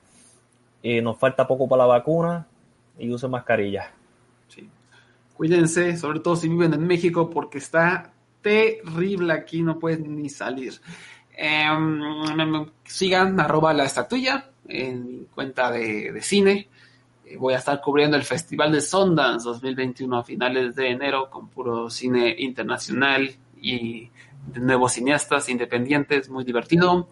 Y 0.82 1.02
nos 1.02 1.18
falta 1.18 1.48
poco 1.48 1.68
para 1.68 1.84
la 1.84 1.88
vacuna 1.88 2.48
y 3.00 3.12
usen 3.12 3.32
mascarilla. 3.32 3.92
Cuídense, 5.36 5.98
sobre 5.98 6.20
todo 6.22 6.36
si 6.36 6.48
viven 6.48 6.74
en 6.74 6.88
México, 6.88 7.30
porque 7.30 7.58
está 7.58 8.14
terrible 8.42 9.34
aquí, 9.34 9.62
no 9.62 9.80
pueden 9.80 10.16
ni 10.16 10.30
salir. 10.30 10.74
Em, 11.36 12.00
sigan 12.86 13.40
arroba 13.40 13.74
la 13.74 13.84
estatuilla 13.84 14.50
en 14.68 15.08
mi 15.08 15.26
cuenta 15.26 15.72
de, 15.72 16.12
de 16.12 16.22
cine. 16.22 16.70
Eh, 17.26 17.38
Voy 17.38 17.54
a 17.54 17.58
estar 17.58 17.82
cubriendo 17.82 18.16
el 18.16 18.24
Festival 18.24 18.72
de 18.72 18.82
Sundance 18.82 19.46
2021 19.46 20.18
a 20.18 20.24
finales 20.24 20.76
de 20.76 20.92
enero 20.92 21.30
con 21.30 21.50
puro 21.50 21.90
cine 21.90 22.36
internacional 22.38 23.30
y 23.62 24.10
de 24.48 24.60
nuevos 24.60 24.94
cineastas 24.94 25.50
independientes, 25.50 26.30
muy 26.30 26.44
divertido. 26.44 27.10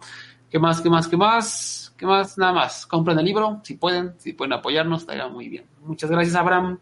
¿Qué 0.50 0.58
más, 0.58 0.80
qué 0.80 0.88
más, 0.88 1.08
qué 1.08 1.16
más? 1.16 1.94
¿Qué 1.96 2.06
más? 2.06 2.38
Nada 2.38 2.52
más. 2.52 2.86
Compren 2.86 3.18
el 3.18 3.24
libro, 3.24 3.60
si 3.64 3.74
pueden, 3.74 4.14
si 4.18 4.32
pueden 4.32 4.52
apoyarnos, 4.52 5.02
estaría 5.02 5.26
muy 5.28 5.48
bien. 5.48 5.64
Muchas 5.82 6.10
gracias, 6.10 6.36
Abraham. 6.36 6.78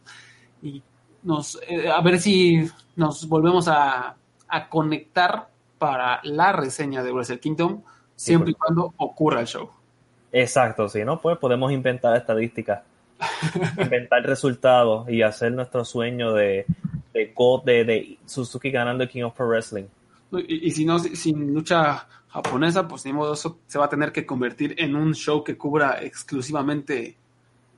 Y 0.63 0.83
nos, 1.23 1.59
eh, 1.69 1.91
a 1.91 2.01
ver 2.01 2.19
si 2.19 2.69
nos 2.97 3.29
volvemos 3.29 3.69
a, 3.69 4.17
a 4.49 4.69
conectar 4.69 5.49
para 5.79 6.21
la 6.25 6.53
reseña 6.53 7.03
de 7.03 7.13
Wrestle 7.13 7.41
Kingdom, 7.41 7.83
siempre 8.15 8.53
y 8.53 8.55
cuando 8.55 8.93
ocurra 8.97 9.41
el 9.41 9.47
show. 9.47 9.71
Exacto, 10.31 10.89
si 10.89 11.05
no, 11.05 11.21
pues 11.21 11.39
podemos 11.39 11.73
inventar 11.73 12.17
estadísticas, 12.17 12.83
inventar 13.77 14.23
resultados 14.23 15.09
y 15.09 15.23
hacer 15.23 15.53
nuestro 15.53 15.85
sueño 15.85 16.33
de, 16.33 16.67
de, 17.13 17.35
de, 17.65 17.85
de 17.85 18.19
Suzuki 18.25 18.71
ganando 18.71 19.05
el 19.05 19.11
King 19.11 19.25
of 19.25 19.35
Pro 19.35 19.49
Wrestling. 19.49 19.85
Y, 20.33 20.69
y 20.69 20.71
si 20.71 20.85
no, 20.85 20.99
sin 20.99 21.53
lucha 21.53 22.07
japonesa, 22.29 22.89
pues 22.89 23.05
ni 23.05 23.13
modo, 23.13 23.35
eso 23.35 23.59
se 23.67 23.79
va 23.79 23.85
a 23.85 23.91
tener 23.91 24.11
que 24.11 24.25
convertir 24.25 24.75
en 24.79 24.97
un 24.97 25.15
show 25.15 25.45
que 25.45 25.59
cubra 25.59 26.03
exclusivamente 26.03 27.17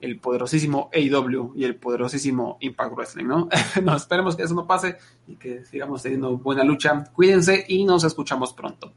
el 0.05 0.21
poderosísimo 0.21 0.91
AEW 0.93 1.53
y 1.57 1.65
el 1.65 1.77
poderosísimo 1.77 2.59
Impact 2.61 2.95
Wrestling, 2.95 3.27
¿no? 3.27 3.49
no, 3.83 3.97
esperemos 3.97 4.37
que 4.37 4.43
eso 4.43 4.55
no 4.55 4.67
pase 4.67 4.97
y 5.27 5.37
que 5.37 5.65
sigamos 5.65 6.03
teniendo 6.03 6.37
buena 6.37 6.63
lucha. 6.63 7.05
Cuídense 7.13 7.65
y 7.69 7.85
nos 7.85 8.05
escuchamos 8.05 8.53
pronto. 8.53 8.93